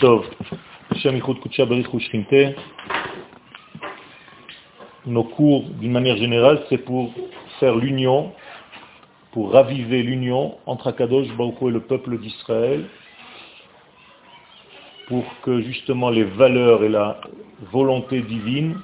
Tov. 0.00 0.24
Nos 5.06 5.24
cours, 5.24 5.64
d'une 5.78 5.92
manière 5.92 6.16
générale, 6.16 6.62
c'est 6.68 6.78
pour 6.78 7.12
faire 7.58 7.76
l'union, 7.76 8.32
pour 9.32 9.52
raviver 9.52 10.02
l'union 10.02 10.56
entre 10.64 10.88
Akadosh 10.88 11.28
Baruch 11.36 11.54
et 11.62 11.70
le 11.70 11.80
peuple 11.80 12.18
d'Israël, 12.18 12.86
pour 15.06 15.24
que 15.42 15.60
justement 15.60 16.08
les 16.08 16.24
valeurs 16.24 16.82
et 16.82 16.88
la 16.88 17.20
volonté 17.70 18.22
divine 18.22 18.80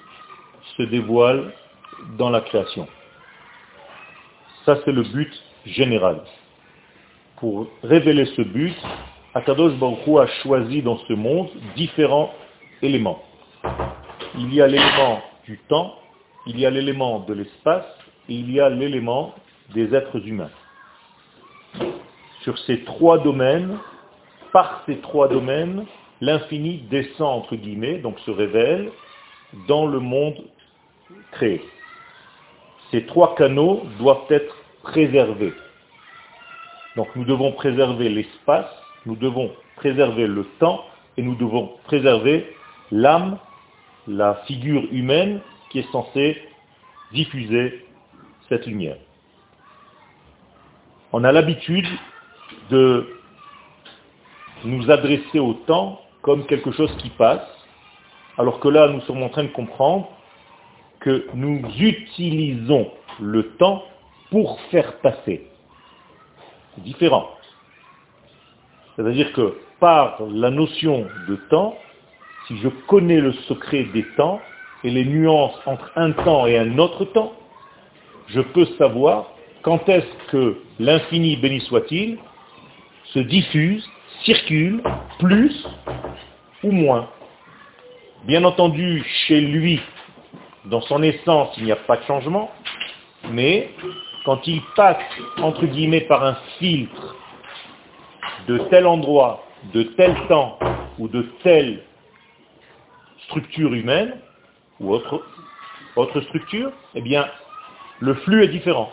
se 0.77 0.83
dévoilent 0.83 1.51
dans 2.19 2.29
la 2.29 2.43
création. 2.43 2.87
Ça, 4.67 4.79
c'est 4.85 4.93
le 4.93 5.03
but 5.03 5.33
général. 5.64 6.21
Pour 7.37 7.69
révéler 7.83 8.27
ce 8.37 8.43
but, 8.43 8.77
Akadosh 9.37 9.75
Baruch 9.75 10.09
a 10.18 10.27
choisi 10.43 10.80
dans 10.80 10.96
ce 10.96 11.12
monde 11.12 11.51
différents 11.77 12.33
éléments. 12.80 13.23
Il 14.38 14.55
y 14.55 14.62
a 14.62 14.66
l'élément 14.66 15.20
du 15.45 15.59
temps, 15.69 15.95
il 16.47 16.59
y 16.59 16.65
a 16.65 16.70
l'élément 16.70 17.20
de 17.20 17.34
l'espace 17.34 17.84
et 18.30 18.34
il 18.34 18.51
y 18.51 18.60
a 18.60 18.70
l'élément 18.70 19.34
des 19.74 19.95
êtres 19.95 20.27
humains. 20.27 20.48
Sur 22.45 22.57
ces 22.60 22.83
trois 22.84 23.19
domaines, 23.19 23.77
par 24.55 24.83
ces 24.87 25.01
trois 25.01 25.29
domaines, 25.29 25.84
l'infini 26.23 26.79
descend, 26.91 27.41
entre 27.43 27.57
guillemets, 27.57 27.98
donc 27.98 28.18
se 28.21 28.30
révèle 28.30 28.91
dans 29.68 29.87
le 29.87 29.98
monde 29.98 30.46
créé. 31.32 31.62
Ces 32.91 33.05
trois 33.05 33.34
canaux 33.34 33.82
doivent 33.98 34.30
être 34.30 34.57
préservés. 34.82 35.52
Donc 36.96 37.15
nous 37.15 37.27
devons 37.27 37.52
préserver 37.52 38.09
l'espace, 38.09 38.73
nous 39.06 39.16
devons 39.16 39.51
préserver 39.77 40.27
le 40.27 40.45
temps 40.59 40.84
et 41.16 41.23
nous 41.23 41.37
devons 41.37 41.73
préserver 41.84 42.55
l'âme, 42.91 43.38
la 44.07 44.35
figure 44.46 44.85
humaine 44.93 45.40
qui 45.71 45.79
est 45.79 45.90
censée 45.90 46.43
diffuser 47.12 47.87
cette 48.49 48.66
lumière. 48.66 48.96
On 51.12 51.24
a 51.24 51.32
l'habitude 51.32 51.87
de 52.71 53.07
nous 54.65 54.90
adresser 54.90 55.38
au 55.38 55.54
temps 55.54 56.01
comme 56.23 56.46
quelque 56.46 56.73
chose 56.73 56.95
qui 56.99 57.10
passe, 57.10 57.46
alors 58.37 58.60
que 58.60 58.68
là, 58.68 58.88
nous 58.88 59.01
sommes 59.02 59.23
en 59.23 59.29
train 59.29 59.45
de 59.45 59.49
comprendre 59.49 60.09
que 61.01 61.27
nous 61.34 61.62
utilisons 61.79 62.90
le 63.21 63.51
temps 63.57 63.84
pour 64.31 64.60
faire 64.72 64.99
passer. 64.99 65.47
C'est 66.75 66.82
différent. 66.82 67.35
C'est-à-dire 68.97 69.33
que 69.33 69.59
par 69.78 70.19
la 70.31 70.50
notion 70.50 71.06
de 71.28 71.37
temps, 71.50 71.77
si 72.47 72.56
je 72.59 72.69
connais 72.87 73.21
le 73.21 73.33
secret 73.49 73.84
des 73.93 74.05
temps 74.16 74.41
et 74.84 74.91
les 74.91 75.05
nuances 75.05 75.59
entre 75.66 75.91
un 75.97 76.12
temps 76.12 76.47
et 76.47 76.59
un 76.59 76.78
autre 76.78 77.05
temps, 77.05 77.33
je 78.28 78.41
peux 78.41 78.67
savoir 78.78 79.27
quand 79.62 79.89
est-ce 79.89 80.31
que 80.31 80.59
l'infini, 80.78 81.37
béni 81.37 81.61
soit-il, 81.61 82.19
se 83.12 83.19
diffuse, 83.19 83.89
circule, 84.25 84.83
plus 85.19 85.67
ou 86.62 86.71
moins. 86.71 87.09
Bien 88.25 88.44
entendu, 88.44 89.05
chez 89.27 89.41
lui, 89.41 89.81
dans 90.65 90.81
son 90.83 91.03
essence, 91.03 91.55
il 91.59 91.65
n'y 91.65 91.72
a 91.72 91.77
pas 91.77 91.97
de 91.97 92.05
changement, 92.05 92.50
mais 93.31 93.71
quand 94.25 94.47
il 94.47 94.61
passe, 94.75 94.97
entre 95.39 95.67
guillemets, 95.67 96.00
par 96.03 96.25
un 96.25 96.37
filtre 96.59 97.17
de 98.47 98.59
tel 98.71 98.87
endroit, 98.87 99.44
de 99.72 99.83
tel 99.83 100.15
temps 100.28 100.59
ou 100.99 101.09
de 101.09 101.22
telle 101.43 101.83
structure 103.25 103.75
humaine 103.75 104.15
ou 104.81 104.93
autre, 104.94 106.21
structure, 106.22 106.71
eh 106.94 107.00
bien, 107.00 107.27
le 108.01 108.15
flux 108.15 108.45
est 108.45 108.49
différent. 108.49 108.91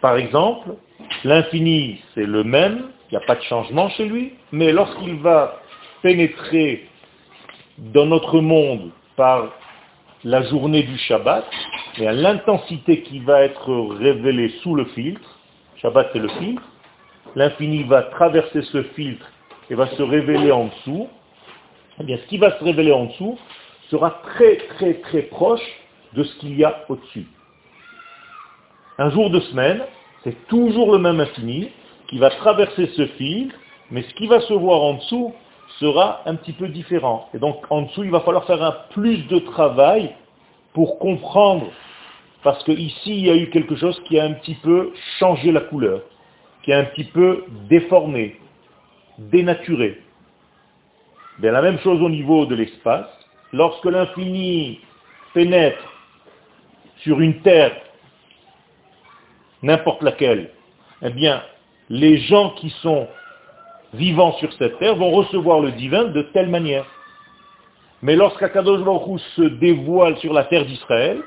Par 0.00 0.16
exemple, 0.16 0.70
l'infini, 1.24 2.02
c'est 2.14 2.24
le 2.24 2.42
même, 2.42 2.90
il 3.10 3.18
n'y 3.18 3.22
a 3.22 3.26
pas 3.26 3.36
de 3.36 3.42
changement 3.42 3.90
chez 3.90 4.06
lui, 4.06 4.32
mais 4.50 4.72
lorsqu'il 4.72 5.16
va 5.16 5.60
pénétrer 6.02 6.88
dans 7.78 8.06
notre 8.06 8.40
monde 8.40 8.90
par 9.16 9.50
la 10.24 10.42
journée 10.42 10.82
du 10.82 10.96
Shabbat, 10.98 11.44
et 11.98 12.06
à 12.06 12.12
l'intensité 12.12 13.02
qui 13.02 13.20
va 13.20 13.42
être 13.42 13.70
révélée 13.98 14.50
sous 14.62 14.74
le 14.74 14.86
filtre, 14.86 15.38
Shabbat 15.76 16.10
c'est 16.12 16.18
le 16.18 16.28
filtre, 16.28 16.62
l'infini 17.36 17.84
va 17.84 18.02
traverser 18.02 18.62
ce 18.62 18.82
filtre 18.82 19.26
et 19.68 19.74
va 19.74 19.86
se 19.88 20.02
révéler 20.02 20.50
en 20.50 20.66
dessous, 20.66 21.08
eh 22.00 22.04
bien 22.04 22.16
ce 22.18 22.26
qui 22.26 22.38
va 22.38 22.58
se 22.58 22.64
révéler 22.64 22.92
en 22.92 23.06
dessous 23.06 23.38
sera 23.90 24.10
très 24.22 24.56
très 24.56 24.94
très 24.94 25.22
proche 25.22 25.66
de 26.14 26.22
ce 26.22 26.34
qu'il 26.38 26.56
y 26.56 26.64
a 26.64 26.84
au-dessus. 26.88 27.26
Un 28.98 29.10
jour 29.10 29.30
de 29.30 29.40
semaine, 29.40 29.82
c'est 30.24 30.46
toujours 30.48 30.92
le 30.92 30.98
même 30.98 31.20
infini 31.20 31.70
qui 32.08 32.18
va 32.18 32.30
traverser 32.30 32.86
ce 32.96 33.06
filtre, 33.06 33.54
mais 33.90 34.02
ce 34.02 34.14
qui 34.14 34.26
va 34.26 34.40
se 34.40 34.52
voir 34.52 34.82
en 34.82 34.94
dessous 34.94 35.34
sera 35.78 36.22
un 36.26 36.34
petit 36.34 36.52
peu 36.52 36.68
différent. 36.68 37.28
Et 37.32 37.38
donc 37.38 37.64
en 37.70 37.82
dessous, 37.82 38.04
il 38.04 38.10
va 38.10 38.20
falloir 38.20 38.44
faire 38.44 38.62
un 38.62 38.76
plus 38.90 39.26
de 39.28 39.38
travail 39.38 40.14
pour 40.72 40.98
comprendre, 40.98 41.66
parce 42.42 42.62
qu'ici, 42.64 43.18
il 43.18 43.26
y 43.26 43.30
a 43.30 43.36
eu 43.36 43.50
quelque 43.50 43.76
chose 43.76 44.00
qui 44.06 44.18
a 44.18 44.24
un 44.24 44.32
petit 44.34 44.54
peu 44.56 44.92
changé 45.18 45.52
la 45.52 45.60
couleur 45.60 46.02
qui 46.62 46.70
est 46.70 46.74
un 46.74 46.84
petit 46.84 47.04
peu 47.04 47.44
déformé, 47.68 48.36
dénaturé. 49.18 50.00
Bien, 51.38 51.52
la 51.52 51.62
même 51.62 51.78
chose 51.80 52.02
au 52.02 52.10
niveau 52.10 52.46
de 52.46 52.54
l'espace. 52.54 53.08
Lorsque 53.52 53.86
l'infini 53.86 54.80
pénètre 55.34 55.82
sur 56.98 57.20
une 57.20 57.40
terre, 57.40 57.72
n'importe 59.62 60.02
laquelle, 60.02 60.50
eh 61.02 61.10
bien, 61.10 61.42
les 61.88 62.18
gens 62.18 62.50
qui 62.50 62.70
sont 62.82 63.08
vivants 63.94 64.32
sur 64.34 64.52
cette 64.54 64.78
terre 64.78 64.96
vont 64.96 65.10
recevoir 65.10 65.60
le 65.60 65.72
divin 65.72 66.04
de 66.04 66.22
telle 66.34 66.48
manière. 66.48 66.86
Mais 68.02 68.16
lorsqu'Akadosh 68.16 68.82
Baruch 68.82 69.20
se 69.36 69.42
dévoile 69.42 70.16
sur 70.18 70.32
la 70.32 70.44
terre 70.44 70.64
d'Israël, 70.64 71.22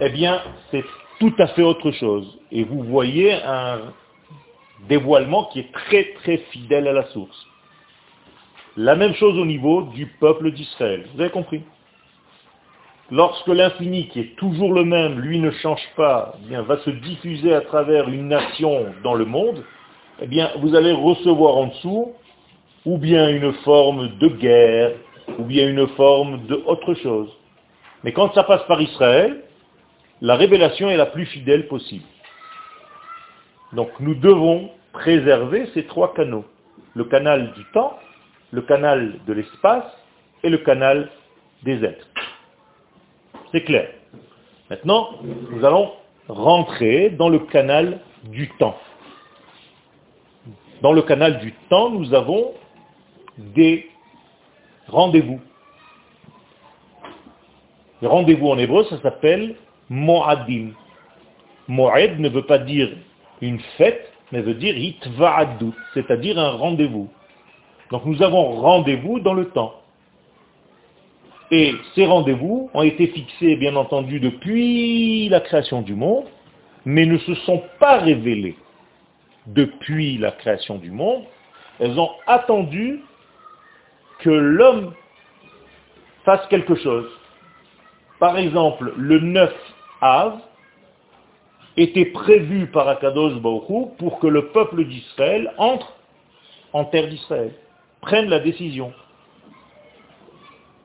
eh 0.00 0.10
bien, 0.10 0.40
c'est 0.70 0.84
tout 1.18 1.34
à 1.38 1.48
fait 1.48 1.62
autre 1.62 1.90
chose. 1.92 2.38
Et 2.52 2.64
vous 2.64 2.82
voyez 2.84 3.32
un 3.32 3.80
dévoilement 4.88 5.44
qui 5.46 5.60
est 5.60 5.72
très 5.72 6.12
très 6.22 6.38
fidèle 6.52 6.86
à 6.88 6.92
la 6.92 7.04
source. 7.06 7.46
La 8.76 8.94
même 8.94 9.14
chose 9.14 9.36
au 9.38 9.44
niveau 9.44 9.82
du 9.82 10.06
peuple 10.06 10.52
d'Israël. 10.52 11.06
Vous 11.14 11.20
avez 11.20 11.30
compris? 11.30 11.62
Lorsque 13.10 13.48
l'infini, 13.48 14.08
qui 14.08 14.20
est 14.20 14.36
toujours 14.36 14.74
le 14.74 14.84
même, 14.84 15.18
lui 15.18 15.38
ne 15.38 15.50
change 15.50 15.82
pas, 15.96 16.34
eh 16.44 16.48
bien, 16.48 16.62
va 16.62 16.76
se 16.78 16.90
diffuser 16.90 17.54
à 17.54 17.62
travers 17.62 18.08
une 18.08 18.28
nation 18.28 18.86
dans 19.02 19.14
le 19.14 19.24
monde, 19.24 19.64
eh 20.20 20.26
bien, 20.26 20.50
vous 20.58 20.74
allez 20.74 20.92
recevoir 20.92 21.56
en 21.56 21.66
dessous 21.68 22.12
ou 22.84 22.98
bien 22.98 23.28
une 23.28 23.52
forme 23.64 24.16
de 24.18 24.28
guerre, 24.28 24.92
ou 25.38 25.44
bien 25.44 25.68
une 25.68 25.86
forme 25.88 26.46
de 26.46 26.62
autre 26.66 26.94
chose. 26.94 27.28
Mais 28.04 28.12
quand 28.12 28.32
ça 28.34 28.44
passe 28.44 28.62
par 28.66 28.80
Israël, 28.80 29.42
la 30.20 30.36
révélation 30.36 30.88
est 30.90 30.96
la 30.96 31.06
plus 31.06 31.26
fidèle 31.26 31.66
possible. 31.68 32.04
Donc 33.72 33.90
nous 34.00 34.14
devons 34.14 34.70
préserver 34.92 35.68
ces 35.74 35.84
trois 35.86 36.14
canaux. 36.14 36.44
Le 36.94 37.04
canal 37.04 37.52
du 37.52 37.64
temps, 37.72 37.98
le 38.50 38.62
canal 38.62 39.18
de 39.26 39.32
l'espace 39.32 39.84
et 40.42 40.48
le 40.48 40.58
canal 40.58 41.10
des 41.62 41.84
êtres. 41.84 42.06
C'est 43.52 43.64
clair. 43.64 43.88
Maintenant, 44.70 45.10
nous 45.22 45.64
allons 45.64 45.92
rentrer 46.28 47.10
dans 47.10 47.28
le 47.28 47.38
canal 47.40 48.00
du 48.24 48.48
temps. 48.58 48.76
Dans 50.82 50.92
le 50.92 51.02
canal 51.02 51.38
du 51.40 51.52
temps, 51.70 51.90
nous 51.90 52.14
avons 52.14 52.52
des 53.36 53.88
rendez-vous. 54.88 55.40
Rendez-vous 58.02 58.48
en 58.48 58.58
hébreu, 58.58 58.84
ça 58.84 59.00
s'appelle 59.00 59.56
Mo'adim. 59.88 60.70
Mo'ed 61.66 62.20
ne 62.20 62.28
veut 62.28 62.46
pas 62.46 62.58
dire 62.58 62.90
une 63.40 63.60
fête, 63.76 64.12
mais 64.32 64.42
veut 64.42 64.54
dire 64.54 64.76
hitva'adut, 64.76 65.72
c'est-à-dire 65.94 66.38
un 66.38 66.50
rendez-vous. 66.50 67.08
Donc 67.90 68.04
nous 68.04 68.22
avons 68.22 68.60
rendez-vous 68.60 69.20
dans 69.20 69.34
le 69.34 69.46
temps. 69.50 69.74
Et 71.50 71.74
ces 71.94 72.04
rendez-vous 72.04 72.70
ont 72.74 72.82
été 72.82 73.06
fixés, 73.06 73.56
bien 73.56 73.74
entendu, 73.76 74.20
depuis 74.20 75.28
la 75.30 75.40
création 75.40 75.80
du 75.80 75.94
monde, 75.94 76.26
mais 76.84 77.06
ne 77.06 77.18
se 77.18 77.34
sont 77.36 77.62
pas 77.78 77.98
révélés 77.98 78.56
depuis 79.46 80.18
la 80.18 80.32
création 80.32 80.76
du 80.76 80.90
monde. 80.90 81.24
Elles 81.80 81.98
ont 81.98 82.10
attendu 82.26 83.02
que 84.18 84.30
l'homme 84.30 84.92
fasse 86.24 86.46
quelque 86.48 86.74
chose. 86.74 87.08
Par 88.18 88.36
exemple, 88.36 88.92
le 88.96 89.20
9 89.20 89.54
Av, 90.00 90.38
était 91.82 92.06
prévu 92.06 92.66
par 92.66 92.88
Akadosh 92.88 93.34
Baruch 93.40 93.96
pour 93.98 94.18
que 94.18 94.26
le 94.26 94.48
peuple 94.48 94.84
d'Israël 94.84 95.52
entre 95.58 95.92
en 96.72 96.84
terre 96.84 97.08
d'Israël. 97.08 97.52
prenne 98.00 98.28
la 98.28 98.38
décision. 98.40 98.92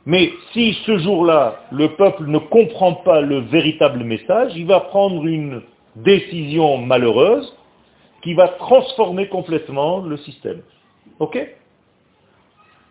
Mais 0.06 0.32
si 0.52 0.74
ce 0.86 0.98
jour-là, 0.98 1.62
le 1.72 1.96
peuple 1.96 2.26
ne 2.26 2.38
comprend 2.38 2.94
pas 2.94 3.22
le 3.22 3.40
véritable 3.40 4.04
message, 4.04 4.52
il 4.56 4.66
va 4.66 4.82
prendre 4.82 5.26
une 5.26 5.62
décision 5.96 6.78
malheureuse 6.78 7.56
qui 8.22 8.34
va 8.34 8.50
transformer 8.50 9.28
complètement 9.28 10.00
le 10.00 10.18
système. 10.18 10.62
Ok? 11.20 11.40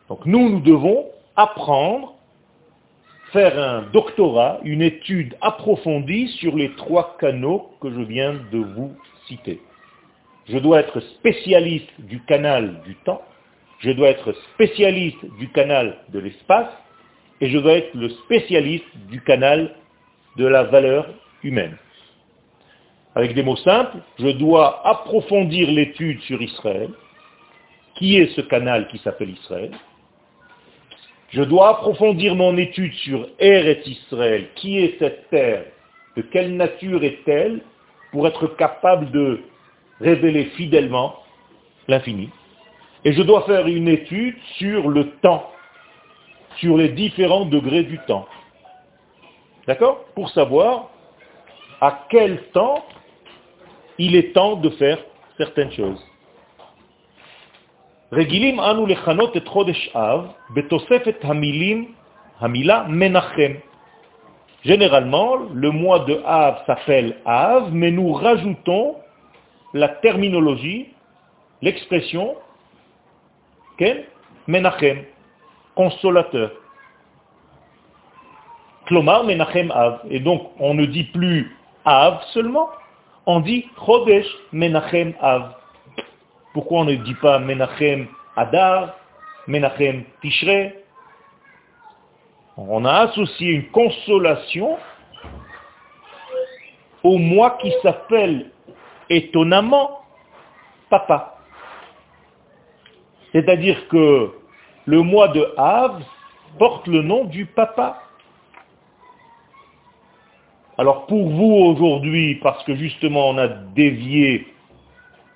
Donc 0.08 0.24
nous, 0.26 0.48
nous 0.48 0.60
devons 0.60 1.06
apprendre, 1.36 2.14
faire 3.32 3.58
un 3.58 3.82
doctorat, 3.92 4.60
une 4.62 4.82
étude 4.82 5.36
approfondie 5.40 6.28
sur 6.38 6.54
les 6.54 6.70
trois 6.74 7.16
canaux 7.18 7.70
que 7.80 7.90
je 7.90 8.00
viens 8.00 8.34
de 8.52 8.58
vous 8.58 8.94
citer. 9.26 9.60
Je 10.48 10.58
dois 10.58 10.80
être 10.80 11.00
spécialiste 11.00 11.90
du 11.98 12.20
canal 12.24 12.82
du 12.84 12.94
temps, 12.96 13.22
je 13.78 13.90
dois 13.90 14.08
être 14.08 14.34
spécialiste 14.54 15.24
du 15.38 15.48
canal 15.48 15.98
de 16.10 16.18
l'espace, 16.18 16.68
et 17.40 17.48
je 17.48 17.58
dois 17.58 17.74
être 17.74 17.94
le 17.94 18.10
spécialiste 18.10 18.96
du 19.08 19.20
canal 19.22 19.74
de 20.36 20.46
la 20.46 20.64
valeur 20.64 21.08
humaine. 21.42 21.76
Avec 23.14 23.34
des 23.34 23.42
mots 23.42 23.56
simples, 23.56 23.98
je 24.18 24.28
dois 24.28 24.86
approfondir 24.86 25.70
l'étude 25.70 26.20
sur 26.22 26.40
Israël, 26.40 26.90
qui 27.94 28.16
est 28.16 28.34
ce 28.34 28.42
canal 28.42 28.88
qui 28.88 28.98
s'appelle 28.98 29.30
Israël? 29.30 29.70
Je 31.32 31.42
dois 31.42 31.70
approfondir 31.70 32.34
mon 32.34 32.56
étude 32.58 32.92
sur 32.94 33.26
Eretz 33.38 33.86
Israël, 33.86 34.48
qui 34.54 34.78
est 34.78 34.98
cette 34.98 35.30
terre, 35.30 35.64
de 36.16 36.22
quelle 36.22 36.56
nature 36.56 37.02
est-elle, 37.04 37.62
pour 38.10 38.26
être 38.26 38.48
capable 38.48 39.10
de 39.10 39.40
révéler 39.98 40.44
fidèlement 40.56 41.16
l'infini. 41.88 42.28
Et 43.04 43.14
je 43.14 43.22
dois 43.22 43.42
faire 43.42 43.66
une 43.66 43.88
étude 43.88 44.36
sur 44.58 44.90
le 44.90 45.10
temps, 45.22 45.50
sur 46.58 46.76
les 46.76 46.90
différents 46.90 47.46
degrés 47.46 47.84
du 47.84 47.98
temps. 48.06 48.28
D'accord? 49.66 50.04
Pour 50.14 50.28
savoir 50.30 50.90
à 51.80 52.06
quel 52.10 52.42
temps 52.52 52.84
il 53.96 54.14
est 54.16 54.34
temps 54.34 54.56
de 54.56 54.68
faire 54.70 54.98
certaines 55.38 55.72
choses. 55.72 56.04
רגילים 58.11 58.59
אנו 58.59 58.85
לכנות 58.85 59.37
את 59.37 59.47
חודש 59.47 59.89
אב 59.95 60.27
בתוספת 60.49 61.15
המילים, 61.23 61.91
המילה 62.39 62.83
מנחם. 62.87 63.53
Généralement, 64.65 65.37
le 65.53 65.71
mois 65.71 65.99
de 65.99 66.21
Av 66.25 66.57
s'appelle 66.65 67.17
Av, 67.25 67.73
mais 67.73 67.91
nous 67.91 68.11
rajoutons 68.11 68.95
la 69.73 69.87
terminologie, 69.87 70.89
l'expression, 71.61 72.35
quel 73.77 74.05
Menachem, 74.47 75.03
consolateur. 75.75 76.51
Klomar 78.87 79.23
Menachem 79.25 79.71
Av. 79.71 80.01
Et 80.09 80.19
donc, 80.19 80.49
on 80.59 80.73
ne 80.73 80.85
dit 80.85 81.05
plus 81.05 81.55
Av 81.85 82.21
seulement, 82.33 82.69
on 83.25 83.41
dit 83.41 83.67
Chodesh 83.77 84.27
Menachem 84.51 85.13
Av. 85.21 85.53
Pourquoi 86.52 86.80
on 86.80 86.84
ne 86.84 86.94
dit 86.96 87.14
pas 87.14 87.38
Menachem 87.38 88.08
Adar, 88.36 88.94
Menachem 89.46 90.04
Tishrei? 90.20 90.74
On 92.56 92.84
a 92.84 92.92
associé 93.08 93.52
une 93.52 93.68
consolation 93.70 94.76
au 97.02 97.18
mois 97.18 97.58
qui 97.60 97.72
s'appelle 97.82 98.50
étonnamment 99.08 100.02
papa. 100.90 101.38
C'est-à-dire 103.32 103.88
que 103.88 104.30
le 104.84 105.00
mois 105.00 105.28
de 105.28 105.54
Av 105.56 106.02
porte 106.58 106.86
le 106.86 107.02
nom 107.02 107.24
du 107.24 107.46
papa. 107.46 108.02
Alors 110.76 111.06
pour 111.06 111.28
vous 111.30 111.54
aujourd'hui, 111.54 112.36
parce 112.36 112.62
que 112.64 112.74
justement 112.74 113.30
on 113.30 113.38
a 113.38 113.48
dévié 113.48 114.46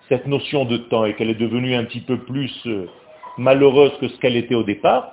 cette 0.09 0.27
notion 0.27 0.65
de 0.65 0.77
temps 0.77 1.05
et 1.05 1.15
qu'elle 1.15 1.31
est 1.31 1.35
devenue 1.35 1.75
un 1.75 1.85
petit 1.85 2.01
peu 2.01 2.19
plus 2.19 2.53
euh, 2.67 2.89
malheureuse 3.39 3.93
que 4.01 4.09
ce 4.09 4.19
qu'elle 4.19 4.37
était 4.37 4.55
au 4.55 4.63
départ, 4.63 5.13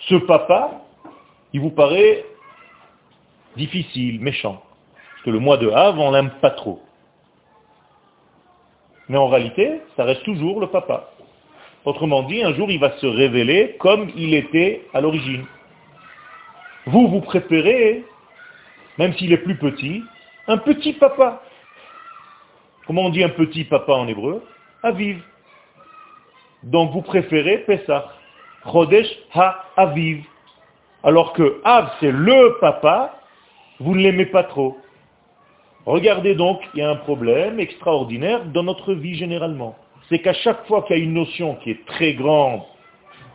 ce 0.00 0.14
papa, 0.14 0.82
il 1.52 1.60
vous 1.60 1.70
paraît 1.70 2.24
difficile, 3.56 4.20
méchant. 4.20 4.62
Parce 4.94 5.24
que 5.24 5.30
le 5.30 5.40
mois 5.40 5.56
de 5.56 5.68
Av, 5.68 5.98
on 5.98 6.10
l'aime 6.12 6.30
pas 6.40 6.50
trop. 6.50 6.80
Mais 9.08 9.16
en 9.16 9.28
réalité, 9.28 9.80
ça 9.96 10.04
reste 10.04 10.22
toujours 10.22 10.60
le 10.60 10.68
papa. 10.68 11.10
Autrement 11.84 12.22
dit, 12.22 12.42
un 12.42 12.54
jour, 12.54 12.70
il 12.70 12.78
va 12.78 12.96
se 12.98 13.06
révéler 13.06 13.76
comme 13.78 14.10
il 14.16 14.34
était 14.34 14.82
à 14.92 15.00
l'origine. 15.00 15.44
Vous, 16.86 17.08
vous 17.08 17.20
préférez, 17.20 18.04
même 18.98 19.14
s'il 19.14 19.32
est 19.32 19.38
plus 19.38 19.56
petit, 19.56 20.02
un 20.46 20.58
petit 20.58 20.92
papa. 20.94 21.42
Comment 22.88 23.04
on 23.04 23.10
dit 23.10 23.22
un 23.22 23.28
petit 23.28 23.64
papa 23.64 23.92
en 23.92 24.08
hébreu 24.08 24.42
Aviv. 24.82 25.20
Donc 26.62 26.90
vous 26.92 27.02
préférez 27.02 27.58
Pessah. 27.58 28.06
Chodesh 28.64 29.06
ha-aviv. 29.34 30.24
Alors 31.04 31.34
que 31.34 31.60
Av, 31.64 31.90
c'est 32.00 32.10
le 32.10 32.56
papa, 32.62 33.20
vous 33.78 33.94
ne 33.94 34.00
l'aimez 34.00 34.24
pas 34.24 34.42
trop. 34.42 34.78
Regardez 35.84 36.34
donc, 36.34 36.60
il 36.72 36.80
y 36.80 36.82
a 36.82 36.88
un 36.88 36.96
problème 36.96 37.60
extraordinaire 37.60 38.46
dans 38.46 38.62
notre 38.62 38.94
vie 38.94 39.16
généralement. 39.16 39.76
C'est 40.08 40.20
qu'à 40.20 40.32
chaque 40.32 40.66
fois 40.66 40.82
qu'il 40.84 40.96
y 40.96 41.00
a 41.00 41.02
une 41.02 41.12
notion 41.12 41.56
qui 41.56 41.72
est 41.72 41.84
très 41.84 42.14
grande, 42.14 42.62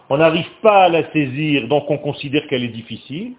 on 0.09 0.17
n'arrive 0.17 0.49
pas 0.63 0.85
à 0.85 0.89
la 0.89 1.11
saisir, 1.11 1.67
donc 1.67 1.91
on 1.91 1.99
considère 1.99 2.47
qu'elle 2.47 2.63
est 2.63 2.69
difficile. 2.69 3.33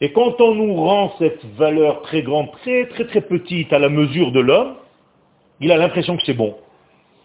Et 0.00 0.10
quand 0.10 0.40
on 0.40 0.54
nous 0.54 0.74
rend 0.74 1.12
cette 1.18 1.44
valeur 1.58 2.00
très 2.00 2.22
grande, 2.22 2.50
très 2.52 2.86
très 2.86 3.06
très 3.06 3.20
petite 3.20 3.74
à 3.74 3.78
la 3.78 3.90
mesure 3.90 4.32
de 4.32 4.40
l'homme, 4.40 4.74
il 5.60 5.72
a 5.72 5.76
l'impression 5.76 6.16
que 6.16 6.22
c'est 6.24 6.34
bon. 6.34 6.56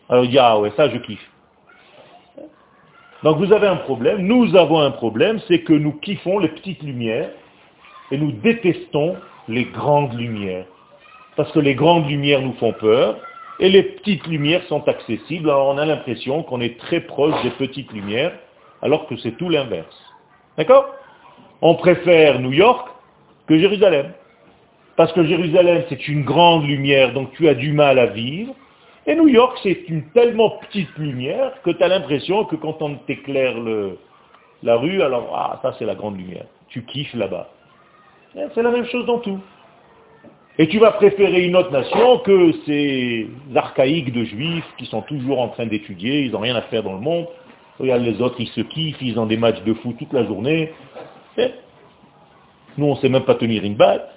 Alors 0.09 0.23
il 0.25 0.31
dit, 0.31 0.39
ah 0.39 0.59
ouais, 0.59 0.71
ça 0.75 0.89
je 0.89 0.97
kiffe. 0.97 1.29
Donc 3.23 3.37
vous 3.37 3.53
avez 3.53 3.67
un 3.67 3.77
problème, 3.77 4.25
nous 4.25 4.55
avons 4.55 4.79
un 4.79 4.91
problème, 4.91 5.39
c'est 5.47 5.61
que 5.61 5.73
nous 5.73 5.93
kiffons 5.93 6.39
les 6.39 6.49
petites 6.49 6.83
lumières 6.83 7.29
et 8.11 8.17
nous 8.17 8.31
détestons 8.31 9.15
les 9.47 9.65
grandes 9.65 10.13
lumières 10.13 10.65
parce 11.35 11.51
que 11.51 11.59
les 11.59 11.75
grandes 11.75 12.07
lumières 12.07 12.41
nous 12.41 12.53
font 12.53 12.73
peur, 12.73 13.17
et 13.59 13.69
les 13.69 13.83
petites 13.83 14.25
lumières 14.27 14.63
sont 14.63 14.87
accessibles, 14.87 15.49
alors 15.49 15.67
on 15.67 15.77
a 15.77 15.85
l'impression 15.85 16.43
qu'on 16.43 16.61
est 16.61 16.79
très 16.79 17.01
proche 17.01 17.41
des 17.43 17.51
petites 17.51 17.91
lumières, 17.91 18.33
alors 18.81 19.07
que 19.07 19.15
c'est 19.17 19.37
tout 19.37 19.49
l'inverse. 19.49 19.95
D'accord? 20.57 20.85
On 21.61 21.75
préfère 21.75 22.39
New 22.39 22.51
York 22.51 22.87
que 23.47 23.57
Jérusalem. 23.57 24.11
Parce 24.95 25.11
que 25.13 25.23
Jérusalem, 25.23 25.83
c'est 25.89 26.07
une 26.07 26.23
grande 26.23 26.65
lumière, 26.65 27.13
donc 27.13 27.31
tu 27.33 27.47
as 27.47 27.55
du 27.55 27.73
mal 27.73 27.97
à 27.97 28.07
vivre. 28.07 28.53
Et 29.05 29.15
New 29.15 29.27
York, 29.27 29.59
c'est 29.63 29.89
une 29.89 30.03
tellement 30.11 30.51
petite 30.61 30.95
lumière 30.97 31.51
que 31.63 31.71
tu 31.71 31.83
as 31.83 31.87
l'impression 31.87 32.45
que 32.45 32.55
quand 32.55 32.81
on 32.81 32.95
t'éclaire 32.95 33.55
la 34.61 34.75
rue, 34.77 35.01
alors, 35.01 35.33
ah, 35.35 35.59
ça 35.61 35.75
c'est 35.77 35.85
la 35.85 35.95
grande 35.95 36.17
lumière. 36.17 36.45
Tu 36.69 36.83
kiffes 36.83 37.13
là-bas. 37.13 37.49
C'est 38.33 38.63
la 38.63 38.71
même 38.71 38.85
chose 38.85 39.05
dans 39.05 39.19
tout. 39.19 39.39
Et 40.59 40.67
tu 40.67 40.77
vas 40.77 40.91
préférer 40.91 41.45
une 41.45 41.55
autre 41.55 41.71
nation 41.71 42.19
que 42.19 42.51
ces 42.65 43.27
archaïques 43.55 44.13
de 44.13 44.23
juifs 44.23 44.65
qui 44.77 44.85
sont 44.85 45.01
toujours 45.01 45.39
en 45.39 45.49
train 45.49 45.65
d'étudier, 45.65 46.21
ils 46.21 46.31
n'ont 46.31 46.39
rien 46.39 46.55
à 46.55 46.61
faire 46.63 46.83
dans 46.83 46.93
le 46.93 46.99
monde. 46.99 47.27
Regarde 47.79 48.03
les 48.03 48.21
autres, 48.21 48.35
ils 48.39 48.49
se 48.49 48.61
kiffent, 48.61 49.01
ils 49.01 49.19
ont 49.19 49.25
des 49.25 49.37
matchs 49.37 49.63
de 49.63 49.73
foot 49.73 49.95
toute 49.97 50.13
la 50.13 50.23
journée. 50.25 50.71
Eh? 51.37 51.49
Nous, 52.77 52.85
on 52.85 52.95
ne 52.95 52.99
sait 52.99 53.09
même 53.09 53.23
pas 53.23 53.35
tenir 53.35 53.63
une 53.63 53.75
balle. 53.75 54.07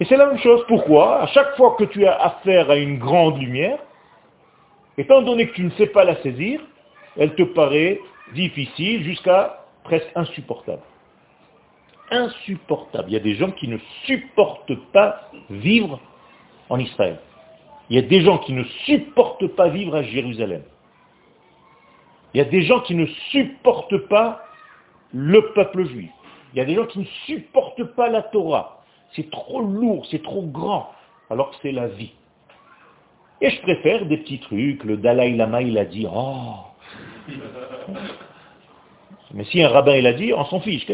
Et 0.00 0.04
c'est 0.06 0.16
la 0.16 0.26
même 0.26 0.38
chose. 0.38 0.64
Pourquoi? 0.66 1.22
À 1.22 1.26
chaque 1.28 1.56
fois 1.56 1.76
que 1.78 1.84
tu 1.84 2.06
as 2.06 2.20
affaire 2.20 2.70
à 2.70 2.76
une 2.76 2.98
grande 2.98 3.40
lumière, 3.40 3.78
étant 4.98 5.22
donné 5.22 5.48
que 5.48 5.54
tu 5.54 5.64
ne 5.64 5.70
sais 5.70 5.86
pas 5.86 6.04
la 6.04 6.20
saisir, 6.22 6.60
elle 7.16 7.34
te 7.34 7.42
paraît 7.42 8.00
difficile 8.34 9.04
jusqu'à 9.04 9.64
presque 9.84 10.10
insupportable 10.14 10.82
insupportable. 12.10 13.08
Il 13.08 13.12
y 13.12 13.16
a 13.16 13.20
des 13.20 13.34
gens 13.34 13.50
qui 13.50 13.68
ne 13.68 13.78
supportent 14.06 14.74
pas 14.92 15.30
vivre 15.50 16.00
en 16.68 16.78
Israël. 16.78 17.18
Il 17.90 17.96
y 17.96 17.98
a 17.98 18.02
des 18.02 18.22
gens 18.22 18.38
qui 18.38 18.52
ne 18.52 18.64
supportent 18.86 19.46
pas 19.48 19.68
vivre 19.68 19.94
à 19.94 20.02
Jérusalem. 20.02 20.62
Il 22.32 22.38
y 22.38 22.40
a 22.40 22.44
des 22.44 22.62
gens 22.62 22.80
qui 22.80 22.94
ne 22.94 23.06
supportent 23.30 24.08
pas 24.08 24.42
le 25.12 25.52
peuple 25.52 25.84
juif. 25.86 26.10
Il 26.52 26.58
y 26.58 26.60
a 26.60 26.64
des 26.64 26.74
gens 26.74 26.86
qui 26.86 27.00
ne 27.00 27.04
supportent 27.26 27.84
pas 27.94 28.08
la 28.08 28.22
Torah. 28.22 28.83
C'est 29.14 29.30
trop 29.30 29.60
lourd, 29.60 30.06
c'est 30.10 30.22
trop 30.22 30.42
grand, 30.42 30.90
alors 31.30 31.50
que 31.50 31.56
c'est 31.62 31.72
la 31.72 31.88
vie. 31.88 32.12
Et 33.40 33.50
je 33.50 33.60
préfère 33.62 34.06
des 34.06 34.18
petits 34.18 34.40
trucs. 34.40 34.82
Le 34.84 34.96
Dalai 34.96 35.32
Lama, 35.32 35.62
il 35.62 35.76
a 35.78 35.84
dit, 35.84 36.06
oh. 36.12 36.54
Mais 39.32 39.44
si 39.44 39.62
un 39.62 39.68
rabbin, 39.68 39.96
il 39.96 40.06
a 40.06 40.12
dit, 40.12 40.32
on 40.32 40.44
s'en 40.46 40.60
fiche. 40.60 40.86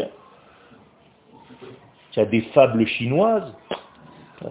Tu 2.11 2.19
as 2.19 2.25
des 2.25 2.41
fables 2.53 2.85
chinoises, 2.85 3.53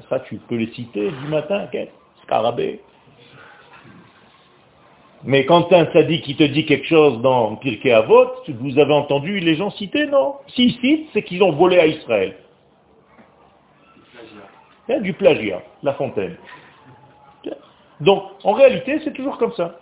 ça 0.09 0.21
tu 0.21 0.37
peux 0.37 0.57
les 0.57 0.73
citer 0.73 1.11
du 1.11 1.29
matin, 1.29 1.69
Scarabée. 2.23 2.81
Mais 5.25 5.45
quand 5.45 5.71
un 5.73 5.93
sadique 5.93 6.25
qui 6.25 6.37
te 6.37 6.45
dit 6.45 6.65
quelque 6.65 6.87
chose 6.87 7.21
dans 7.21 7.57
Pirkei 7.57 7.93
Avot, 7.93 8.29
vous 8.49 8.79
avez 8.79 8.95
entendu 8.95 9.41
les 9.41 9.57
gens 9.57 9.71
citer 9.73 10.07
Non? 10.07 10.37
S'ils 10.49 10.73
citent, 10.81 11.09
c'est 11.13 11.23
qu'ils 11.23 11.43
ont 11.43 11.53
volé 11.53 11.79
à 11.79 11.87
Israël. 11.87 12.37
A 14.91 14.99
du 14.99 15.13
plagiat, 15.13 15.63
la 15.83 15.95
fontaine. 15.95 16.37
Donc, 18.01 18.25
en 18.45 18.53
réalité, 18.53 19.01
c'est 19.05 19.13
toujours 19.13 19.39
comme 19.39 19.53
ça. 19.53 19.77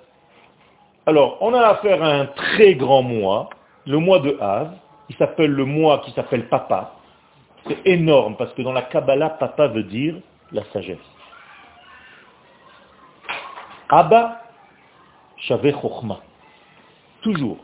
Alors, 1.07 1.39
on 1.41 1.55
a 1.55 1.61
affaire 1.61 2.03
à 2.03 2.09
un 2.09 2.27
très 2.27 2.75
grand 2.75 3.03
mois, 3.03 3.49
le 3.87 3.99
mois 3.99 4.19
de 4.19 4.37
Av, 4.41 4.73
il 5.09 5.17
s'appelle 5.17 5.51
le 5.51 5.65
mois 5.65 6.01
qui 6.01 6.11
s'appelle 6.13 6.49
Papa. 6.49 6.97
C'est 7.67 7.79
énorme, 7.87 8.37
parce 8.37 8.53
que 8.53 8.63
dans 8.63 8.73
la 8.73 8.83
Kabbalah, 8.83 9.31
Papa 9.31 9.69
veut 9.69 9.85
dire 9.85 10.17
la 10.53 10.65
sagesse. 10.73 10.99
Abba, 13.89 14.43
Shavé 15.39 15.73
Chochma. 15.73 16.21
Toujours. 17.23 17.59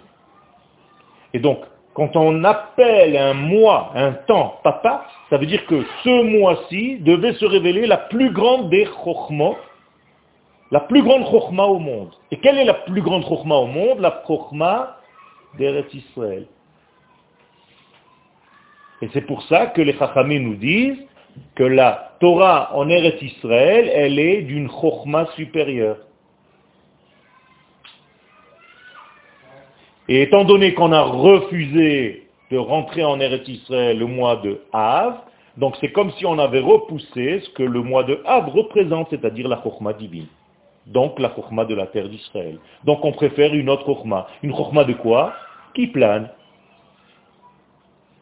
Et 1.35 1.39
donc, 1.39 1.59
quand 1.95 2.17
on 2.17 2.43
appelle 2.43 3.17
un 3.17 3.35
mois, 3.35 3.93
un 3.95 4.13
temps, 4.13 4.59
papa, 4.65 5.07
ça 5.31 5.39
veut 5.39 5.47
dire 5.47 5.65
que 5.67 5.85
ce 6.03 6.23
mois-ci 6.23 6.99
devait 6.99 7.35
se 7.35 7.45
révéler 7.45 7.87
la 7.87 7.97
plus 7.97 8.33
grande 8.33 8.69
des 8.69 8.85
chokhmot, 8.85 9.57
la 10.73 10.81
plus 10.81 11.03
grande 11.03 11.25
chokhma 11.31 11.63
au 11.65 11.79
monde. 11.79 12.11
Et 12.33 12.39
quelle 12.39 12.59
est 12.59 12.65
la 12.65 12.75
plus 12.75 13.01
grande 13.01 13.25
chokhma 13.25 13.55
au 13.55 13.67
monde? 13.67 14.01
La 14.01 14.23
chokhma 14.27 14.97
d'Eretz 15.57 15.95
Israël. 15.95 16.47
Et 19.01 19.09
c'est 19.13 19.23
pour 19.23 19.43
ça 19.45 19.67
que 19.67 19.81
les 19.81 19.93
chachamim 19.93 20.41
nous 20.41 20.57
disent 20.57 20.99
que 21.55 21.63
la 21.63 22.17
Torah 22.19 22.71
en 22.75 22.89
Eretz 22.89 23.23
Israël, 23.23 23.89
elle 23.95 24.19
est 24.19 24.43
d'une 24.43 24.69
chokhma 24.69 25.27
supérieure. 25.37 25.99
Et 30.09 30.23
étant 30.23 30.45
donné 30.45 30.75
qu'on 30.75 30.93
a 30.93 31.03
refusé 31.03 32.29
de 32.51 32.59
rentrer 32.59 33.05
en 33.05 33.21
Eretz 33.21 33.49
Israël 33.49 33.99
le 33.99 34.07
mois 34.07 34.37
de 34.37 34.61
Av, 34.73 35.17
donc 35.57 35.77
c'est 35.81 35.93
comme 35.93 36.11
si 36.13 36.27
on 36.27 36.39
avait 36.39 36.61
repoussé 36.61 37.41
ce 37.41 37.51
que 37.51 37.63
le 37.63 37.81
mois 37.81 38.05
de 38.05 38.21
Av 38.27 38.49
représente, 38.49 39.09
c'est-à-dire 39.11 39.49
la 39.49 39.63
Chokhmah 39.63 39.95
divine. 39.95 40.27
Donc 40.87 41.19
la 41.19 41.35
Chokhmah 41.35 41.65
de 41.65 41.75
la 41.75 41.87
terre 41.87 42.09
d'Israël. 42.09 42.59
Donc 42.85 43.05
on 43.05 43.13
préfère 43.13 43.55
une 43.55 43.71
autre 43.71 43.87
Chokhmah. 43.87 44.27
Une 44.43 44.55
Chokhmah 44.55 44.85
de 44.85 44.93
quoi? 44.93 45.33
Qui 45.73 45.87
plane, 45.87 46.29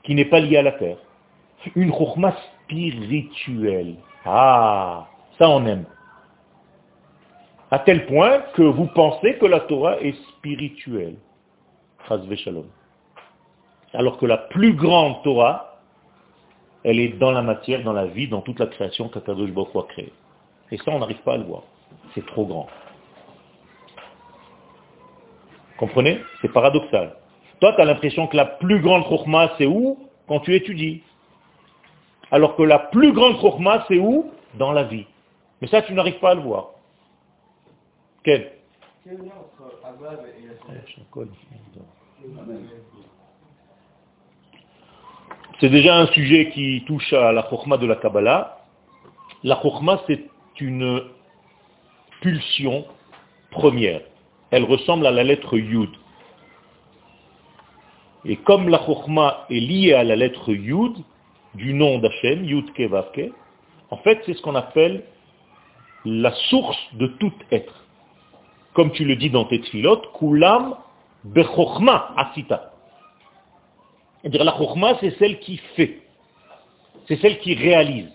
qui 0.05 0.15
n'est 0.15 0.25
pas 0.25 0.41
liée 0.41 0.59
à 0.59 0.63
la 0.63 0.73
terre. 0.73 0.99
Une 1.75 1.93
Chokhmah 1.93 2.37
spirituelle. 2.65 3.97
Ah, 4.25 5.09
ça 5.39 5.49
on 5.49 5.67
aime. 5.67 5.85
À 7.71 7.81
tel 7.81 8.07
point 8.07 8.41
que 8.55 8.63
vous 8.63 8.87
pensez 8.87 9.35
que 9.39 9.47
la 9.47 9.61
Torah 9.61 10.01
est 10.01 10.15
spirituelle. 10.37 11.17
Alors 13.95 14.19
que 14.19 14.27
la 14.27 14.39
plus 14.39 14.75
grande 14.75 15.23
Torah, 15.23 15.81
elle 16.85 16.99
est 16.99 17.19
dans 17.19 17.31
la 17.31 17.43
matière, 17.43 17.83
dans 17.83 17.93
la 17.93 18.07
vie, 18.07 18.29
dans 18.29 18.41
toute 18.41 18.59
la 18.59 18.67
création 18.67 19.09
qu'Akadosh 19.09 19.51
Baruch 19.51 19.77
a 19.77 19.83
créée. 19.93 20.13
Et 20.71 20.79
ça, 20.79 20.85
on 20.89 20.99
n'arrive 20.99 21.23
pas 21.23 21.35
à 21.35 21.37
le 21.37 21.45
voir. 21.45 21.63
C'est 22.15 22.27
trop 22.27 22.47
grand. 22.47 22.69
Comprenez? 25.77 26.21
C'est 26.41 26.53
paradoxal. 26.53 27.17
Toi, 27.61 27.73
tu 27.75 27.81
as 27.81 27.85
l'impression 27.85 28.27
que 28.27 28.37
la 28.37 28.47
plus 28.47 28.81
grande 28.81 29.05
chokhmah, 29.09 29.53
c'est 29.59 29.67
où? 29.67 29.99
Quand 30.27 30.41
tu 30.41 30.55
étudies. 30.55 31.03
Alors 32.31 32.57
que 32.57 32.63
la 32.63 32.79
plus 32.79 33.13
grande 33.13 33.41
chokhmah, 33.41 33.85
c'est 33.89 33.99
où? 33.99 34.31
Dans 34.55 34.73
la 34.73 34.85
vie. 34.85 35.07
Mais 35.61 35.69
ça, 35.69 35.83
tu 35.83 35.93
n'arrives 35.93 36.19
pas 36.19 36.31
à 36.31 36.35
le 36.35 36.41
voir. 36.41 36.71
C'est 45.61 45.69
déjà 45.69 45.97
un 45.97 46.07
sujet 46.09 46.51
qui 46.51 46.85
touche 46.87 47.13
à 47.13 47.33
la 47.33 47.49
chokhma 47.49 47.79
de 47.79 47.87
la 47.87 47.97
Kabbalah. 47.97 48.65
La 49.43 49.61
chokhma, 49.61 50.03
c'est 50.07 50.25
une 50.61 51.03
pulsion 52.21 52.85
première. 53.51 54.03
Elle 54.51 54.65
ressemble 54.65 55.07
à 55.07 55.11
la 55.11 55.25
lettre 55.25 55.57
Yud. 55.57 55.91
Et 58.25 58.37
comme 58.37 58.69
la 58.69 58.85
chokhma 58.87 59.47
est 59.51 59.61
liée 59.61 59.95
à 59.95 60.05
la 60.05 60.15
lettre 60.15 60.53
Yud, 60.53 60.95
du 61.55 61.75
nom 61.75 61.99
d'Hachem, 61.99 62.45
Yud 62.45 62.73
Kevavke, 62.73 63.33
en 63.91 63.97
fait, 63.99 64.23
c'est 64.25 64.35
ce 64.35 64.43
qu'on 64.43 64.55
appelle 64.55 65.05
la 66.05 66.33
source 66.49 66.79
de 66.95 67.09
tout 67.09 67.33
être. 67.51 67.82
Comme 68.75 68.91
tu 68.93 69.05
le 69.05 69.17
dis 69.17 69.31
dans 69.31 69.45
tes 69.45 69.61
tfilotes, 69.61 70.13
Kulam 70.19 70.77
Bechokma 71.25 72.15
asita. 72.17 72.73
C'est-à-dire 74.23 74.45
la 74.45 74.57
chokma, 74.57 74.97
c'est 75.01 75.19
celle 75.19 75.39
qui 75.41 75.57
fait. 75.77 75.99
C'est 77.09 77.21
celle 77.21 77.39
qui 77.41 77.55
réalise. 77.55 78.09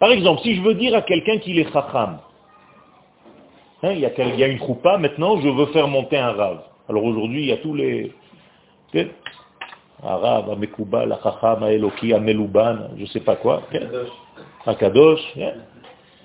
Par 0.00 0.10
exemple, 0.10 0.42
si 0.42 0.56
je 0.56 0.62
veux 0.62 0.74
dire 0.74 0.94
à 0.94 1.02
quelqu'un 1.02 1.38
qu'il 1.38 1.58
est 1.58 1.72
chacham, 1.72 2.18
hein, 3.82 3.92
il, 3.92 4.00
y 4.00 4.06
a, 4.06 4.48
une 4.48 4.58
choupa, 4.58 4.98
maintenant 4.98 5.40
je 5.40 5.48
veux 5.48 5.66
faire 5.66 5.86
monter 5.86 6.18
un 6.18 6.32
rave. 6.32 6.62
Alors 6.88 7.04
aujourd'hui, 7.04 7.42
il 7.42 7.48
y 7.48 7.52
a 7.52 7.58
tous 7.58 7.74
les... 7.74 8.12
Arabe, 10.02 10.50
Amekouba, 10.50 11.06
la 11.06 11.18
Chacham, 11.22 11.64
Eloki, 11.64 12.12
Amelouban, 12.12 12.90
je 12.96 13.02
ne 13.02 13.06
sais 13.06 13.20
pas 13.20 13.36
quoi. 13.36 13.62
Akadosh. 14.66 15.20
Hein. 15.40 15.52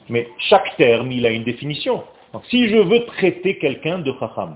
Mais 0.09 0.27
chaque 0.37 0.75
terme, 0.75 1.11
il 1.11 1.25
a 1.25 1.29
une 1.29 1.43
définition. 1.43 2.03
Donc, 2.33 2.45
si 2.45 2.69
je 2.69 2.77
veux 2.77 3.05
traiter 3.05 3.57
quelqu'un 3.57 4.00
de 4.00 4.13
Chacham, 4.19 4.55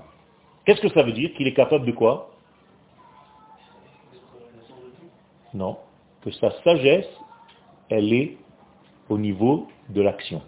Qu'est-ce 0.64 0.80
que 0.80 0.88
ça 0.88 1.02
veut 1.02 1.12
dire 1.12 1.32
Qu'il 1.34 1.46
est 1.46 1.54
capable 1.54 1.84
de 1.86 1.92
quoi? 1.92 2.30
Non, 5.52 5.76
que 6.22 6.30
sa 6.32 6.50
sagesse, 6.62 7.08
elle 7.88 8.12
est 8.12 8.36
au 9.08 9.18
niveau 9.18 9.68
de 9.90 10.00
l'action. 10.02 10.42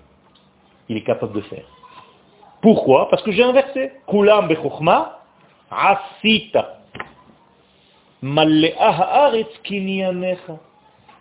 Il 0.88 0.97
est 0.97 1.04
capable 1.04 1.35
de 1.35 1.42
faire. 1.42 1.66
Pourquoi? 2.62 3.09
Parce 3.11 3.23
que 3.23 3.30
j'ai 3.30 3.42
inversé. 3.42 3.92
Kulam. 4.09 4.49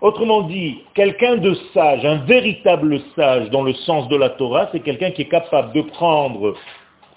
Autrement 0.06 0.44
dit, 0.44 0.84
quelqu'un 0.94 1.38
de 1.38 1.56
sage, 1.74 2.06
un 2.06 2.18
véritable 2.26 3.02
sage 3.16 3.50
dans 3.50 3.64
le 3.64 3.74
sens 3.74 4.08
de 4.08 4.16
la 4.16 4.30
Torah, 4.30 4.70
c'est 4.72 4.82
quelqu'un 4.82 5.10
qui 5.10 5.24
est 5.24 5.28
capable 5.28 5.74
de 5.74 5.82
prendre 5.82 6.54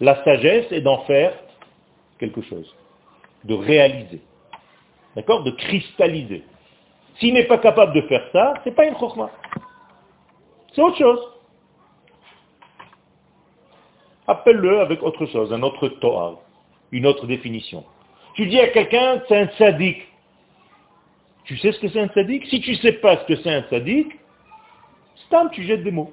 la 0.00 0.24
sagesse 0.24 0.64
et 0.70 0.80
d'en 0.80 1.02
faire 1.02 1.34
quelque 2.18 2.40
chose, 2.40 2.74
de 3.44 3.52
réaliser, 3.52 4.22
d'accord 5.14 5.42
De 5.42 5.50
cristalliser. 5.50 6.44
S'il 7.20 7.34
n'est 7.34 7.44
pas 7.44 7.58
capable 7.58 7.92
de 7.92 8.00
faire 8.08 8.26
ça, 8.32 8.54
ce 8.64 8.70
n'est 8.70 8.74
pas 8.74 8.86
une 8.86 8.96
chokma. 8.96 9.28
C'est 10.72 10.80
autre 10.80 10.96
chose. 10.96 11.20
Appelle-le 14.26 14.80
avec 14.80 15.02
autre 15.02 15.26
chose, 15.26 15.52
un 15.52 15.62
autre 15.62 15.88
Torah, 15.88 16.36
une 16.90 17.04
autre 17.04 17.26
définition. 17.26 17.84
Tu 18.32 18.46
dis 18.46 18.58
à 18.58 18.68
quelqu'un, 18.68 19.20
c'est 19.28 19.36
un 19.36 19.48
sadique. 19.58 20.07
Tu 21.48 21.58
sais 21.58 21.72
ce 21.72 21.80
que 21.80 21.88
c'est 21.88 22.00
un 22.00 22.08
sadique 22.10 22.46
Si 22.46 22.60
tu 22.60 22.70
ne 22.72 22.76
sais 22.76 22.92
pas 22.92 23.16
ce 23.18 23.24
que 23.24 23.36
c'est 23.42 23.52
un 23.52 23.64
sadique, 23.68 24.12
stam, 25.26 25.50
tu 25.50 25.64
jettes 25.64 25.82
des 25.82 25.90
mots. 25.90 26.12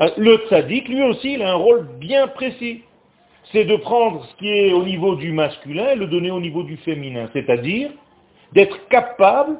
Euh, 0.00 0.10
le 0.16 0.40
sadique, 0.48 0.88
lui 0.88 1.02
aussi, 1.02 1.32
il 1.32 1.42
a 1.42 1.50
un 1.50 1.56
rôle 1.56 1.88
bien 1.98 2.28
précis 2.28 2.84
c'est 3.52 3.64
de 3.64 3.76
prendre 3.76 4.24
ce 4.26 4.36
qui 4.36 4.48
est 4.48 4.72
au 4.72 4.84
niveau 4.84 5.16
du 5.16 5.32
masculin 5.32 5.90
et 5.90 5.94
le 5.94 6.06
donner 6.06 6.30
au 6.30 6.40
niveau 6.40 6.62
du 6.62 6.76
féminin, 6.78 7.28
c'est-à-dire 7.32 7.90
d'être 8.52 8.88
capable 8.88 9.58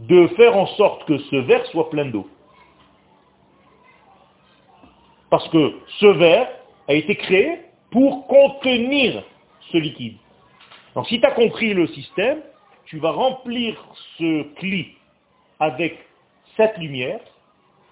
de 0.00 0.26
faire 0.36 0.56
en 0.56 0.66
sorte 0.66 1.04
que 1.06 1.18
ce 1.18 1.36
verre 1.36 1.64
soit 1.66 1.88
plein 1.90 2.06
d'eau. 2.06 2.28
Parce 5.30 5.48
que 5.48 5.78
ce 5.98 6.06
verre 6.06 6.48
a 6.88 6.94
été 6.94 7.16
créé 7.16 7.60
pour 7.90 8.26
contenir 8.26 9.22
ce 9.70 9.78
liquide. 9.78 10.16
Donc 10.94 11.06
si 11.06 11.20
tu 11.20 11.26
as 11.26 11.30
compris 11.30 11.72
le 11.72 11.86
système, 11.88 12.40
tu 12.92 12.98
vas 12.98 13.12
remplir 13.12 13.82
ce 14.18 14.42
cli 14.56 14.98
avec 15.58 15.98
cette 16.58 16.76
lumière, 16.76 17.20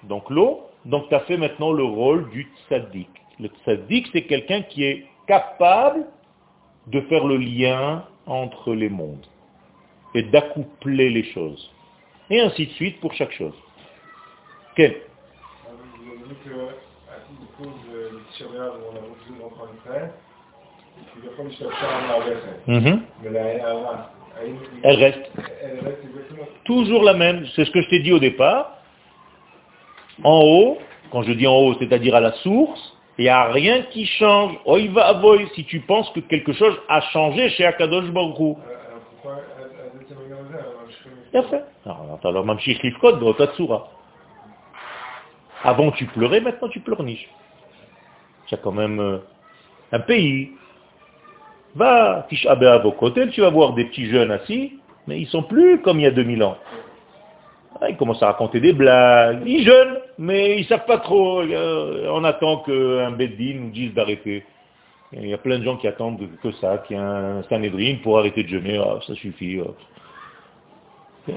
donc 0.03 0.29
l'eau, 0.29 0.67
donc 0.85 1.09
tu 1.09 1.15
as 1.15 1.21
fait 1.21 1.39
maintenant 1.39 1.73
le 1.73 1.85
rôle 1.85 2.29
du 2.29 2.47
tzaddik. 2.69 3.09
Le 3.39 3.49
tzaddik, 3.49 4.11
c'est 4.13 4.25
quelqu'un 4.25 4.61
qui 4.61 4.85
est 4.85 5.07
capable 5.27 6.05
de 6.89 7.01
faire 7.01 7.27
le 7.27 7.39
lien 7.39 8.05
entre 8.27 8.75
les 8.75 8.91
mondes 8.91 9.25
et 10.15 10.23
d'accoupler 10.25 11.09
les 11.09 11.25
choses. 11.33 11.73
Et 12.29 12.39
ainsi 12.43 12.67
de 12.67 12.73
suite 12.73 13.01
pour 13.01 13.15
chaque 13.15 13.33
chose. 13.33 13.57
Quel. 14.77 14.97
Elle 24.83 24.97
reste. 24.97 25.31
Toujours 26.65 27.03
la 27.03 27.15
même. 27.15 27.47
C'est 27.55 27.65
ce 27.65 27.71
que 27.71 27.83
je 27.83 27.89
t'ai 27.89 28.01
dit 28.01 28.13
au 28.13 28.19
départ. 28.19 28.79
En 30.23 30.41
haut, 30.43 30.79
quand 31.11 31.23
je 31.23 31.33
dis 31.33 31.47
en 31.47 31.57
haut, 31.57 31.75
c'est-à-dire 31.79 32.15
à 32.15 32.21
la 32.21 32.33
source, 32.33 32.97
Il 33.19 33.25
n'y 33.25 33.29
a 33.29 33.51
rien 33.51 33.83
qui 33.83 34.07
change. 34.07 34.57
Oh, 34.65 34.79
il 34.79 34.93
va 34.93 35.09
avoy 35.09 35.47
si 35.55 35.65
tu 35.67 35.81
penses 35.81 36.09
que 36.11 36.21
quelque 36.21 36.55
chose 36.55 36.75
a 36.89 37.03
changé 37.13 37.51
chez 37.51 37.67
Akadosh 37.67 38.11
Baruch 38.11 38.39
Hu. 38.41 38.55
fait. 41.43 41.65
Alors, 41.85 42.19
Avant 45.63 45.91
tu 45.93 46.07
pleurais, 46.07 46.41
maintenant 46.41 46.69
tu 46.69 46.81
pleurniches. 46.81 47.29
Tu 48.47 48.55
as 48.55 48.59
quand 48.59 48.73
même 48.73 49.01
euh, 49.01 49.19
un 49.93 50.01
pays. 50.01 50.53
Va, 51.75 52.27
Tisha 52.29 52.55
B'Av 52.57 52.83
tu 53.33 53.41
vas 53.41 53.51
voir 53.51 53.75
des 53.75 53.85
petits 53.85 54.07
jeunes 54.07 54.31
assis, 54.31 54.79
mais 55.07 55.21
ils 55.21 55.29
sont 55.29 55.43
plus 55.43 55.81
comme 55.83 56.01
il 56.01 56.03
y 56.03 56.07
a 56.07 56.11
2000 56.11 56.43
ans. 56.43 56.57
Ah, 57.81 57.89
ils 57.89 57.97
commencent 57.97 58.23
à 58.23 58.27
raconter 58.27 58.61
des 58.61 58.73
blagues. 58.73 59.43
Ils 59.47 59.65
jeûnent, 59.65 60.01
mais 60.19 60.59
ils 60.59 60.67
savent 60.67 60.85
pas 60.85 60.99
trop. 60.99 61.41
Euh, 61.41 62.11
on 62.11 62.25
attend 62.25 62.59
qu'un 62.59 63.13
Beddin 63.13 63.61
nous 63.61 63.71
dise 63.71 63.95
d'arrêter. 63.95 64.45
Il 65.13 65.27
y 65.27 65.35
a 65.35 65.39
plein 65.39 65.59
de 65.59 65.65
gens 65.65 65.77
qui 65.77 65.89
attendent 65.89 66.21
que 66.43 66.53
ça, 66.53 66.79
qu'il 66.79 66.97
y 66.97 67.01
ait 67.01 67.03
un 67.03 67.43
Sanhedrin 67.45 67.97
pour 68.03 68.19
arrêter 68.19 68.43
de 68.43 68.49
jeûner. 68.49 68.79
Ah, 68.79 68.99
ça 69.07 69.15
suffit. 69.15 69.61
Il 71.27 71.35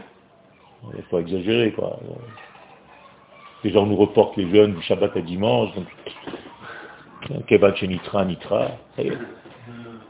ne 0.97 1.01
faut 1.09 1.19
exagérer, 1.19 1.71
quoi. 1.71 1.97
Les 3.63 3.71
gens 3.71 3.85
nous 3.85 3.95
reportent 3.95 4.35
les 4.35 4.49
jeunes 4.53 4.73
du 4.73 4.81
Shabbat 4.81 5.15
à 5.15 5.21
dimanche. 5.21 5.69
Donc... 5.75 5.87
Nitra, 7.83 8.25
Nitra. 8.25 8.67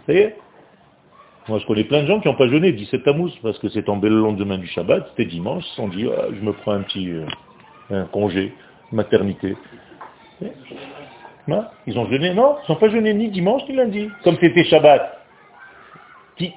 Ça 0.06 0.14
y 0.14 0.18
est. 0.18 0.36
Moi, 1.48 1.60
je 1.60 1.66
connais 1.66 1.84
plein 1.84 2.04
de 2.04 2.08
gens 2.08 2.22
qui 2.22 2.28
n'ont 2.28 2.36
pas 2.36 2.48
jeûné 2.48 2.72
17 2.72 3.04
Tammuz, 3.04 3.32
parce 3.42 3.60
que 3.60 3.68
c'est 3.70 3.84
tombé 3.84 4.08
le 4.08 4.20
lendemain 4.20 4.58
du 4.58 4.68
Shabbat, 4.68 5.08
c'était 5.10 5.30
dimanche, 5.30 5.64
ils 5.66 5.70
se 5.70 5.76
sont 5.76 5.88
dit, 5.90 6.08
ah, 6.10 6.28
je 6.30 6.42
me 6.42 6.54
prends 6.54 6.72
un 6.72 6.84
petit 6.84 7.12
euh, 7.92 8.06
congé, 8.14 8.54
maternité. 8.92 9.58
Hein? 11.50 11.68
ils 11.86 12.00
ont 12.00 12.08
jeûné 12.10 12.34
Non, 12.34 12.56
ils 12.68 12.72
n'ont 12.72 12.78
pas 12.78 12.88
jeûné 12.88 13.14
ni 13.14 13.30
dimanche 13.30 13.64
ni 13.68 13.76
lundi, 13.76 14.10
comme 14.24 14.38
c'était 14.40 14.64
Shabbat. 14.64 15.20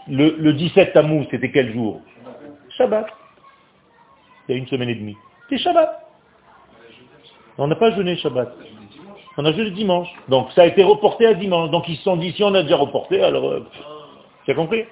Le, 0.08 0.36
le 0.38 0.52
17 0.52 0.92
Tammuz, 0.92 1.26
c'était 1.30 1.50
quel 1.50 1.72
jour? 1.72 2.00
Shabbat. 2.76 3.06
Il 4.48 4.52
y 4.52 4.54
a 4.54 4.58
une 4.58 4.66
semaine 4.68 4.88
et 4.88 4.94
demie. 4.94 5.16
C'est 5.50 5.58
Shabbat. 5.58 6.06
On 7.58 7.66
n'a 7.66 7.76
pas 7.76 7.90
jeûné 7.96 8.16
Shabbat. 8.16 8.54
On 9.38 9.44
a 9.44 9.52
jeûné 9.52 9.70
dimanche. 9.70 10.08
Donc 10.28 10.50
ça 10.52 10.62
a 10.62 10.66
été 10.66 10.82
reporté 10.82 11.26
à 11.26 11.34
dimanche. 11.34 11.70
Donc 11.70 11.88
ils 11.88 11.96
se 11.96 12.02
sont 12.02 12.16
dit, 12.16 12.32
si 12.32 12.42
on 12.42 12.54
a 12.54 12.62
déjà 12.62 12.76
reporté, 12.76 13.22
alors... 13.22 13.48
Euh, 13.48 13.66
tu 14.44 14.52
as 14.52 14.54
compris? 14.54 14.84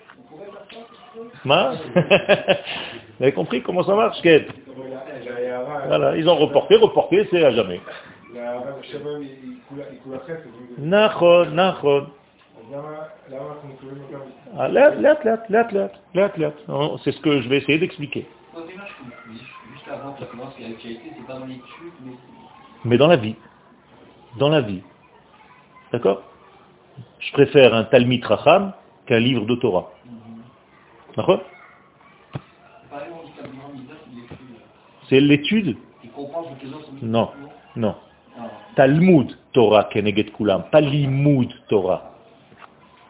Vous 1.44 3.24
avez 3.24 3.32
compris 3.32 3.62
comment 3.62 3.84
ça 3.84 3.94
marche 3.94 4.20
Voilà, 5.86 6.16
ils 6.16 6.28
ont 6.28 6.36
reporté, 6.36 6.76
reporté, 6.76 7.26
c'est 7.30 7.44
à 7.44 7.52
jamais. 7.52 7.80
Nachon, 10.78 11.46
nachon. 11.52 12.06
C'est 17.04 17.12
ce 17.12 17.20
que 17.20 17.40
je 17.40 17.48
vais 17.48 17.58
essayer 17.58 17.78
d'expliquer. 17.78 18.26
Mais 22.84 22.98
dans 22.98 23.06
la 23.08 23.16
vie. 23.16 23.36
Dans 24.38 24.48
la 24.48 24.60
vie. 24.60 24.82
D'accord? 25.92 26.22
Je 27.20 27.32
préfère 27.32 27.74
un 27.74 27.84
Talmid 27.84 28.24
Racham 28.24 28.72
qu'un 29.06 29.20
livre 29.20 29.46
de 29.46 29.54
Torah. 29.56 29.90
D'accord? 31.16 31.42
C'est 35.08 35.20
l'étude 35.20 35.76
Non, 37.02 37.30
non. 37.76 37.94
Talmud 38.74 39.36
Torah 39.52 39.84
Keneged 39.84 40.32
Kulam, 40.32 40.64
pas 40.70 40.80
Limoud 40.80 41.52
Torah. 41.68 42.14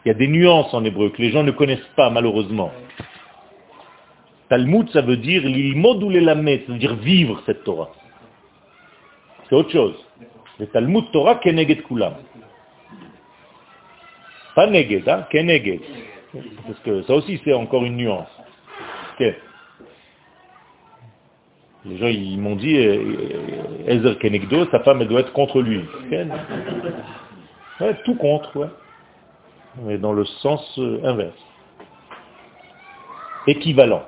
Il 0.03 0.09
y 0.09 0.11
a 0.11 0.13
des 0.13 0.27
nuances 0.27 0.71
en 0.73 0.83
hébreu 0.83 1.09
que 1.09 1.21
les 1.21 1.31
gens 1.31 1.43
ne 1.43 1.51
connaissent 1.51 1.89
pas 1.95 2.09
malheureusement. 2.11 2.71
Talmud, 4.49 4.89
ça 4.91 5.01
veut 5.01 5.17
dire 5.17 5.41
l'ilmod 5.41 6.03
ou 6.03 6.09
l'elamet, 6.09 6.63
ça 6.67 6.73
veut 6.73 6.77
dire 6.77 6.95
vivre 6.95 7.41
cette 7.47 7.63
Torah. 7.63 7.89
C'est 9.49 9.55
autre 9.55 9.71
chose. 9.71 10.04
Le 10.59 10.67
Talmud 10.67 11.11
Torah 11.11 11.35
Keneged 11.35 11.83
Kulam. 11.83 12.13
Pas 14.55 14.67
neged, 14.67 15.07
hein, 15.09 15.27
keneged. 15.29 15.81
Parce 16.65 16.79
que 16.79 17.01
ça 17.03 17.13
aussi, 17.13 17.41
c'est 17.43 17.53
encore 17.53 17.83
une 17.83 17.97
nuance. 17.97 18.29
Les 21.85 21.97
gens, 21.97 22.07
ils 22.07 22.39
m'ont 22.39 22.55
dit, 22.55 22.77
euh, 22.77 23.85
Ezer 23.87 24.17
Kenegdo, 24.17 24.65
sa 24.71 24.79
femme, 24.79 25.01
elle 25.01 25.07
doit 25.07 25.19
être 25.19 25.33
contre 25.33 25.61
lui. 25.61 25.81
Ouais, 27.79 27.93
tout 28.05 28.15
contre, 28.15 28.57
ouais. 28.57 28.69
Mais 29.83 29.97
dans 29.97 30.13
le 30.13 30.23
sens 30.25 30.63
euh, 30.79 31.01
inverse. 31.03 31.35
Équivalent. 33.45 34.03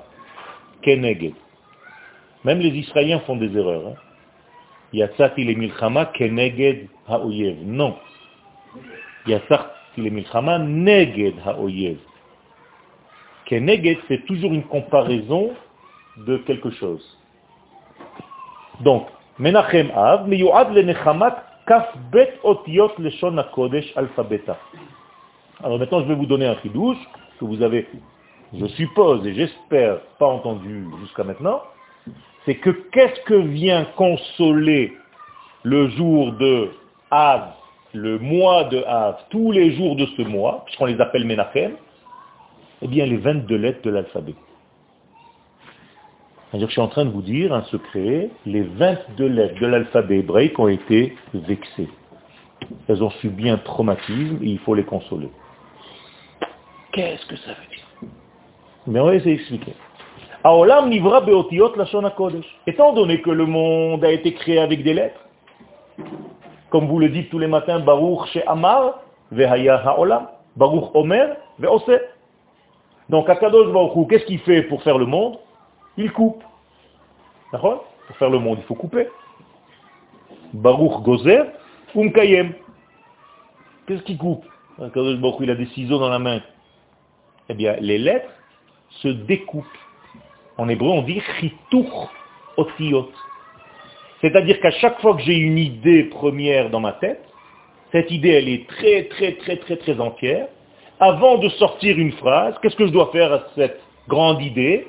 Keneged. 0.82 1.34
Même 2.44 2.60
les 2.60 2.70
Israéliens 2.70 3.20
font 3.20 3.36
des 3.36 3.54
erreurs. 3.56 3.88
Hein. 3.88 3.94
Yatsati 4.92 5.44
le 5.44 5.54
milchama 5.54 6.06
keneged 6.06 6.88
ha'oyev. 7.08 7.56
Non. 7.64 7.96
Yatsati 9.26 10.00
neged 10.00 11.34
ha'oyev. 11.44 11.98
Keneged, 13.46 13.98
c'est 14.08 14.24
toujours 14.26 14.52
une 14.52 14.64
comparaison 14.64 15.50
de 16.18 16.38
quelque 16.38 16.70
chose. 16.70 17.18
Donc, 18.80 19.08
Menachem 19.38 19.90
Av, 19.94 20.26
miyuad 20.28 20.72
le 20.74 20.82
nechamat 20.82 21.44
kaf 21.66 21.94
bet 22.10 22.40
otiot 22.42 22.98
leshon 22.98 23.38
kodesh 23.54 23.92
alphabeta. 23.96 24.58
Alors 25.62 25.78
maintenant, 25.78 26.00
je 26.00 26.06
vais 26.06 26.14
vous 26.16 26.26
donner 26.26 26.46
un 26.46 26.56
chidouche 26.56 26.98
que 27.38 27.44
vous 27.44 27.62
avez, 27.62 27.86
je 28.52 28.66
suppose 28.66 29.24
et 29.26 29.34
j'espère, 29.34 30.00
pas 30.18 30.26
entendu 30.26 30.86
jusqu'à 31.00 31.22
maintenant. 31.22 31.62
C'est 32.44 32.56
que 32.56 32.70
qu'est-ce 32.70 33.20
que 33.22 33.34
vient 33.34 33.84
consoler 33.96 34.96
le 35.64 35.88
jour 35.90 36.32
de 36.32 36.70
Av 37.10 37.52
le 37.94 38.18
mois 38.18 38.64
de 38.64 38.82
Av, 38.86 39.16
tous 39.30 39.52
les 39.52 39.72
jours 39.72 39.96
de 39.96 40.06
ce 40.16 40.22
mois, 40.22 40.62
puisqu'on 40.66 40.86
les 40.86 41.00
appelle 41.00 41.24
Menachem, 41.24 41.72
eh 42.82 42.88
bien 42.88 43.06
les 43.06 43.16
22 43.16 43.56
lettres 43.56 43.82
de 43.82 43.90
l'alphabet. 43.90 44.34
je 46.54 46.66
suis 46.66 46.80
en 46.80 46.88
train 46.88 47.04
de 47.04 47.10
vous 47.10 47.22
dire 47.22 47.52
un 47.52 47.64
secret, 47.64 48.30
les 48.46 48.62
22 48.62 49.26
lettres 49.26 49.60
de 49.60 49.66
l'alphabet 49.66 50.18
hébraïque 50.18 50.58
ont 50.58 50.68
été 50.68 51.16
vexées. 51.34 51.88
Elles 52.88 53.02
ont 53.02 53.10
subi 53.10 53.48
un 53.48 53.58
traumatisme 53.58 54.38
et 54.42 54.48
il 54.48 54.58
faut 54.58 54.74
les 54.74 54.84
consoler. 54.84 55.30
Qu'est-ce 56.92 57.26
que 57.26 57.36
ça 57.36 57.50
veut 57.50 57.70
dire? 57.70 58.10
Mais 58.86 59.00
on 59.00 59.06
va 59.06 59.14
essayer 59.14 59.36
d'expliquer. 59.36 59.74
Étant 62.66 62.92
donné 62.92 63.20
que 63.22 63.30
le 63.30 63.46
monde 63.46 64.04
a 64.04 64.10
été 64.12 64.34
créé 64.34 64.58
avec 64.60 64.84
des 64.84 64.94
lettres, 64.94 65.20
comme 66.70 66.86
vous 66.86 66.98
le 66.98 67.08
dites 67.08 67.30
tous 67.30 67.38
les 67.38 67.46
matins, 67.46 67.80
Baruch 67.80 68.28
chez 68.32 68.46
Amar, 68.46 69.00
Vehaya 69.32 69.76
Ha'olam, 69.76 70.28
Baruch 70.56 70.94
Omer, 70.94 71.36
Ve'ose. 71.58 72.00
Donc 73.08 73.28
Akadosh 73.28 73.72
Baruch 73.72 74.08
qu'est-ce 74.08 74.26
qu'il 74.26 74.38
fait 74.40 74.62
pour 74.62 74.82
faire 74.82 74.98
le 74.98 75.06
monde? 75.06 75.38
Il 75.96 76.12
coupe. 76.12 76.42
D'accord? 77.52 77.86
Pour 78.06 78.16
faire 78.16 78.30
le 78.30 78.38
monde, 78.38 78.58
il 78.60 78.64
faut 78.64 78.74
couper. 78.74 79.08
Baruch 80.52 81.02
Gozer, 81.02 81.46
Umkayem. 81.96 82.52
Qu'est-ce 83.86 84.02
qu'il 84.02 84.18
coupe? 84.18 84.44
Akadosh 84.80 85.18
Baruch 85.18 85.36
il 85.40 85.50
a 85.50 85.54
des 85.54 85.66
ciseaux 85.66 85.98
dans 85.98 86.10
la 86.10 86.18
main. 86.18 86.40
Eh 87.48 87.54
bien, 87.54 87.76
les 87.80 87.98
lettres 87.98 88.30
se 89.02 89.08
découpent. 89.08 89.66
En 90.58 90.68
hébreu, 90.68 90.90
on 90.90 91.02
dit 91.02 91.22
chitour 91.40 92.10
otiot. 92.56 93.10
C'est-à-dire 94.20 94.60
qu'à 94.60 94.72
chaque 94.72 95.00
fois 95.00 95.14
que 95.14 95.22
j'ai 95.22 95.36
une 95.36 95.56
idée 95.56 96.04
première 96.04 96.68
dans 96.70 96.80
ma 96.80 96.92
tête, 96.92 97.24
cette 97.92 98.10
idée, 98.10 98.30
elle 98.30 98.48
est 98.48 98.66
très, 98.66 99.04
très, 99.04 99.32
très, 99.32 99.56
très, 99.56 99.76
très 99.76 100.00
entière. 100.00 100.48
Avant 101.00 101.38
de 101.38 101.48
sortir 101.50 101.96
une 101.96 102.12
phrase, 102.12 102.56
qu'est-ce 102.60 102.74
que 102.74 102.86
je 102.86 102.92
dois 102.92 103.10
faire 103.12 103.32
à 103.32 103.44
cette 103.54 103.80
grande 104.08 104.42
idée? 104.42 104.88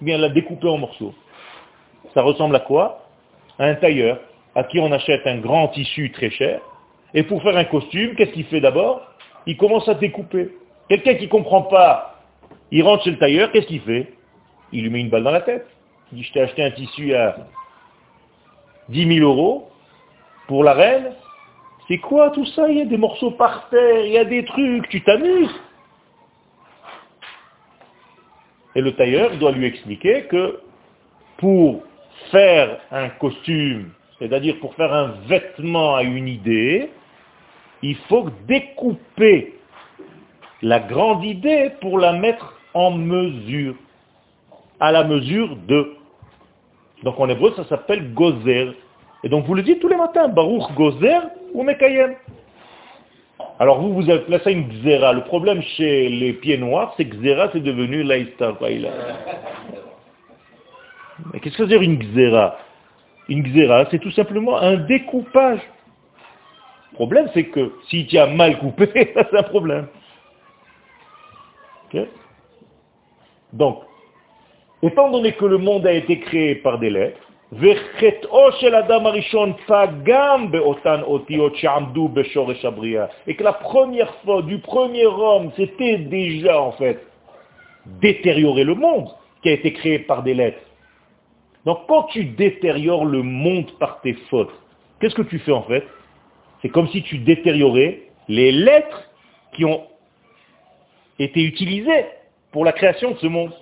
Eh 0.00 0.04
Bien, 0.04 0.16
la 0.16 0.28
découper 0.28 0.68
en 0.68 0.78
morceaux. 0.78 1.12
Ça 2.14 2.22
ressemble 2.22 2.54
à 2.54 2.60
quoi? 2.60 3.04
À 3.58 3.64
un 3.66 3.74
tailleur 3.74 4.20
à 4.54 4.64
qui 4.64 4.78
on 4.80 4.90
achète 4.92 5.26
un 5.26 5.38
grand 5.38 5.68
tissu 5.68 6.10
très 6.12 6.30
cher. 6.30 6.60
Et 7.14 7.22
pour 7.22 7.42
faire 7.42 7.56
un 7.56 7.64
costume, 7.64 8.14
qu'est-ce 8.14 8.32
qu'il 8.32 8.44
fait 8.46 8.60
d'abord? 8.60 9.02
Il 9.46 9.56
commence 9.56 9.88
à 9.88 9.94
découper. 9.94 10.50
Quelqu'un 10.88 11.14
qui 11.14 11.24
ne 11.24 11.30
comprend 11.30 11.62
pas, 11.62 12.20
il 12.70 12.82
rentre 12.82 13.04
chez 13.04 13.10
le 13.10 13.18
tailleur, 13.18 13.50
qu'est-ce 13.52 13.66
qu'il 13.66 13.80
fait? 13.80 14.12
Il 14.72 14.82
lui 14.82 14.90
met 14.90 15.00
une 15.00 15.10
balle 15.10 15.24
dans 15.24 15.30
la 15.30 15.40
tête. 15.40 15.66
Il 16.12 16.18
dit, 16.18 16.24
je 16.24 16.32
t'ai 16.32 16.40
acheté 16.40 16.62
un 16.64 16.70
tissu 16.70 17.14
à 17.14 17.36
10 18.88 19.18
000 19.18 19.28
euros 19.28 19.70
pour 20.46 20.64
la 20.64 20.74
reine. 20.74 21.12
C'est 21.88 21.98
quoi 21.98 22.30
tout 22.30 22.46
ça? 22.46 22.68
Il 22.68 22.78
y 22.78 22.80
a 22.82 22.84
des 22.84 22.96
morceaux 22.96 23.32
par 23.32 23.68
terre, 23.68 24.04
il 24.04 24.12
y 24.12 24.18
a 24.18 24.24
des 24.24 24.44
trucs, 24.44 24.88
tu 24.88 25.02
t'amuses. 25.02 25.54
Et 28.76 28.80
le 28.80 28.94
tailleur 28.94 29.36
doit 29.36 29.52
lui 29.52 29.66
expliquer 29.66 30.24
que 30.24 30.60
pour 31.38 31.82
faire 32.30 32.78
un 32.92 33.08
costume, 33.08 33.90
c'est-à-dire 34.18 34.58
pour 34.60 34.74
faire 34.74 34.92
un 34.92 35.14
vêtement 35.26 35.96
à 35.96 36.02
une 36.02 36.28
idée, 36.28 36.90
Il 37.82 37.96
faut 38.08 38.28
découper 38.46 39.54
la 40.62 40.80
grande 40.80 41.24
idée 41.24 41.70
pour 41.80 41.98
la 41.98 42.12
mettre 42.12 42.54
en 42.74 42.90
mesure, 42.90 43.74
à 44.80 44.92
la 44.92 45.04
mesure 45.04 45.56
de. 45.68 45.94
Donc 47.02 47.18
en 47.18 47.28
hébreu, 47.28 47.52
ça 47.56 47.64
s'appelle 47.64 48.12
gozer. 48.14 48.74
Et 49.22 49.28
donc 49.28 49.46
vous 49.46 49.54
le 49.54 49.62
dites 49.62 49.80
tous 49.80 49.88
les 49.88 49.96
matins, 49.96 50.28
Baruch 50.28 50.72
gozer 50.74 51.20
ou 51.54 51.62
mekayem. 51.62 52.14
Alors 53.58 53.80
vous, 53.80 53.92
vous 53.92 54.08
avez 54.10 54.20
placé 54.20 54.52
une 54.52 54.68
xéra. 54.82 55.12
Le 55.12 55.22
problème 55.24 55.62
chez 55.62 56.08
les 56.08 56.32
pieds 56.32 56.56
noirs, 56.56 56.94
c'est 56.96 57.04
que 57.04 57.16
xéra, 57.16 57.50
c'est 57.52 57.62
devenu 57.62 58.02
laïsta. 58.02 58.54
Mais 61.32 61.40
qu'est-ce 61.40 61.56
que 61.56 61.56
ça 61.56 61.62
veut 61.64 61.68
dire 61.68 61.82
une 61.82 61.98
xéra 61.98 62.56
Une 63.28 63.42
xéra, 63.42 63.84
c'est 63.90 63.98
tout 63.98 64.10
simplement 64.12 64.58
un 64.58 64.76
découpage. 64.76 65.60
Le 66.92 66.94
problème, 66.94 67.28
c'est 67.34 67.44
que 67.44 67.72
si 67.88 68.06
tu 68.06 68.18
as 68.18 68.26
mal 68.26 68.58
coupé, 68.58 68.88
c'est 68.94 69.36
un 69.36 69.42
problème. 69.42 69.86
Donc, 73.52 73.82
étant 74.82 75.10
donné 75.10 75.32
que 75.32 75.44
le 75.44 75.58
monde 75.58 75.86
a 75.86 75.92
été 75.92 76.20
créé 76.20 76.56
par 76.56 76.78
des 76.78 76.90
lettres, 76.90 77.20
et 83.26 83.34
que 83.34 83.42
la 83.42 83.52
première 83.52 84.14
fois 84.24 84.42
du 84.42 84.58
premier 84.58 85.06
homme, 85.06 85.50
c'était 85.56 85.98
déjà 85.98 86.60
en 86.60 86.72
fait 86.72 87.04
détériorer 88.00 88.62
le 88.62 88.74
monde 88.74 89.08
qui 89.42 89.48
a 89.48 89.52
été 89.52 89.72
créé 89.72 89.98
par 89.98 90.22
des 90.22 90.34
lettres. 90.34 90.60
Donc 91.66 91.78
quand 91.88 92.04
tu 92.04 92.24
détériores 92.24 93.04
le 93.04 93.22
monde 93.22 93.70
par 93.80 94.00
tes 94.00 94.14
fautes, 94.30 94.54
qu'est-ce 95.00 95.16
que 95.16 95.22
tu 95.22 95.40
fais 95.40 95.52
en 95.52 95.62
fait? 95.62 95.84
C'est 96.62 96.68
comme 96.68 96.88
si 96.88 97.02
tu 97.02 97.18
détériorais 97.18 98.02
les 98.28 98.52
lettres 98.52 99.10
qui 99.54 99.64
ont 99.64 99.82
été 101.18 101.42
utilisées 101.42 102.06
pour 102.52 102.64
la 102.64 102.72
création 102.72 103.10
de 103.10 103.18
ce 103.18 103.26
monde. 103.26 103.52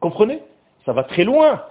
Comprenez? 0.00 0.40
Ça 0.84 0.92
va 0.92 1.04
très 1.04 1.24
loin. 1.24 1.64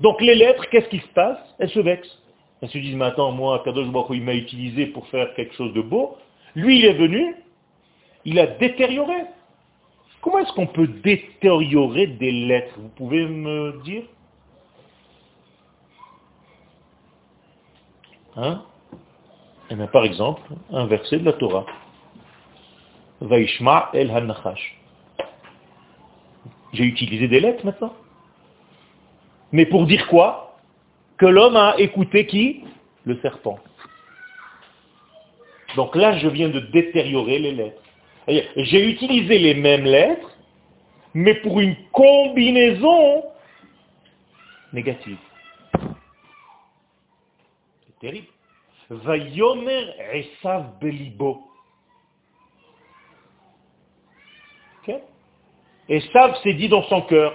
Donc 0.00 0.20
les 0.20 0.34
lettres, 0.34 0.68
qu'est-ce 0.70 0.88
qui 0.88 1.00
se 1.00 1.08
passe? 1.08 1.38
Elles 1.58 1.70
se 1.70 1.80
vexent. 1.80 2.22
Elles 2.62 2.68
se 2.68 2.78
disent, 2.78 2.96
mais 2.96 3.06
attends, 3.06 3.32
moi, 3.32 3.62
Kadosh 3.64 3.88
Baruch 3.88 4.16
il 4.16 4.22
m'a 4.22 4.34
utilisé 4.34 4.86
pour 4.86 5.06
faire 5.08 5.32
quelque 5.34 5.54
chose 5.54 5.72
de 5.72 5.80
beau. 5.80 6.16
Lui, 6.54 6.78
il 6.78 6.84
est 6.84 6.94
venu, 6.94 7.36
il 8.24 8.38
a 8.38 8.46
détérioré. 8.46 9.24
Comment 10.20 10.38
est-ce 10.40 10.52
qu'on 10.52 10.66
peut 10.66 10.86
détériorer 10.86 12.06
des 12.06 12.32
lettres? 12.32 12.74
Vous 12.78 12.88
pouvez 12.88 13.26
me 13.26 13.80
dire? 13.84 14.02
Hein? 18.36 18.62
Eh 19.70 19.74
bien, 19.74 19.86
par 19.86 20.04
exemple, 20.04 20.42
un 20.70 20.86
verset 20.86 21.18
de 21.18 21.24
la 21.24 21.32
Torah. 21.32 21.64
Vaishma 23.20 23.90
el 23.94 24.10
hanachash. 24.10 24.79
J'ai 26.72 26.84
utilisé 26.84 27.28
des 27.28 27.40
lettres 27.40 27.64
maintenant. 27.64 27.94
Mais 29.52 29.66
pour 29.66 29.86
dire 29.86 30.06
quoi? 30.06 30.58
Que 31.18 31.26
l'homme 31.26 31.56
a 31.56 31.74
écouté 31.78 32.26
qui? 32.26 32.64
Le 33.04 33.18
serpent. 33.20 33.58
Donc 35.76 35.96
là, 35.96 36.18
je 36.18 36.28
viens 36.28 36.48
de 36.48 36.60
détériorer 36.60 37.38
les 37.38 37.52
lettres. 37.52 37.82
J'ai 38.28 38.88
utilisé 38.90 39.38
les 39.38 39.54
mêmes 39.54 39.84
lettres, 39.84 40.36
mais 41.14 41.34
pour 41.34 41.60
une 41.60 41.76
combinaison 41.92 43.24
négative. 44.72 45.18
C'est 47.86 47.98
terrible. 48.00 48.28
Vayomer 48.90 49.86
Esav 50.12 50.78
Belibo. 50.80 51.46
Esav 55.90 56.36
s'est 56.42 56.54
dit 56.54 56.68
dans 56.68 56.84
son 56.84 57.02
cœur, 57.02 57.34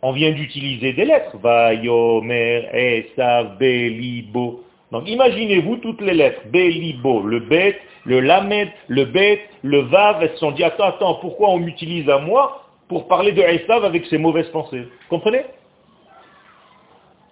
on 0.00 0.12
vient 0.12 0.30
d'utiliser 0.30 0.92
des 0.92 1.04
lettres. 1.04 1.36
Vayomer 1.38 2.68
Esav 2.72 3.58
Belibo. 3.58 4.62
Donc 4.92 5.08
imaginez-vous 5.08 5.76
toutes 5.78 6.00
les 6.00 6.14
lettres. 6.14 6.42
Belibo, 6.52 7.22
le 7.22 7.40
bet, 7.40 7.78
le 8.04 8.20
lamed, 8.20 8.68
le 8.86 9.04
bet, 9.04 9.40
le 9.62 9.80
vav, 9.80 10.22
elles 10.22 10.30
se 10.30 10.36
sont 10.36 10.52
dit, 10.52 10.62
attends, 10.62 10.84
attends, 10.84 11.14
pourquoi 11.16 11.50
on 11.50 11.58
m'utilise 11.58 12.08
à 12.08 12.18
moi 12.18 12.62
pour 12.88 13.08
parler 13.08 13.32
de 13.32 13.42
Esav 13.42 13.84
avec 13.84 14.06
ses 14.06 14.18
mauvaises 14.18 14.48
pensées? 14.50 14.86
Comprenez? 15.10 15.42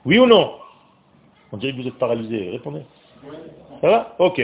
Oui 0.05 0.19
ou 0.19 0.27
non? 0.27 0.55
On 1.53 1.57
dirait 1.57 1.73
que 1.73 1.81
vous 1.81 1.87
êtes 1.87 1.99
paralysé. 1.99 2.51
Répondez. 2.51 2.83
Ça 3.81 3.89
va? 3.89 4.17
Ok. 4.19 4.43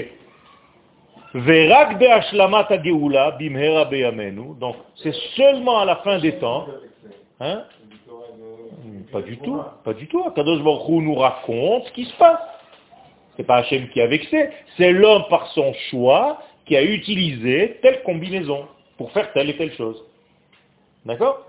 Donc, 4.58 4.76
c'est 4.96 5.14
seulement 5.36 5.78
à 5.78 5.84
la 5.84 5.96
fin 5.96 6.18
des 6.18 6.32
temps. 6.38 6.66
Hein? 7.38 7.64
Pas 9.12 9.22
du 9.22 9.38
tout, 9.38 9.60
pas 9.84 9.94
du 9.94 10.06
tout. 10.08 10.24
Kadosh 10.30 10.62
Baruch 10.62 10.88
nous 10.88 11.14
raconte 11.14 11.86
ce 11.86 11.92
qui 11.92 12.04
se 12.04 12.16
passe. 12.16 12.40
C'est 13.36 13.44
pas 13.44 13.56
Hachem 13.56 13.88
qui 13.90 14.00
a 14.00 14.06
vexé, 14.06 14.50
c'est 14.76 14.92
l'homme 14.92 15.24
par 15.30 15.46
son 15.48 15.72
choix 15.90 16.42
qui 16.66 16.76
a 16.76 16.82
utilisé 16.82 17.78
telle 17.82 18.02
combinaison 18.02 18.66
pour 18.98 19.12
faire 19.12 19.32
telle 19.32 19.50
et 19.50 19.56
telle 19.56 19.72
chose. 19.74 20.04
D'accord? 21.04 21.46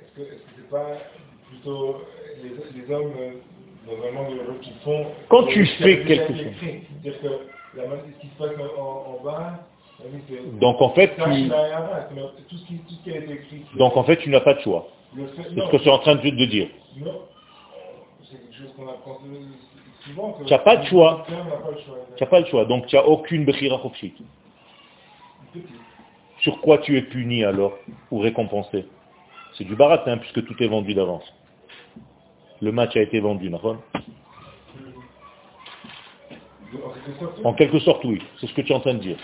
Est-ce 0.00 0.12
que 0.12 0.24
ce 0.24 0.60
n'est 0.60 0.68
pas 0.70 0.96
plutôt 1.48 2.02
les, 2.42 2.94
hommes, 2.94 3.12
Quand 5.28 5.44
tu 5.44 5.66
fais 5.66 6.04
quelque 6.04 6.34
chose... 6.34 6.44
C'est-à-dire 6.60 7.20
que 7.20 7.28
la, 7.76 7.84
ce 7.84 8.20
qui 8.20 8.28
se 8.28 8.38
passe 8.38 8.56
en, 8.78 9.24
bas... 9.24 9.60
Donc 10.60 10.82
en 10.82 10.90
fait, 10.90 11.14
tu... 11.16 11.50
Donc 13.78 13.96
en 13.96 14.04
fait, 14.04 14.16
tu 14.18 14.30
n'as 14.30 14.40
pas 14.40 14.54
de 14.54 14.60
choix. 14.60 14.88
C'est 15.14 15.60
ce 15.60 15.70
que 15.70 15.76
je 15.78 15.82
suis 15.82 15.90
en 15.90 15.98
train 16.00 16.16
de, 16.16 16.44
dire. 16.46 16.68
Tu 20.04 20.50
n'as 20.50 20.58
pas 20.58 20.76
de 20.76 20.84
choix. 20.86 21.26
Tu 21.28 21.32
n'as 22.22 22.26
pas 22.28 22.40
le 22.40 22.46
choix. 22.46 22.64
Donc 22.66 22.86
tu 22.86 22.96
n'as 22.96 23.02
aucune 23.02 23.44
Bechira 23.44 23.80
Sur 26.40 26.60
quoi 26.60 26.78
tu 26.78 26.98
es 26.98 27.02
puni 27.02 27.44
alors 27.44 27.78
ou 28.10 28.18
récompensé? 28.18 28.86
C'est 29.56 29.64
du 29.64 29.76
baratin 29.76 30.18
puisque 30.18 30.44
tout 30.44 30.62
est 30.62 30.68
vendu 30.68 30.92
d'avance. 30.92 31.24
Le 32.60 32.72
match 32.72 32.96
a 32.96 33.00
été 33.00 33.20
vendu, 33.20 33.50
En 37.44 37.52
quelque 37.54 37.78
sorte, 37.80 38.04
oui. 38.04 38.22
C'est 38.40 38.46
ce 38.46 38.54
que 38.54 38.62
tu 38.62 38.72
es 38.72 38.74
en 38.74 38.80
train 38.80 38.94
de 38.94 39.00
dire. 39.00 39.16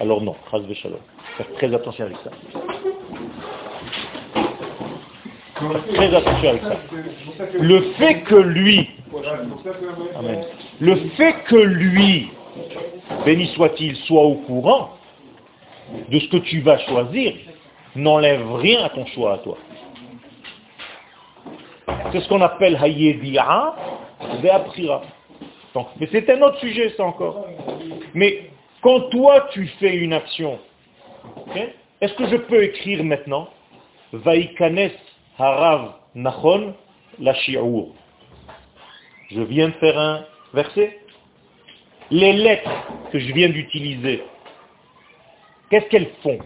Alors 0.00 0.22
non, 0.22 0.36
Faites 0.50 1.54
très 1.54 1.74
attention 1.74 2.04
avec 2.04 2.16
ça. 2.18 2.30
Très 5.94 6.14
attention 6.14 6.48
avec 6.48 6.62
ça. 6.62 6.78
Le 7.58 7.80
fait 7.92 8.20
que 8.22 8.36
lui, 8.36 8.90
le 10.80 10.96
fait 11.16 11.34
que 11.48 11.56
lui, 11.56 12.28
béni 13.24 13.48
soit-il, 13.48 13.96
soit 13.96 14.22
au 14.22 14.34
courant 14.34 14.90
de 16.10 16.18
ce 16.18 16.28
que 16.28 16.38
tu 16.38 16.60
vas 16.60 16.78
choisir, 16.78 17.34
n'enlève 17.94 18.54
rien 18.56 18.84
à 18.84 18.90
ton 18.90 19.06
choix 19.06 19.34
à 19.34 19.38
toi. 19.38 19.56
C'est 22.12 22.20
ce 22.20 22.28
qu'on 22.28 22.40
appelle 22.40 22.78
Hayedi'a 22.82 23.74
Ve'aprira. 24.42 25.02
Mais 26.00 26.08
c'est 26.10 26.28
un 26.30 26.40
autre 26.42 26.58
sujet, 26.58 26.94
ça 26.96 27.04
encore. 27.04 27.46
Mais 28.14 28.50
quand 28.80 29.10
toi 29.10 29.48
tu 29.52 29.66
fais 29.78 29.96
une 29.96 30.12
action, 30.12 30.58
est-ce 32.00 32.14
que 32.14 32.26
je 32.28 32.36
peux 32.36 32.62
écrire 32.62 33.04
maintenant 33.04 33.48
Vaikanes 34.12 34.90
Harav 35.38 35.94
Nachon 36.14 36.74
la. 37.18 37.34
Je 39.30 39.40
viens 39.42 39.68
de 39.68 39.74
faire 39.74 39.98
un 39.98 40.24
verset. 40.54 40.98
Les 42.10 42.32
lettres 42.32 42.70
que 43.10 43.18
je 43.18 43.32
viens 43.32 43.48
d'utiliser, 43.48 44.22
qu'est-ce 45.70 45.86
qu'elles 45.86 46.10
font? 46.22 46.38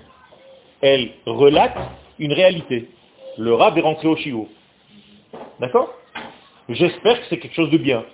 Elles 0.81 1.11
relatent 1.26 1.76
une 2.18 2.33
réalité. 2.33 2.88
Le 3.37 3.55
Rav 3.55 3.76
est 3.76 3.83
rentré 3.83 4.09
au 4.09 4.16
Shi'ur. 4.16 4.46
D'accord? 5.61 5.92
J'espère 6.70 7.20
que 7.20 7.27
c'est 7.29 7.38
quelque 7.38 7.55
chose 7.55 7.70
de 7.70 7.77
bien. 7.77 8.05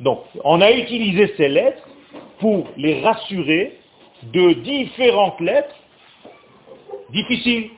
Donc, 0.00 0.20
on 0.42 0.60
a 0.62 0.72
utilisé 0.72 1.34
ces 1.36 1.48
lettres 1.48 1.86
pour 2.38 2.66
les 2.78 3.02
rassurer 3.02 3.78
de 4.22 4.54
différentes 4.54 5.38
lettres 5.40 5.74
difficiles. 7.10 7.70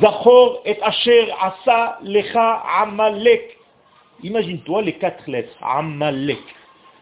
Zachor 0.00 0.62
et 0.64 0.80
Asher 0.80 1.32
Asa 1.40 1.98
Lecha 2.04 2.62
Amalek. 2.80 3.58
Imagine-toi 4.22 4.82
les 4.82 4.92
quatre 4.92 5.28
lettres. 5.28 5.56
Amalek. 5.60 6.38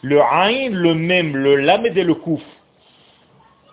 Le 0.00 0.20
Ain, 0.20 0.70
le 0.70 0.94
Mem, 0.94 1.36
le 1.36 1.56
Lamed 1.56 1.96
et 1.96 2.04
le 2.04 2.14
Kouf. 2.14 2.42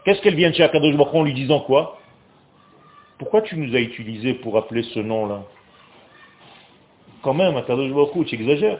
Qu'est-ce 0.03 0.21
qu'elle 0.21 0.35
vient 0.35 0.49
de 0.49 0.55
chez 0.55 0.63
Akadosh 0.63 0.95
en 1.13 1.23
lui 1.23 1.33
disant 1.33 1.61
quoi? 1.61 1.99
Pourquoi 3.19 3.41
tu 3.41 3.55
nous 3.55 3.73
as 3.75 3.79
utilisé 3.79 4.33
pour 4.33 4.57
appeler 4.57 4.83
ce 4.83 4.99
nom-là? 4.99 5.43
Quand 7.21 7.33
même, 7.33 7.55
Akadosh 7.55 7.91
Baruch 7.91 8.27
tu 8.27 8.35
exagères. 8.35 8.79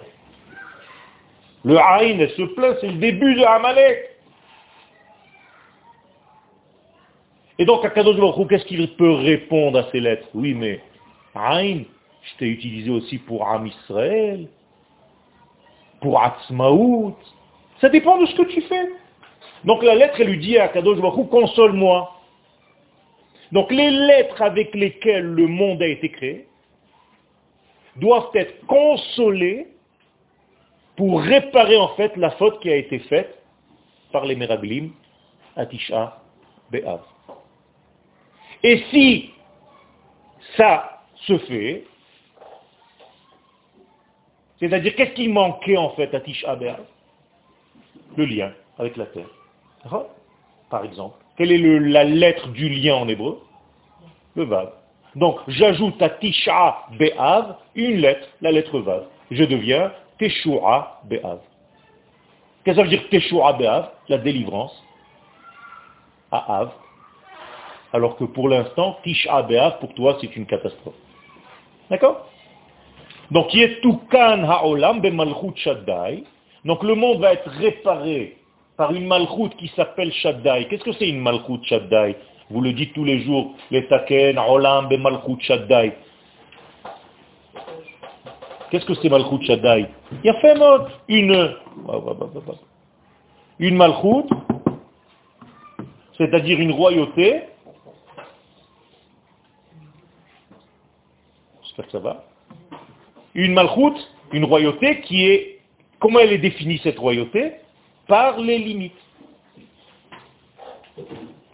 Le 1.64 1.78
Aïn, 1.78 2.20
elle 2.20 2.32
se 2.32 2.42
plaint, 2.42 2.76
c'est 2.82 2.88
le 2.88 2.96
début 2.96 3.36
de 3.36 3.44
Amalek. 3.44 4.10
Et 7.60 7.66
donc, 7.66 7.86
Akadosh 7.86 8.18
Baruch 8.18 8.48
qu'est-ce 8.50 8.66
qu'il 8.66 8.96
peut 8.96 9.14
répondre 9.14 9.78
à 9.78 9.92
ces 9.92 10.00
lettres? 10.00 10.28
Oui, 10.34 10.56
mais 10.56 10.80
Aïn, 11.36 11.84
je 12.24 12.38
t'ai 12.40 12.48
utilisé 12.48 12.90
aussi 12.90 13.20
pour 13.20 13.48
Am 13.48 13.68
Israël, 13.68 14.48
pour 16.02 16.22
Atzmaout. 16.22 17.16
Ça 17.80 17.90
dépend 17.90 18.18
de 18.18 18.26
ce 18.26 18.36
que 18.36 18.44
tu 18.44 18.62
fais. 18.62 18.90
Donc 19.66 19.84
la 19.84 19.94
lettre, 19.94 20.20
elle 20.20 20.30
lui 20.30 20.40
dit 20.40 20.58
à 20.58 20.64
Akadosh 20.64 21.00
Baruch 21.00 21.30
console-moi. 21.30 22.12
Donc 23.52 23.72
les 23.72 23.92
lettres 23.92 24.42
avec 24.42 24.74
lesquelles 24.74 25.28
le 25.28 25.46
monde 25.46 25.84
a 25.84 25.88
été 25.88 26.10
créé 26.10 26.48
doivent 27.96 28.30
être 28.36 28.66
consolées 28.66 29.68
pour 30.96 31.22
réparer 31.22 31.78
en 31.78 31.90
fait 31.96 32.16
la 32.18 32.32
faute 32.32 32.60
qui 32.62 32.70
a 32.70 32.76
été 32.76 33.00
faite 33.00 33.42
par 34.12 34.26
les 34.26 34.36
Meraglim 34.36 34.92
à 35.56 35.66
Tisha. 35.66 36.18
Et 38.64 38.84
si 38.92 39.32
ça 40.56 41.02
se 41.16 41.38
fait, 41.40 41.86
c'est-à-dire 44.60 44.96
qu'est-ce 44.96 45.14
qui 45.14 45.28
manquait 45.28 45.78
en 45.78 45.90
fait 45.92 46.14
à 46.14 46.20
Tisha 46.20 46.58
Le 48.16 48.26
lien 48.26 48.54
avec 48.78 48.96
la 48.98 49.08
terre. 49.08 49.30
Par 50.70 50.86
exemple. 50.86 51.18
Quelle 51.38 51.52
est 51.52 51.80
la 51.80 52.04
lettre 52.04 52.50
du 52.50 52.70
lien 52.70 52.96
en 52.96 53.08
hébreu? 53.08 53.42
Le 54.36 54.44
Vav. 54.44 54.74
Donc 55.16 55.40
j'ajoute 55.48 56.02
à 56.02 56.10
Tisha 56.10 56.86
Be'av 56.98 57.58
une 57.76 57.98
lettre, 57.98 58.28
la 58.42 58.52
lettre 58.52 58.80
Vav. 58.80 59.06
Je 59.30 59.44
deviens 59.44 59.92
Teshua 60.18 61.02
Be'av. 61.06 61.40
Qu'est-ce 62.64 62.76
que 62.78 62.82
ça 62.82 62.84
veut 62.84 62.90
dire 62.90 63.10
Teshua 63.10 63.54
Be'av 63.54 63.90
La 64.08 64.18
délivrance 64.18 64.84
à 66.32 66.60
Av. 66.60 66.72
Alors 67.94 68.16
que 68.16 68.24
pour 68.24 68.48
l'instant, 68.48 68.98
Tisha 69.04 69.42
Be'av, 69.44 69.80
pour 69.80 69.94
toi, 69.94 70.18
c'est 70.22 70.34
une 70.36 70.46
catastrophe. 70.46 70.96
D'accord? 71.90 72.30
Donc, 73.32 73.54
Yetukan 73.54 74.44
Ha'olam 74.44 75.02
Be'malchut 75.02 75.56
Shaddai. 75.56 76.24
Donc, 76.64 76.84
le 76.84 76.96
monde 76.96 77.20
va 77.20 77.34
être 77.34 77.50
réparé 77.50 78.38
par 78.78 78.94
une 78.94 79.08
malchoute 79.08 79.56
qui 79.58 79.68
s'appelle 79.70 80.12
Shaddai. 80.14 80.68
Qu'est-ce 80.70 80.84
que 80.84 80.94
c'est 80.94 81.10
une 81.10 81.20
malchoute 81.20 81.66
Shaddai? 81.66 82.16
Vous 82.52 82.60
le 82.60 82.74
dites 82.74 82.94
tous 82.94 83.06
les 83.06 83.22
jours, 83.22 83.56
les 83.72 83.88
taken, 83.88 84.38
Olam, 84.38 84.90
Be'malchut 84.90 85.40
Shaddai. 85.40 85.94
Qu'est-ce 88.70 88.86
que 88.86 88.94
c'est 88.96 89.08
Malchut 89.08 89.42
Shaddai? 89.46 89.88
Il 90.12 90.26
y 90.26 90.30
a 90.30 90.34
fait 90.36 90.56
une, 91.08 91.56
une 93.60 93.76
Malchut, 93.76 94.28
c'est-à-dire 96.18 96.60
une 96.60 96.74
royauté. 96.74 97.44
J'espère 101.64 101.86
que 101.86 101.92
ça 101.92 102.00
va. 102.00 102.26
Une 103.34 103.54
Malchut, 103.54 103.96
une 104.34 104.44
royauté 104.44 105.00
qui 105.02 105.26
est, 105.26 105.60
comment 106.00 106.20
elle 106.20 106.34
est 106.34 106.38
définie 106.38 106.80
cette 106.84 107.00
royauté? 107.00 107.54
Par 108.08 108.40
les 108.42 108.58
limites. 108.58 108.92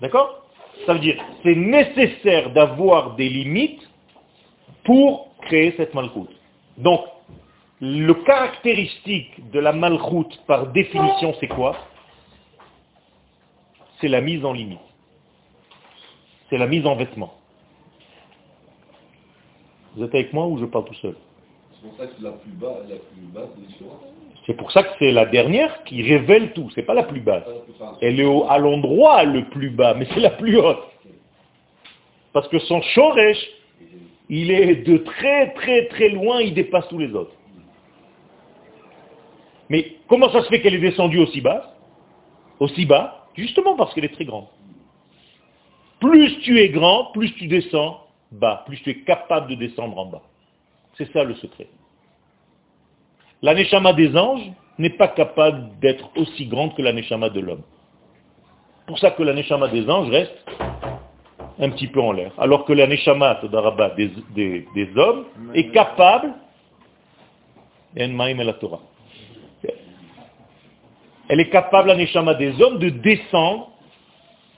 D'accord? 0.01 0.46
Ça 0.85 0.93
veut 0.93 0.99
dire, 0.99 1.21
c'est 1.43 1.55
nécessaire 1.55 2.51
d'avoir 2.51 3.15
des 3.15 3.29
limites 3.29 3.81
pour 4.83 5.35
créer 5.41 5.73
cette 5.77 5.93
Malchut. 5.93 6.29
Donc, 6.77 7.01
le 7.79 8.13
caractéristique 8.13 9.51
de 9.51 9.59
la 9.59 9.73
malchoute 9.73 10.41
par 10.47 10.67
définition, 10.67 11.35
c'est 11.39 11.47
quoi? 11.47 11.75
C'est 13.99 14.07
la 14.07 14.21
mise 14.21 14.43
en 14.45 14.53
limite. 14.53 14.79
C'est 16.49 16.57
la 16.57 16.67
mise 16.67 16.85
en 16.85 16.95
vêtement. 16.95 17.33
Vous 19.95 20.03
êtes 20.03 20.13
avec 20.13 20.31
moi 20.33 20.45
ou 20.45 20.59
je 20.59 20.65
parle 20.65 20.85
tout 20.85 20.93
seul? 20.95 21.15
C'est 21.81 21.87
pour 21.87 21.97
ça 21.97 22.07
que 22.07 22.13
c'est 22.17 22.23
la 22.23 22.31
plus 22.31 22.51
basse, 22.51 22.89
la 22.89 22.95
plus 22.95 23.27
basse 23.33 23.49
C'est 24.45 24.53
pour 24.55 24.71
ça 24.71 24.83
que 24.83 24.89
c'est 24.97 25.11
la 25.11 25.25
dernière 25.25 25.83
qui 25.83 26.01
révèle 26.01 26.53
tout. 26.53 26.69
C'est 26.73 26.83
pas 26.83 26.93
la 26.93 27.03
plus 27.03 27.21
basse. 27.21 27.43
Elle 28.01 28.19
est 28.19 28.49
à 28.49 28.57
l'endroit 28.57 29.23
le 29.23 29.45
plus 29.49 29.69
bas, 29.69 29.93
mais 29.93 30.07
c'est 30.13 30.19
la 30.19 30.31
plus 30.31 30.57
haute. 30.57 30.83
Parce 32.33 32.47
que 32.47 32.59
son 32.59 32.81
shoresh, 32.81 33.37
il 34.29 34.51
est 34.51 34.75
de 34.87 34.97
très 34.97 35.53
très 35.53 35.87
très 35.87 36.09
loin, 36.09 36.41
il 36.41 36.53
dépasse 36.53 36.87
tous 36.87 36.97
les 36.97 37.13
autres. 37.13 37.33
Mais 39.69 39.97
comment 40.07 40.29
ça 40.31 40.41
se 40.43 40.47
fait 40.47 40.61
qu'elle 40.61 40.75
est 40.75 40.79
descendue 40.79 41.19
aussi 41.19 41.41
bas? 41.41 41.75
Aussi 42.59 42.85
bas 42.85 43.27
Justement 43.35 43.75
parce 43.75 43.93
qu'elle 43.93 44.05
est 44.05 44.13
très 44.13 44.25
grande. 44.25 44.47
Plus 45.99 46.39
tu 46.39 46.59
es 46.59 46.69
grand, 46.69 47.11
plus 47.13 47.33
tu 47.35 47.47
descends 47.47 48.01
bas, 48.31 48.63
plus 48.65 48.81
tu 48.81 48.89
es 48.89 49.01
capable 49.01 49.49
de 49.51 49.55
descendre 49.55 49.97
en 49.97 50.05
bas. 50.05 50.21
C'est 50.97 51.12
ça 51.13 51.23
le 51.23 51.36
secret. 51.36 51.67
La 53.41 53.53
des 53.53 54.17
anges 54.17 54.51
n'est 54.79 54.97
pas 54.97 55.07
capable 55.10 55.77
d'être 55.79 56.10
aussi 56.17 56.47
grande 56.47 56.75
que 56.75 56.81
la 56.81 56.91
de 56.91 57.39
l'homme. 57.39 57.62
pour 58.88 58.97
ça 58.99 59.12
que 59.12 59.21
la 59.23 59.33
des 59.33 59.89
anges 59.89 60.10
reste 60.10 60.45
un 61.60 61.69
petit 61.69 61.88
peu 61.88 62.01
en 62.01 62.12
l'air. 62.12 62.31
Alors 62.38 62.65
que 62.65 62.73
la 62.73 62.88
Neshama 62.88 63.39
des, 63.95 64.12
des, 64.36 64.67
des 64.73 64.97
hommes 64.97 65.25
est 65.53 65.71
capable, 65.71 66.33
la 68.43 68.53
Torah. 68.53 68.81
Elle 71.29 71.41
est 71.41 71.49
capable, 71.49 71.89
la 71.89 71.95
Neshama 71.95 72.36
des 72.36 72.60
hommes, 72.62 72.79
de 72.79 72.89
descendre 72.89 73.71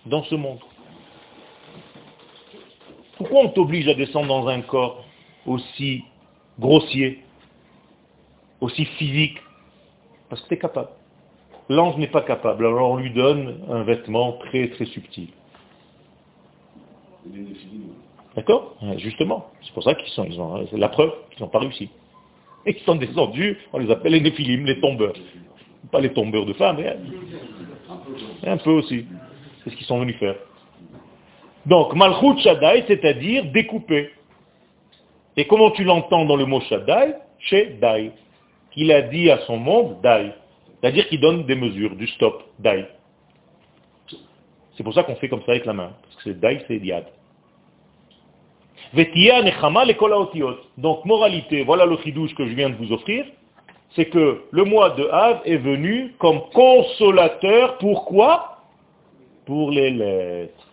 dans 0.06 0.24
ce 0.24 0.36
monde. 0.36 0.60
Pourquoi 3.18 3.42
on 3.42 3.50
t'oblige 3.50 3.88
à 3.88 3.94
descendre 3.94 4.28
dans 4.28 4.48
un 4.48 4.62
corps 4.62 5.04
aussi 5.46 6.04
grossier, 6.60 7.24
aussi 8.62 8.86
physique 8.86 9.38
Parce 10.30 10.42
que 10.44 10.50
tu 10.50 10.54
es 10.56 10.58
capable. 10.58 10.90
L'ange 11.70 11.98
n'est 11.98 12.08
pas 12.08 12.22
capable, 12.22 12.66
alors 12.66 12.92
on 12.92 12.98
lui 12.98 13.12
donne 13.12 13.60
un 13.70 13.84
vêtement 13.84 14.34
très 14.34 14.70
très 14.70 14.86
subtil. 14.86 15.30
D'accord? 18.36 18.76
Justement. 18.98 19.48
C'est 19.62 19.74
pour 19.74 19.84
ça 19.84 19.94
qu'ils 19.94 20.10
sont, 20.10 20.26
ils 20.26 20.40
ont, 20.40 20.68
c'est 20.70 20.78
la 20.78 20.90
preuve 20.90 21.14
qu'ils 21.32 21.44
n'ont 21.44 21.50
pas 21.50 21.60
réussi. 21.60 21.90
Et 22.66 22.74
qu'ils 22.74 22.86
sont 22.86 22.96
descendus, 22.96 23.58
on 23.72 23.80
les 23.80 23.92
appelle 23.92 24.14
les 24.14 24.22
néphilim, 24.22 24.66
les 24.66 24.80
tombeurs. 24.80 25.14
Pas 25.92 26.02
les 26.02 26.12
tombeurs 26.12 26.46
de 26.46 26.54
femmes, 26.54 26.78
mais 26.78 28.50
un 28.50 28.58
peu 28.58 28.72
aussi. 28.72 29.06
C'est 29.64 29.72
ce 29.72 29.76
qu'ils 29.76 29.86
sont 29.86 30.00
venus 30.00 30.18
faire. 30.18 30.36
Donc, 31.66 31.94
Malchut 31.94 32.40
Shaddai, 32.40 32.86
c'est-à-dire 32.88 33.46
découper. 33.52 34.12
Et 35.40 35.48
comment 35.48 35.72
tu 35.72 35.86
l'entends 35.86 36.26
dans 36.26 36.36
le 36.36 36.46
mot 36.46 36.60
Shaddai? 36.60 37.16
Chez 37.40 37.78
Dai. 37.82 38.12
Qu'il 38.72 38.92
a 38.92 39.04
dit 39.04 39.32
à 39.32 39.38
son 39.46 39.56
monde 39.56 40.02
Dai. 40.04 40.34
C'est-à-dire 40.82 41.08
qu'il 41.08 41.22
donne 41.22 41.46
des 41.46 41.56
mesures, 41.56 41.96
du 41.96 42.08
stop, 42.08 42.44
Dai. 42.60 42.86
C'est 44.76 44.84
pour 44.84 44.94
ça 44.94 45.04
qu'on 45.04 45.16
fait 45.16 45.30
comme 45.30 45.42
ça 45.44 45.52
avec 45.52 45.66
la 45.66 45.72
main. 45.72 45.94
Parce 46.02 46.16
que 46.18 46.24
c'est 46.24 46.40
Dai, 46.42 46.62
c'est 46.68 46.80
Diad. 46.80 47.06
Donc, 50.78 51.06
moralité, 51.06 51.64
voilà 51.64 51.86
le 51.86 51.96
chidouche 52.00 52.36
que 52.36 52.46
je 52.46 52.54
viens 52.54 52.70
de 52.72 52.76
vous 52.76 52.92
offrir, 52.92 53.26
c'est 53.92 54.08
que 54.08 54.44
le 54.52 54.64
mois 54.66 54.90
de 54.90 55.08
Av 55.08 55.40
est 55.46 55.56
venu 55.56 56.16
comme 56.20 56.42
consolateur, 56.54 57.78
pourquoi? 57.78 58.58
Pour 59.46 59.72
les 59.72 59.92
lettres. 59.92 60.68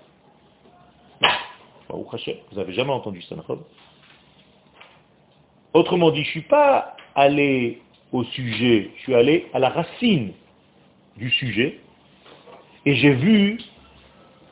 Vous 1.89 2.57
n'avez 2.57 2.73
jamais 2.73 2.91
entendu 2.91 3.23
ça, 3.23 3.37
Autrement 5.77 6.11
dit, 6.11 6.23
je 6.23 6.29
ne 6.29 6.31
suis 6.31 6.49
pas 6.49 6.97
allé 7.15 7.83
au 8.11 8.25
sujet, 8.25 8.93
je 8.97 9.03
suis 9.03 9.15
allé 9.15 9.47
à 9.53 9.59
la 9.59 9.69
racine 9.69 10.33
du 11.19 11.29
sujet, 11.29 11.81
et 12.87 12.95
j'ai 12.95 13.13
vu 13.13 13.59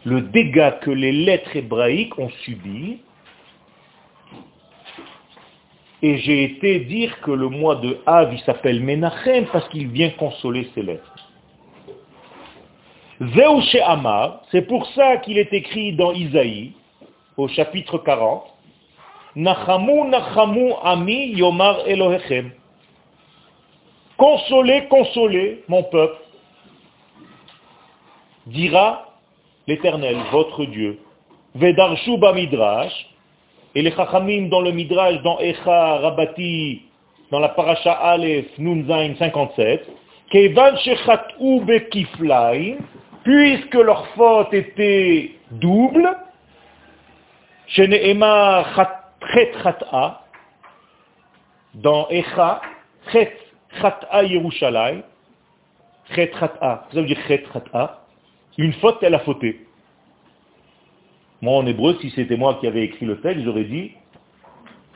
le 0.04 0.20
dégât 0.20 0.72
que 0.72 0.90
les 0.90 1.12
lettres 1.12 1.56
hébraïques 1.56 2.18
ont 2.18 2.28
subi 2.44 2.98
et 6.02 6.18
j'ai 6.18 6.44
été 6.44 6.80
dire 6.80 7.18
que 7.22 7.30
le 7.30 7.48
mois 7.48 7.76
de 7.76 7.96
Av, 8.04 8.30
il 8.30 8.40
s'appelle 8.40 8.82
Menachem 8.82 9.46
parce 9.46 9.66
qu'il 9.70 9.88
vient 9.88 10.10
consoler 10.10 10.68
ses 10.74 10.82
lettres. 10.82 11.14
Zeu 13.22 13.80
Amar, 13.87 14.42
c'est 14.50 14.66
pour 14.66 14.87
ça 14.88 15.16
qu'il 15.16 15.38
est 15.38 15.54
écrit 15.54 15.94
dans 15.94 16.12
Isaïe, 16.12 16.72
au 17.38 17.48
chapitre 17.48 17.96
40, 17.96 18.54
Nachamu 19.37 20.05
Nachamu 20.09 20.75
Ami 20.83 21.35
Yomar 21.35 21.87
Elohechem. 21.87 22.53
Consolez, 24.16 24.87
consolez 24.88 25.64
mon 25.66 25.83
peuple, 25.83 26.16
dira 28.47 29.09
l'Éternel, 29.66 30.16
votre 30.31 30.64
Dieu. 30.66 31.01
Vedarshu 31.57 32.16
Midrash, 32.35 32.92
et 33.75 33.83
les 33.83 33.90
Chachamim 33.92 34.49
dans 34.49 34.61
le 34.61 34.70
Midrash, 34.70 35.20
dans 35.23 35.38
Echa, 35.40 35.99
Rabati, 35.99 36.83
dans 37.31 37.40
la 37.40 37.49
Paracha 37.49 37.92
Aleph, 37.92 38.47
Nunzain 38.59 39.14
57, 39.18 39.85
Kevan 40.31 40.77
shechat'u 40.79 41.61
bekiflaim, 41.64 42.77
puisque 43.25 43.75
leur 43.75 44.07
faute 44.09 44.55
était 44.55 45.33
double, 45.51 46.09
chet 49.35 49.53
chat'a, 49.62 50.23
dans 51.75 52.09
Echa, 52.09 52.62
chet 53.12 53.37
chat'a 53.81 54.23
Yerushalayim, 54.23 55.03
chet 56.14 56.33
chat'a, 56.38 56.87
ça 56.92 57.01
veut 57.01 57.07
dire 57.07 57.18
chet 57.27 57.44
chat'a, 57.53 58.01
une 58.57 58.73
faute, 58.75 58.99
elle 59.03 59.14
a 59.14 59.20
fauté. 59.20 59.66
Moi, 61.42 61.57
en 61.57 61.66
hébreu, 61.66 61.99
si 62.01 62.11
c'était 62.11 62.37
moi 62.37 62.55
qui 62.61 62.66
avais 62.66 62.85
écrit 62.85 63.05
le 63.05 63.20
texte, 63.20 63.44
j'aurais 63.44 63.64
dit 63.64 63.92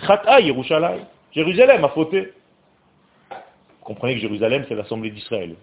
Chat'a 0.06 0.40
Yerushalayim. 0.40 1.04
Jérusalem 1.32 1.84
a 1.84 1.88
fauté. 1.88 2.32
Vous 3.30 3.84
comprenez 3.84 4.14
que 4.14 4.20
Jérusalem, 4.20 4.64
c'est 4.68 4.74
l'assemblée 4.74 5.10
d'Israël. 5.10 5.56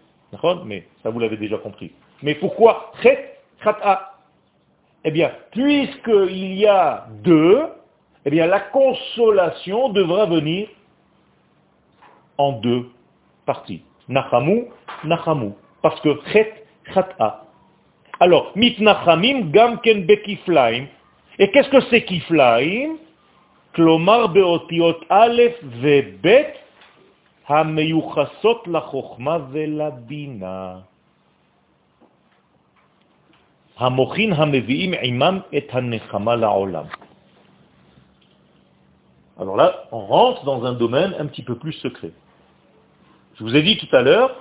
Mais 0.66 0.86
ça, 1.02 1.10
vous 1.10 1.20
l'avez 1.20 1.38
déjà 1.38 1.58
compris. 1.58 1.94
Mais 2.22 2.36
pourquoi 2.36 2.92
Chet 3.02 3.40
Chat'a 3.64 4.12
Eh 5.06 5.12
bien, 5.12 5.32
puisqu'il 5.52 6.56
y 6.56 6.68
a 6.68 7.08
deux, 7.24 7.64
eh 8.25 8.31
bien, 8.31 8.47
la 8.47 8.61
consolation 8.61 9.89
devra 9.91 10.27
venir 10.27 10.69
en 12.37 12.53
deux 12.53 12.91
parties. 13.47 13.83
Nachamu, 14.09 14.67
Nachamu. 15.05 15.53
Parce 15.83 16.01
que 16.01 16.21
Chet 16.33 16.67
Chat'a. 16.93 17.45
Alors, 18.19 18.53
mitnachamim 18.55 19.51
gam 19.51 19.81
ken 19.81 20.05
bekiflaim. 20.05 20.87
Et 21.39 21.51
qu'est-ce 21.51 21.71
que 21.71 21.81
c'est 21.89 22.05
kiflaim 22.05 22.97
Klomar 23.73 24.29
beotiot 24.29 24.99
alef 25.09 25.55
vebet 25.63 26.55
hameyuchasot 27.49 28.67
la 28.67 28.85
chokhma 28.91 29.39
velabina. 29.39 30.83
המוחין 33.81 34.33
המביאים 34.33 34.95
עמם 35.03 35.39
את 35.57 35.65
הנחמה 35.73 36.37
לעולם. 36.37 36.85
Alors 39.40 39.58
là, 39.58 39.88
on 39.92 40.06
rentre 40.06 40.46
dans 40.46 40.64
un 40.66 40.74
domaine 40.74 41.14
un 41.20 41.26
petit 41.26 41.44
peu 41.44 41.56
plus 41.56 41.74
secret. 41.74 42.12
Je 43.36 43.44
vous 43.44 43.56
ai 43.56 43.62
dit 43.64 43.78
tout 43.78 43.94
à 43.94 44.02
l'heure 44.02 44.32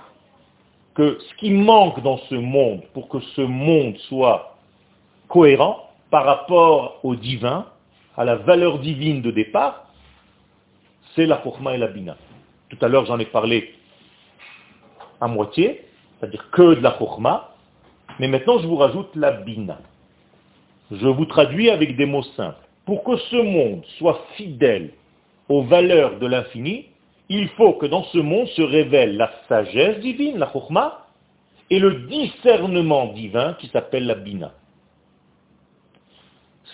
que 0.95 1.19
ce 1.19 1.35
qui 1.35 1.51
manque 1.51 2.01
dans 2.03 2.19
ce 2.29 2.37
monde 2.37 2.83
pour 2.93 3.09
que 3.09 3.19
ce 3.35 3.41
monde 3.41 3.97
soit 4.09 4.57
cohérent 5.29 5.91
par 6.11 6.25
rapport 6.25 7.01
au 7.03 7.17
divin, 7.17 7.67
à 8.17 8.25
la 8.25 8.37
valeur 8.37 8.79
divine 8.79 9.21
de 9.21 9.33
départ, 9.33 9.89
c'est 11.15 11.27
la 11.27 11.43
Chokhmah 11.43 11.75
et 11.75 11.79
la 11.79 11.89
Bina. 11.89 12.17
Tout 12.69 12.79
à 12.81 12.89
l'heure, 12.89 13.07
j'en 13.07 13.19
ai 13.19 13.25
parlé 13.25 13.75
à 15.21 15.27
moitié, 15.27 15.85
c'est-à-dire 16.19 16.49
que 16.51 16.75
de 16.75 16.81
la 16.81 16.97
Chokhmah, 16.97 17.51
mais 18.21 18.29
maintenant 18.29 18.59
je 18.61 18.69
vous 18.69 18.77
rajoute 18.77 19.11
la 19.17 19.33
Bina. 19.33 19.79
Je 20.93 21.09
vous 21.09 21.25
traduis 21.25 21.71
avec 21.71 21.97
des 21.97 22.07
mots 22.07 22.23
simples. 22.37 22.64
Pour 22.87 23.03
que 23.05 23.17
ce 23.17 23.37
monde 23.37 23.85
soit 23.99 24.21
fidèle 24.37 24.91
aux 25.49 25.63
valeurs 25.63 26.19
de 26.19 26.27
l'infini, 26.27 26.87
il 27.29 27.49
faut 27.51 27.75
que 27.75 27.87
dans 27.87 28.05
ce 28.05 28.19
monde 28.19 28.49
se 28.49 28.63
révèle 28.63 29.17
la 29.17 29.31
sagesse 29.49 30.01
divine, 30.01 30.39
la 30.39 30.51
chokhmah, 30.53 31.07
et 31.71 31.79
le 31.79 32.07
discernement 32.07 33.07
divin 33.15 33.55
qui 33.55 33.69
s'appelle 33.69 34.07
la 34.07 34.15
bina. 34.15 34.53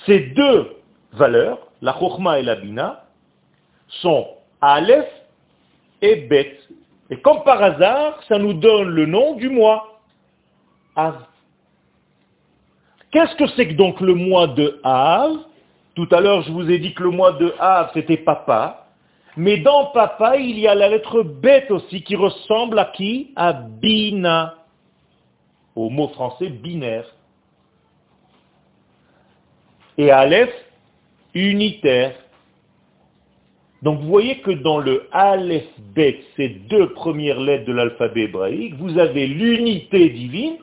Ces 0.06 0.20
deux 0.30 0.76
valeurs, 1.12 1.58
la 1.80 1.92
chokhmah 1.98 2.40
et 2.40 2.42
la 2.42 2.56
bina, 2.56 3.04
sont 4.02 4.26
Aleph 4.60 5.08
et 6.02 6.16
Bet. 6.16 6.58
Et 7.10 7.20
comme 7.20 7.42
par 7.44 7.62
hasard, 7.62 8.22
ça 8.28 8.38
nous 8.38 8.54
donne 8.54 8.88
le 8.88 9.06
nom 9.06 9.34
du 9.34 9.48
mois, 9.48 10.00
Av. 10.96 11.24
Qu'est-ce 13.10 13.34
que 13.36 13.46
c'est 13.48 13.68
que 13.68 13.74
donc 13.74 14.00
le 14.00 14.14
mois 14.14 14.48
de 14.48 14.80
Av? 14.82 15.30
Tout 16.00 16.16
à 16.16 16.20
l'heure, 16.22 16.40
je 16.40 16.50
vous 16.50 16.70
ai 16.70 16.78
dit 16.78 16.94
que 16.94 17.02
le 17.02 17.10
mois 17.10 17.32
de 17.32 17.52
Av, 17.58 17.90
c'était 17.92 18.16
papa. 18.16 18.86
Mais 19.36 19.58
dans 19.58 19.90
papa, 19.92 20.38
il 20.38 20.58
y 20.58 20.66
a 20.66 20.74
la 20.74 20.88
lettre 20.88 21.22
bête 21.22 21.70
aussi 21.70 22.02
qui 22.02 22.16
ressemble 22.16 22.78
à 22.78 22.86
qui? 22.86 23.32
À 23.36 23.52
bina. 23.52 24.54
Au 25.76 25.90
mot 25.90 26.08
français 26.08 26.48
binaire. 26.48 27.04
Et 29.98 30.10
aleph, 30.10 30.54
unitaire. 31.34 32.14
Donc 33.82 34.00
vous 34.00 34.08
voyez 34.08 34.40
que 34.40 34.52
dans 34.52 34.78
le 34.78 35.06
aleph 35.12 35.68
ces 36.34 36.48
deux 36.48 36.94
premières 36.94 37.40
lettres 37.40 37.66
de 37.66 37.74
l'alphabet 37.74 38.22
hébraïque, 38.22 38.72
vous 38.76 38.98
avez 38.98 39.26
l'unité 39.26 40.08
divine 40.08 40.56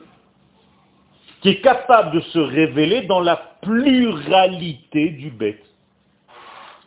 qui 1.42 1.50
est 1.50 1.60
capable 1.60 2.16
de 2.16 2.20
se 2.22 2.40
révéler 2.40 3.02
dans 3.02 3.20
la 3.20 3.47
pluralité 3.62 5.10
du 5.10 5.30
bet. 5.30 5.58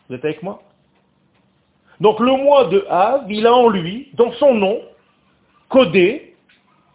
Vous 0.08 0.14
êtes 0.14 0.24
avec 0.24 0.42
moi? 0.42 0.62
Donc 2.00 2.18
le 2.20 2.32
mois 2.32 2.64
de 2.64 2.84
Av, 2.88 3.30
il 3.30 3.46
a 3.46 3.54
en 3.54 3.68
lui, 3.68 4.08
dans 4.14 4.32
son 4.32 4.54
nom, 4.54 4.80
codé 5.68 6.34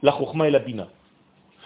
la 0.02 0.12
Chokhmah 0.12 0.48
et 0.48 0.52
la 0.52 0.60
Bina. 0.60 0.88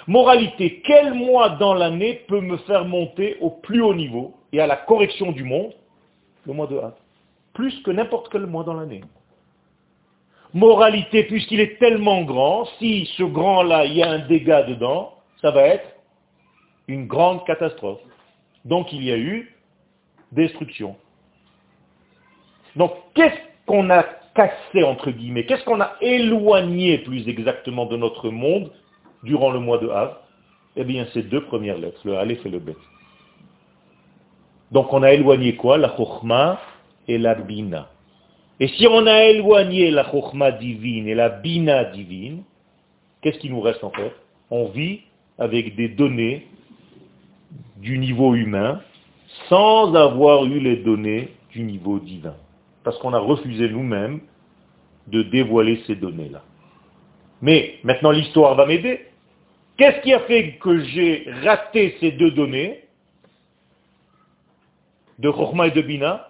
Moralité, 0.07 0.81
quel 0.85 1.13
mois 1.13 1.49
dans 1.49 1.73
l'année 1.73 2.23
peut 2.27 2.41
me 2.41 2.57
faire 2.57 2.85
monter 2.85 3.37
au 3.39 3.49
plus 3.49 3.81
haut 3.81 3.93
niveau 3.93 4.35
et 4.51 4.59
à 4.59 4.67
la 4.67 4.75
correction 4.75 5.31
du 5.31 5.43
monde? 5.43 5.73
Le 6.45 6.53
mois 6.53 6.67
de 6.67 6.77
Av. 6.77 6.93
Plus 7.53 7.81
que 7.83 7.91
n'importe 7.91 8.29
quel 8.31 8.45
mois 8.45 8.63
dans 8.63 8.73
l'année. 8.73 9.01
Moralité, 10.53 11.23
puisqu'il 11.23 11.59
est 11.59 11.79
tellement 11.79 12.23
grand, 12.23 12.65
si 12.77 13.05
ce 13.17 13.23
grand-là, 13.23 13.85
il 13.85 13.93
y 13.93 14.03
a 14.03 14.09
un 14.09 14.19
dégât 14.19 14.63
dedans, 14.63 15.13
ça 15.41 15.51
va 15.51 15.61
être 15.63 15.87
une 16.87 17.07
grande 17.07 17.45
catastrophe. 17.45 18.01
Donc 18.65 18.91
il 18.93 19.03
y 19.03 19.11
a 19.11 19.17
eu 19.17 19.55
destruction. 20.31 20.95
Donc, 22.75 22.93
qu'est-ce 23.15 23.37
qu'on 23.65 23.89
a 23.89 24.03
cassé, 24.33 24.83
entre 24.83 25.11
guillemets? 25.11 25.45
Qu'est-ce 25.45 25.63
qu'on 25.65 25.81
a 25.81 25.93
éloigné, 26.01 26.99
plus 26.99 27.27
exactement, 27.27 27.85
de 27.85 27.97
notre 27.97 28.29
monde 28.29 28.71
durant 29.23 29.51
le 29.51 29.59
mois 29.59 29.77
de 29.77 29.89
Av? 29.89 30.17
Eh 30.77 30.85
bien, 30.85 31.05
ces 31.13 31.23
deux 31.23 31.43
premières 31.43 31.77
lettres, 31.77 31.99
le 32.05 32.17
Aleph 32.17 32.45
et 32.45 32.49
le 32.49 32.59
Bet. 32.59 32.77
Donc, 34.71 34.93
on 34.93 35.03
a 35.03 35.11
éloigné 35.11 35.55
quoi? 35.55 35.77
La 35.77 35.93
Chokhmah 35.95 36.61
et 37.07 37.17
la 37.17 37.35
Bina. 37.35 37.89
Et 38.61 38.69
si 38.69 38.87
on 38.87 39.05
a 39.05 39.23
éloigné 39.25 39.91
la 39.91 40.09
Chokhmah 40.09 40.51
divine 40.51 41.07
et 41.07 41.15
la 41.15 41.29
Bina 41.29 41.83
divine, 41.85 42.43
qu'est-ce 43.21 43.39
qui 43.39 43.49
nous 43.49 43.59
reste 43.59 43.83
en 43.83 43.91
fait? 43.91 44.15
On 44.49 44.69
vit 44.69 45.01
avec 45.39 45.75
des 45.75 45.89
données 45.89 46.47
du 47.77 47.97
niveau 47.97 48.35
humain 48.35 48.81
sans 49.49 49.93
avoir 49.95 50.45
eu 50.45 50.59
les 50.59 50.77
données 50.77 51.33
du 51.51 51.63
niveau 51.63 51.99
divin 51.99 52.35
parce 52.83 52.97
qu'on 52.99 53.13
a 53.13 53.19
refusé 53.19 53.69
nous-mêmes 53.69 54.21
de 55.07 55.23
dévoiler 55.23 55.83
ces 55.87 55.95
données-là. 55.95 56.43
Mais 57.41 57.79
maintenant 57.83 58.11
l'histoire 58.11 58.55
va 58.55 58.65
m'aider. 58.65 59.07
Qu'est-ce 59.77 60.01
qui 60.01 60.13
a 60.13 60.19
fait 60.21 60.57
que 60.57 60.79
j'ai 60.85 61.25
raté 61.43 61.97
ces 61.99 62.11
deux 62.11 62.31
données 62.31 62.85
de 65.19 65.31
Chokhmah 65.31 65.67
et 65.67 65.71
de 65.71 65.81
Bina? 65.81 66.29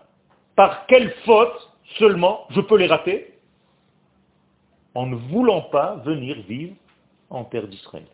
Par 0.56 0.86
quelle 0.88 1.12
faute 1.26 1.70
seulement 1.98 2.46
je 2.52 2.62
peux 2.62 2.78
les 2.78 2.88
rater? 2.88 3.34
En 4.94 5.06
ne 5.06 5.16
voulant 5.16 5.62
pas 5.64 5.96
venir 6.06 6.38
vivre 6.48 6.76
en 7.30 7.46
terre 7.46 7.68
d'Israël. 7.68 8.06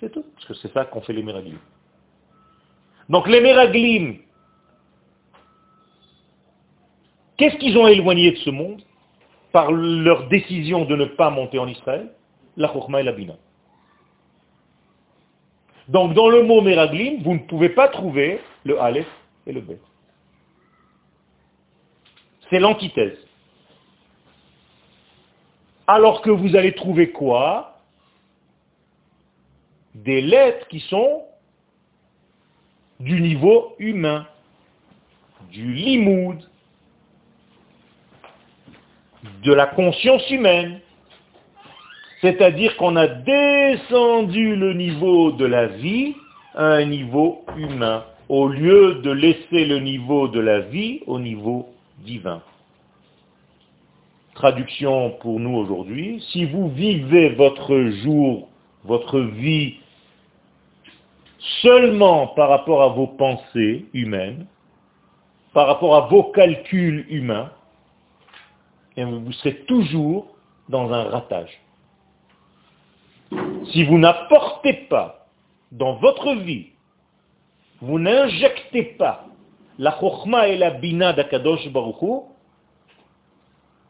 C'est 0.00 0.10
tout. 0.10 0.24
Parce 0.34 0.46
que 0.46 0.54
c'est 0.54 0.72
ça 0.72 0.84
qu'ont 0.84 1.00
fait 1.02 1.12
les 1.12 1.22
Méraglim. 1.22 1.58
Donc 3.08 3.28
les 3.28 3.40
Méraglim, 3.40 4.18
Qu'est-ce 7.42 7.56
qu'ils 7.56 7.76
ont 7.76 7.88
éloigné 7.88 8.30
de 8.30 8.36
ce 8.36 8.50
monde 8.50 8.82
par 9.50 9.72
leur 9.72 10.28
décision 10.28 10.84
de 10.84 10.94
ne 10.94 11.06
pas 11.06 11.28
monter 11.28 11.58
en 11.58 11.66
Israël? 11.66 12.12
La 12.56 12.72
Chokhmah 12.72 13.00
et 13.00 13.02
la 13.02 13.10
Bina. 13.10 13.34
Donc 15.88 16.14
dans 16.14 16.28
le 16.28 16.44
mot 16.44 16.60
Meraglim, 16.60 17.20
vous 17.24 17.34
ne 17.34 17.40
pouvez 17.40 17.70
pas 17.70 17.88
trouver 17.88 18.40
le 18.62 18.80
Aleph 18.80 19.08
et 19.48 19.52
le 19.52 19.60
Bet. 19.60 19.80
C'est 22.48 22.60
l'antithèse. 22.60 23.18
Alors 25.88 26.22
que 26.22 26.30
vous 26.30 26.54
allez 26.54 26.74
trouver 26.74 27.10
quoi? 27.10 27.80
Des 29.96 30.20
lettres 30.20 30.68
qui 30.68 30.78
sont 30.78 31.24
du 33.02 33.20
niveau 33.20 33.74
humain, 33.78 34.26
du 35.50 35.72
limoud, 35.72 36.38
de 39.42 39.52
la 39.52 39.66
conscience 39.66 40.28
humaine. 40.30 40.80
C'est-à-dire 42.20 42.76
qu'on 42.76 42.94
a 42.94 43.08
descendu 43.08 44.54
le 44.54 44.74
niveau 44.74 45.32
de 45.32 45.44
la 45.44 45.66
vie 45.66 46.14
à 46.54 46.66
un 46.74 46.84
niveau 46.84 47.44
humain, 47.56 48.04
au 48.28 48.46
lieu 48.46 49.00
de 49.02 49.10
laisser 49.10 49.64
le 49.64 49.80
niveau 49.80 50.28
de 50.28 50.38
la 50.38 50.60
vie 50.60 51.00
au 51.06 51.18
niveau 51.18 51.68
divin. 52.04 52.40
Traduction 54.34 55.10
pour 55.20 55.40
nous 55.40 55.56
aujourd'hui, 55.56 56.22
si 56.30 56.44
vous 56.44 56.68
vivez 56.70 57.30
votre 57.30 57.76
jour, 58.04 58.48
votre 58.84 59.20
vie 59.20 59.74
seulement 61.60 62.28
par 62.28 62.48
rapport 62.48 62.82
à 62.82 62.88
vos 62.88 63.06
pensées 63.06 63.86
humaines, 63.92 64.46
par 65.52 65.66
rapport 65.66 65.96
à 65.96 66.00
vos 66.08 66.24
calculs 66.24 67.06
humains, 67.08 67.50
vous 68.96 69.32
serez 69.32 69.56
toujours 69.64 70.26
dans 70.68 70.92
un 70.92 71.04
ratage. 71.04 71.60
Si 73.72 73.84
vous 73.84 73.98
n'apportez 73.98 74.74
pas 74.88 75.26
dans 75.70 75.94
votre 75.94 76.34
vie, 76.34 76.68
vous 77.80 77.98
n'injectez 77.98 78.82
pas 78.98 79.26
la 79.78 79.98
chokhma 79.98 80.48
et 80.48 80.58
la 80.58 80.70
bina 80.70 81.12
d'Akadosh 81.12 81.68
Baruch 81.70 82.24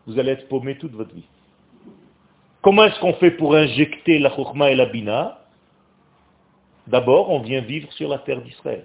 vous 0.06 0.18
allez 0.18 0.32
être 0.32 0.48
paumé 0.48 0.76
toute 0.78 0.92
votre 0.92 1.14
vie. 1.14 1.26
Comment 2.60 2.84
est-ce 2.84 2.98
qu'on 3.00 3.14
fait 3.14 3.32
pour 3.32 3.54
injecter 3.54 4.18
la 4.18 4.34
chokhma 4.34 4.70
et 4.70 4.74
la 4.74 4.86
bina? 4.86 5.41
D'abord, 6.86 7.30
on 7.30 7.40
vient 7.40 7.60
vivre 7.60 7.92
sur 7.92 8.08
la 8.08 8.18
terre 8.18 8.40
d'Israël. 8.40 8.84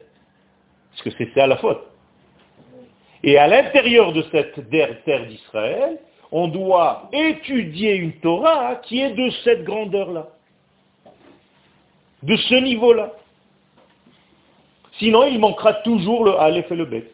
Parce 0.92 1.02
que 1.04 1.10
c'est 1.18 1.34
ça 1.34 1.48
la 1.48 1.58
faute. 1.58 1.84
Et 3.24 3.38
à 3.38 3.48
l'intérieur 3.48 4.14
de 4.14 4.24
cette 4.32 4.70
terre 4.70 5.26
d'Israël, 5.28 6.00
on 6.32 6.48
doit 6.48 7.10
étudier 7.12 7.96
une 7.96 8.14
Torah 8.20 8.76
qui 8.76 9.00
est 9.00 9.12
de 9.12 9.30
cette 9.44 9.64
grandeur-là. 9.64 10.28
De 12.24 12.36
ce 12.36 12.56
niveau-là. 12.56 13.14
Sinon, 15.00 15.26
il 15.26 15.40
manquera 15.40 15.74
toujours 15.74 16.26
le 16.26 16.38
Aleph 16.40 16.72
et 16.72 16.76
le 16.76 16.86
Bet. 16.86 17.12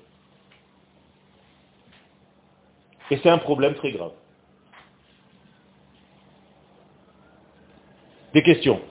Et 3.12 3.18
c'est 3.18 3.30
un 3.30 3.38
problème 3.38 3.76
très 3.76 3.92
grave. 3.92 4.14
Des 8.34 8.42
questions 8.42 8.82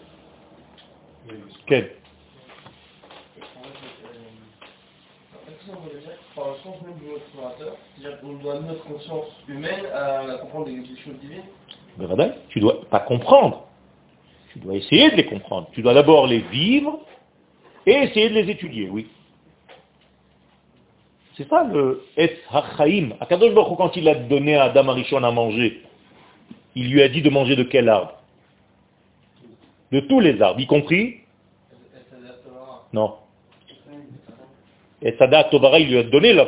Tu 12.48 12.60
dois 12.60 12.80
pas 12.90 13.00
comprendre. 13.00 13.66
Tu 14.52 14.58
dois 14.58 14.74
essayer 14.74 15.10
de 15.10 15.16
les 15.16 15.26
comprendre. 15.26 15.68
Tu 15.72 15.82
dois 15.82 15.94
d'abord 15.94 16.26
les 16.26 16.40
vivre 16.40 17.00
et 17.86 17.92
essayer 17.92 18.28
de 18.28 18.34
les 18.34 18.50
étudier, 18.50 18.88
oui. 18.90 19.08
C'est 21.36 21.48
ça 21.48 21.64
le 21.64 22.04
Et 22.16 22.38
HaChaim. 22.50 23.14
Akadosh 23.20 23.54
Baruch 23.54 23.76
quand 23.78 23.96
il 23.96 24.08
a 24.08 24.14
donné 24.14 24.56
à 24.56 24.64
Adam 24.64 24.88
Arishon 24.88 25.24
à 25.24 25.30
manger, 25.30 25.82
il 26.74 26.90
lui 26.90 27.02
a 27.02 27.08
dit 27.08 27.22
de 27.22 27.30
manger 27.30 27.56
de 27.56 27.62
quel 27.62 27.88
arbre? 27.88 28.12
De 29.90 30.00
tous 30.00 30.20
les 30.20 30.40
arbres, 30.40 30.60
y 30.60 30.66
compris 30.66 31.21
Non. 32.92 33.14
Et 35.00 35.12
Sadat 35.18 35.44
Tovara, 35.44 35.80
il 35.80 35.88
lui 35.88 35.98
a 35.98 36.02
donné 36.04 36.32
la 36.32 36.46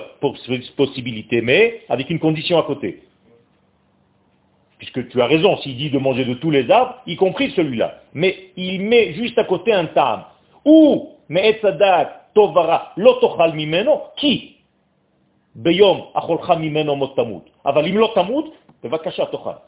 possibilité, 0.76 1.40
mais 1.40 1.82
avec 1.88 2.08
une 2.10 2.20
condition 2.20 2.58
à 2.58 2.62
côté. 2.62 3.02
Puisque 4.78 5.08
tu 5.08 5.20
as 5.20 5.26
raison, 5.26 5.56
s'il 5.58 5.76
dit 5.76 5.90
de 5.90 5.98
manger 5.98 6.24
de 6.24 6.34
tous 6.34 6.50
les 6.50 6.70
arbres, 6.70 6.96
y 7.06 7.16
compris 7.16 7.50
celui-là. 7.52 8.02
Mais 8.12 8.50
il 8.56 8.82
met 8.82 9.14
juste 9.14 9.38
à 9.38 9.44
côté 9.44 9.72
un 9.72 9.86
tam. 9.86 10.24
Ou, 10.64 11.10
mais 11.28 11.58
Sadat 11.60 12.28
Tovara, 12.34 12.92
lotochal 12.96 13.54
mimeno, 13.54 14.02
qui 14.16 14.54
Beyom 15.54 16.10
acholcha 16.14 16.56
mimeno 16.56 16.96
mot 16.96 17.14
tamut. 17.14 17.44
Aval 17.64 17.86
im 17.86 17.98
lo 17.98 18.08
tamut, 18.08 18.52
bevakasha 18.82 19.26
tochal. 19.26 19.60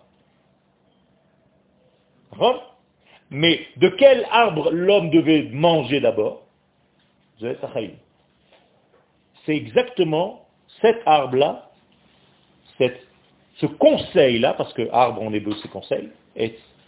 Mais 3.30 3.60
de 3.76 3.88
quel 3.90 4.26
arbre 4.30 4.70
l'homme 4.70 5.10
devait 5.10 5.48
manger 5.52 6.00
d'abord? 6.00 6.45
C'est 7.40 7.56
exactement 9.56 10.46
cet 10.80 11.02
arbre-là, 11.06 11.70
ce 12.78 13.66
conseil-là, 13.66 14.54
parce 14.54 14.72
que 14.74 14.88
arbre 14.90 15.22
en 15.22 15.32
hébreu 15.32 15.54
c'est 15.62 15.70
conseil, 15.70 16.10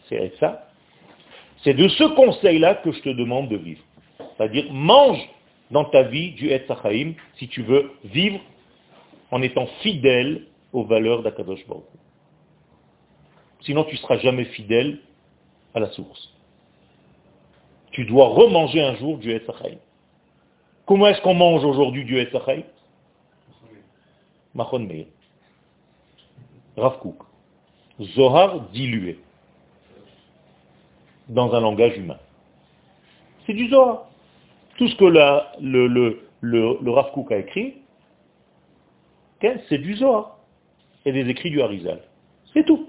c'est 0.09 0.33
ça, 0.39 0.69
c'est 1.65 1.75
de 1.75 1.89
ce 1.89 2.05
conseil-là 2.05 2.77
que 2.77 2.93
je 2.93 3.01
te 3.01 3.09
demande 3.09 3.49
de 3.49 3.57
vivre. 3.57 3.83
C'est-à-dire, 4.37 4.73
mange 4.73 5.19
dans 5.71 5.85
ta 5.85 6.05
vie 6.05 6.33
du 6.33 6.51
Etzachaim 6.51 7.15
si 7.37 7.49
tu 7.49 7.63
veux 7.63 7.91
vivre 8.05 8.41
en 9.31 9.43
étant 9.43 9.67
fidèle 9.83 10.47
aux 10.73 10.85
valeurs 10.85 11.23
d'Akadosh 11.23 11.67
Baruch. 11.67 11.85
Sinon, 13.63 13.85
tu 13.85 13.97
ne 13.97 14.01
seras 14.01 14.19
jamais 14.19 14.45
fidèle 14.47 15.01
à 15.75 15.81
la 15.81 15.91
source. 15.91 16.33
Tu 17.91 18.05
dois 18.05 18.29
remanger 18.29 18.83
un 18.83 18.95
jour 18.97 19.19
du 19.19 19.33
Etzachaim. 19.33 19.79
Comment 20.89 21.09
est-ce 21.09 21.21
qu'on 21.21 21.35
mange 21.35 21.67
aujourd'hui 21.67 22.07
du 22.07 22.19
Etzachai? 22.19 22.65
Machon 24.55 24.79
Meir. 24.79 25.05
Rav 26.79 26.99
Zohar 28.01 28.61
dilué. 28.71 29.19
Dans 31.29 31.53
un 31.55 31.61
langage 31.61 31.99
humain. 31.99 32.17
C'est 33.45 33.53
du 33.53 33.69
Zohar. 33.69 34.07
Tout 34.79 34.89
ce 34.89 34.97
que 34.97 35.05
le, 35.05 35.89
le, 35.89 36.23
le, 36.41 36.91
Rav 36.91 37.13
a 37.33 37.37
écrit, 37.37 37.75
c'est 39.43 39.79
du 39.79 39.95
Zohar. 39.97 40.39
Et 41.05 41.13
des 41.13 41.29
écrits 41.29 41.51
du 41.51 41.61
Harizal. 41.61 42.01
C'est 42.55 42.65
tout. 42.65 42.89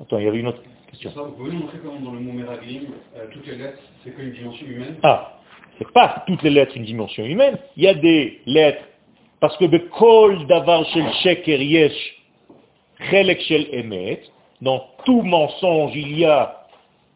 Attends, 0.00 0.18
il 0.18 0.24
y 0.24 0.28
avait 0.28 0.40
une 0.40 0.48
autre 0.48 0.62
question. 0.90 1.10
vous 1.26 1.32
pouvez 1.32 1.52
nous 1.52 1.60
montrer 1.60 1.78
comment 1.78 2.00
dans 2.00 2.12
le 2.12 2.20
mot 2.20 2.32
Meraglim, 2.32 2.86
euh, 3.16 3.26
toutes 3.32 3.46
les 3.46 3.56
lettres, 3.56 3.82
c'est 4.02 4.10
quoi 4.14 4.24
une 4.24 4.32
dimension 4.32 4.66
humaine 4.66 4.96
Ah, 5.02 5.38
c'est 5.78 5.90
pas 5.92 6.24
toutes 6.26 6.42
les 6.42 6.50
lettres 6.50 6.76
une 6.76 6.84
dimension 6.84 7.24
humaine. 7.24 7.58
Il 7.76 7.84
y 7.84 7.88
a 7.88 7.94
des 7.94 8.40
lettres, 8.46 8.84
parce 9.40 9.56
que 9.56 9.64
kol 9.88 10.46
davar 10.46 10.84
shel 10.86 11.10
sheker 11.22 11.62
yesh 11.62 12.16
chelek 13.10 13.40
shel 13.42 13.66
emet, 13.72 14.22
dans 14.60 14.84
tout 15.04 15.22
mensonge 15.22 15.94
il 15.94 16.18
y 16.18 16.24
a 16.24 16.66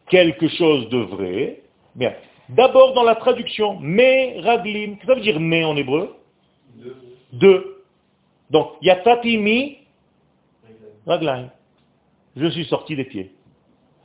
quelque 0.09 0.47
chose 0.47 0.89
de 0.89 0.99
vrai. 0.99 1.61
Bien. 1.95 2.13
D'abord 2.49 2.93
dans 2.93 3.03
la 3.03 3.15
traduction, 3.15 3.79
me 3.79 4.41
raglim, 4.41 4.97
que 4.97 5.05
ça 5.05 5.15
veut 5.15 5.21
dire 5.21 5.39
me 5.39 5.65
en 5.65 5.75
hébreu? 5.75 6.15
Deux. 6.75 6.95
Deux. 7.33 7.83
Donc, 8.49 8.71
yatatimi 8.81 9.77
raglim. 11.05 11.49
Je 12.35 12.47
suis 12.47 12.65
sorti 12.65 12.95
des 12.95 13.05
pieds. 13.05 13.31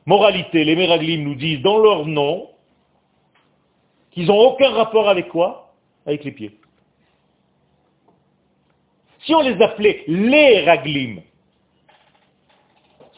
Moralité, 0.08 0.64
les 0.64 0.74
Meraglim 0.74 1.22
nous 1.22 1.34
disent 1.34 1.60
dans 1.60 1.76
leur 1.76 2.06
nom 2.06 2.48
qu'ils 4.10 4.28
n'ont 4.28 4.40
aucun 4.40 4.70
rapport 4.70 5.06
avec 5.06 5.28
quoi? 5.28 5.74
Avec 6.06 6.24
les 6.24 6.30
pieds. 6.32 6.58
Si 9.20 9.34
on 9.34 9.42
les 9.42 9.60
appelait 9.60 10.04
les 10.06 10.64
Raglim, 10.64 11.20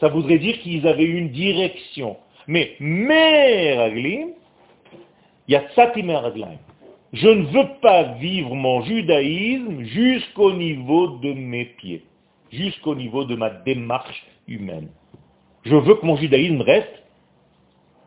ça 0.01 0.09
voudrait 0.09 0.39
dire 0.39 0.59
qu'ils 0.59 0.85
avaient 0.85 1.05
une 1.05 1.29
direction. 1.29 2.17
Mais 2.47 2.75
mes 2.81 3.73
Raglim, 3.77 4.31
il 5.47 5.53
y 5.53 5.55
a 5.55 5.69
Tsatim 5.69 6.09
Raglim. 6.09 6.57
Je 7.13 7.29
ne 7.29 7.45
veux 7.45 7.69
pas 7.81 8.03
vivre 8.15 8.53
mon 8.53 8.81
judaïsme 8.81 9.83
jusqu'au 9.83 10.51
niveau 10.51 11.07
de 11.19 11.31
mes 11.31 11.63
pieds, 11.63 12.03
jusqu'au 12.51 12.95
niveau 12.95 13.23
de 13.23 13.37
ma 13.37 13.49
démarche 13.49 14.25
humaine. 14.49 14.89
Je 15.63 15.75
veux 15.75 15.95
que 15.95 16.05
mon 16.05 16.15
judaïsme 16.15 16.61
reste 16.61 17.03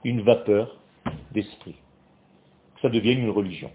une 0.05 0.23
vapeur 0.23 0.77
d'esprit. 1.33 1.77
Que 2.75 2.81
ça 2.83 2.89
devienne 2.89 3.21
une 3.21 3.31
religion. 3.31 3.71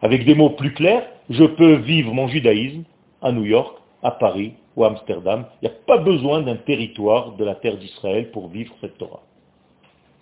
Avec 0.00 0.24
des 0.24 0.34
mots 0.34 0.50
plus 0.50 0.72
clairs, 0.74 1.08
je 1.30 1.44
peux 1.44 1.74
vivre 1.74 2.12
mon 2.12 2.28
judaïsme 2.28 2.84
à 3.20 3.32
New 3.32 3.44
York, 3.44 3.76
à 4.02 4.10
Paris 4.10 4.54
ou 4.76 4.84
à 4.84 4.88
Amsterdam. 4.88 5.46
Il 5.60 5.68
n'y 5.68 5.74
a 5.74 5.78
pas 5.86 5.98
besoin 5.98 6.42
d'un 6.42 6.56
territoire 6.56 7.32
de 7.32 7.44
la 7.44 7.54
terre 7.54 7.76
d'Israël 7.76 8.30
pour 8.30 8.48
vivre 8.48 8.74
cette 8.80 8.98
Torah. 8.98 9.22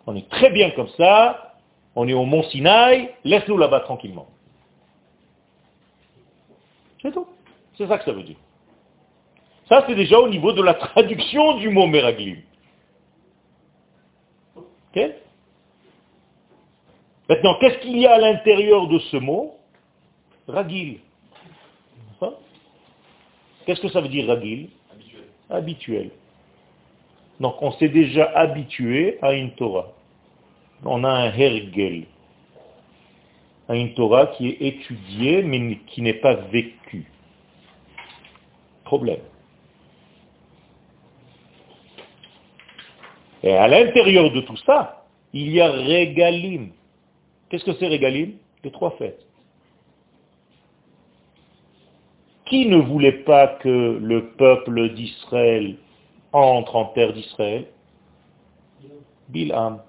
On 0.06 0.16
est 0.16 0.28
très 0.28 0.50
bien 0.50 0.70
comme 0.70 0.88
ça, 0.96 1.56
on 1.94 2.08
est 2.08 2.12
au 2.12 2.24
mont 2.24 2.42
Sinaï, 2.44 3.10
laisse-nous 3.24 3.56
là-bas 3.56 3.80
tranquillement. 3.80 4.26
C'est 7.02 7.12
tout. 7.12 7.26
C'est 7.76 7.86
ça 7.86 7.98
que 7.98 8.04
ça 8.04 8.12
veut 8.12 8.22
dire. 8.22 8.36
Ça, 9.70 9.84
c'est 9.86 9.94
déjà 9.94 10.18
au 10.18 10.28
niveau 10.28 10.52
de 10.52 10.62
la 10.62 10.74
traduction 10.74 11.56
du 11.58 11.70
mot 11.70 11.86
Meraglim. 11.86 12.42
Maintenant, 17.28 17.56
qu'est-ce 17.60 17.78
qu'il 17.78 17.96
y 17.96 18.06
a 18.06 18.14
à 18.14 18.18
l'intérieur 18.18 18.88
de 18.88 18.98
ce 18.98 19.16
mot 19.16 19.54
Ragil. 20.48 20.98
Hein? 22.20 22.32
Qu'est-ce 23.64 23.80
que 23.80 23.88
ça 23.88 24.00
veut 24.00 24.08
dire 24.08 24.26
ragil 24.26 24.68
Habituel. 24.90 25.24
Habituel. 25.48 26.10
Donc 27.38 27.62
on 27.62 27.70
s'est 27.72 27.88
déjà 27.88 28.24
habitué 28.34 29.18
à 29.22 29.32
une 29.34 29.52
Torah. 29.52 29.92
On 30.84 31.04
a 31.04 31.08
un 31.08 31.32
hergel. 31.32 32.06
à 33.68 33.76
une 33.76 33.94
Torah 33.94 34.26
qui 34.26 34.48
est 34.48 34.60
étudiée 34.60 35.44
mais 35.44 35.78
qui 35.86 36.02
n'est 36.02 36.14
pas 36.14 36.34
vécue. 36.34 37.06
Problème. 38.82 39.20
Et 43.42 43.52
à 43.52 43.68
l'intérieur 43.68 44.30
de 44.30 44.40
tout 44.42 44.56
ça, 44.58 45.04
il 45.32 45.50
y 45.50 45.60
a 45.60 45.70
régalim. 45.70 46.70
Qu'est-ce 47.48 47.64
que 47.64 47.72
c'est 47.74 47.86
régalim? 47.86 48.32
Les 48.64 48.70
trois 48.70 48.90
fêtes. 48.92 49.24
Qui 52.46 52.66
ne 52.66 52.76
voulait 52.76 53.24
pas 53.24 53.46
que 53.46 53.98
le 54.00 54.30
peuple 54.32 54.90
d'Israël 54.94 55.76
entre 56.32 56.76
en 56.76 56.86
terre 56.86 57.12
d'Israël? 57.12 57.66
Bilham. 59.28 59.80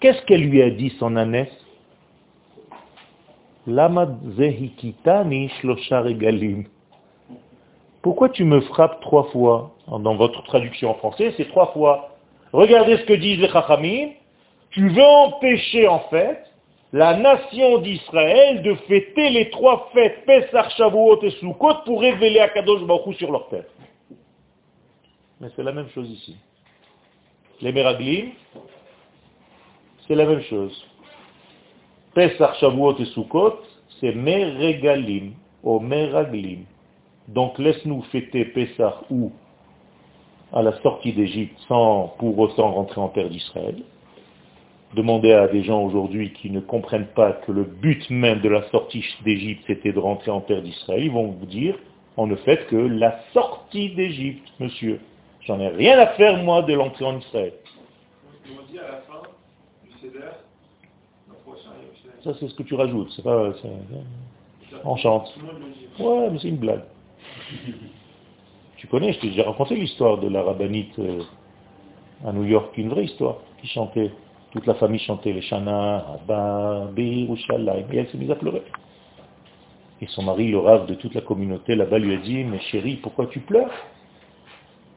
Qu'est-ce 0.00 0.22
qu'elle 0.22 0.42
lui 0.42 0.62
a 0.62 0.70
dit, 0.70 0.90
son 0.98 1.16
ânesse? 1.16 1.52
Pourquoi 8.02 8.28
tu 8.28 8.44
me 8.44 8.60
frappes 8.60 9.00
trois 9.00 9.24
fois? 9.24 9.74
Dans 9.88 10.16
votre 10.16 10.42
traduction 10.44 10.90
en 10.90 10.94
français, 10.94 11.34
c'est 11.36 11.48
trois 11.48 11.72
fois. 11.72 12.15
Regardez 12.56 12.96
ce 12.96 13.02
que 13.02 13.12
disent 13.12 13.38
les 13.38 13.50
Chachamim. 13.50 14.12
Tu 14.70 14.88
veux 14.88 15.02
empêcher 15.02 15.86
en 15.88 16.00
fait 16.08 16.42
la 16.90 17.14
nation 17.18 17.78
d'Israël 17.82 18.62
de 18.62 18.74
fêter 18.88 19.28
les 19.28 19.50
trois 19.50 19.90
fêtes, 19.92 20.24
Pesach, 20.24 20.70
Shavuot 20.78 21.22
et 21.22 21.32
Sukkot, 21.32 21.84
pour 21.84 22.00
révéler 22.00 22.40
à 22.40 22.48
Kadosh 22.48 22.82
Baruch 22.84 23.18
sur 23.18 23.30
leur 23.30 23.48
tête. 23.48 23.68
Mais 25.38 25.48
c'est 25.54 25.62
la 25.62 25.72
même 25.72 25.90
chose 25.90 26.08
ici. 26.08 26.34
Les 27.60 27.72
Meraglim, 27.72 28.30
c'est 30.06 30.14
la 30.14 30.24
même 30.24 30.42
chose. 30.44 30.82
Pesach, 32.14 32.54
Shavuot 32.58 32.96
et 33.00 33.04
Sukkot, 33.04 33.60
c'est 34.00 34.14
Meregalim, 34.14 35.34
ou 35.62 35.78
Meraglim. 35.78 36.64
Donc 37.28 37.58
laisse-nous 37.58 38.00
fêter 38.04 38.46
Pesach 38.46 38.94
ou 39.10 39.30
à 40.56 40.62
la 40.62 40.72
sortie 40.80 41.12
d'Égypte 41.12 41.54
sans 41.68 42.14
pour 42.18 42.38
autant 42.38 42.72
rentrer 42.72 42.98
en 42.98 43.08
terre 43.08 43.28
d'Israël. 43.28 43.76
Demandez 44.94 45.32
à 45.32 45.48
des 45.48 45.62
gens 45.62 45.82
aujourd'hui 45.82 46.32
qui 46.32 46.50
ne 46.50 46.60
comprennent 46.60 47.08
pas 47.14 47.32
que 47.32 47.52
le 47.52 47.64
but 47.64 48.08
même 48.08 48.40
de 48.40 48.48
la 48.48 48.62
sortie 48.70 49.04
d'Égypte 49.22 49.64
c'était 49.66 49.92
de 49.92 49.98
rentrer 49.98 50.30
en 50.30 50.40
terre 50.40 50.62
d'Israël, 50.62 51.04
ils 51.04 51.12
vont 51.12 51.26
vous 51.26 51.44
dire 51.44 51.76
en 52.16 52.30
effet 52.30 52.64
que 52.70 52.76
la 52.76 53.20
sortie 53.34 53.90
d'Égypte, 53.90 54.48
monsieur, 54.58 54.98
j'en 55.42 55.60
ai 55.60 55.68
rien 55.68 55.98
à 55.98 56.06
faire 56.14 56.42
moi 56.42 56.62
de 56.62 56.72
l'entrée 56.72 57.04
en 57.04 57.18
Israël. 57.18 57.52
Ça 62.24 62.32
c'est 62.40 62.48
ce 62.48 62.54
que 62.54 62.62
tu 62.62 62.74
rajoutes, 62.74 63.12
c'est 63.14 63.22
pas... 63.22 63.52
On 64.84 64.96
chante. 64.96 65.38
Ouais, 65.98 66.30
mais 66.30 66.38
c'est 66.40 66.48
une 66.48 66.56
blague. 66.56 66.84
Tu 68.76 68.86
connais, 68.88 69.12
je 69.14 69.20
t'ai 69.20 69.28
déjà 69.28 69.44
raconté 69.44 69.74
l'histoire 69.74 70.18
de 70.18 70.28
la 70.28 70.42
rabbinite 70.42 70.98
euh, 70.98 71.22
à 72.26 72.32
New 72.32 72.44
York, 72.44 72.76
une 72.76 72.90
vraie 72.90 73.04
histoire, 73.04 73.38
qui 73.60 73.68
chantait. 73.68 74.10
Toute 74.50 74.66
la 74.66 74.74
famille 74.74 75.00
chantait 75.00 75.32
les 75.32 75.40
Shana, 75.42 76.06
Abba, 76.14 76.88
Birushalayim, 76.94 77.86
et 77.92 77.96
elle 77.96 78.08
s'est 78.08 78.18
mise 78.18 78.30
à 78.30 78.36
pleurer. 78.36 78.62
Et 80.02 80.06
son 80.08 80.22
mari, 80.22 80.50
le 80.50 80.58
rave 80.58 80.86
de 80.86 80.94
toute 80.94 81.14
la 81.14 81.22
communauté 81.22 81.74
là-bas, 81.74 81.98
lui 81.98 82.14
a 82.14 82.18
dit, 82.18 82.44
mais 82.44 82.60
chérie, 82.60 82.96
pourquoi 82.96 83.26
tu 83.26 83.40
pleures? 83.40 83.72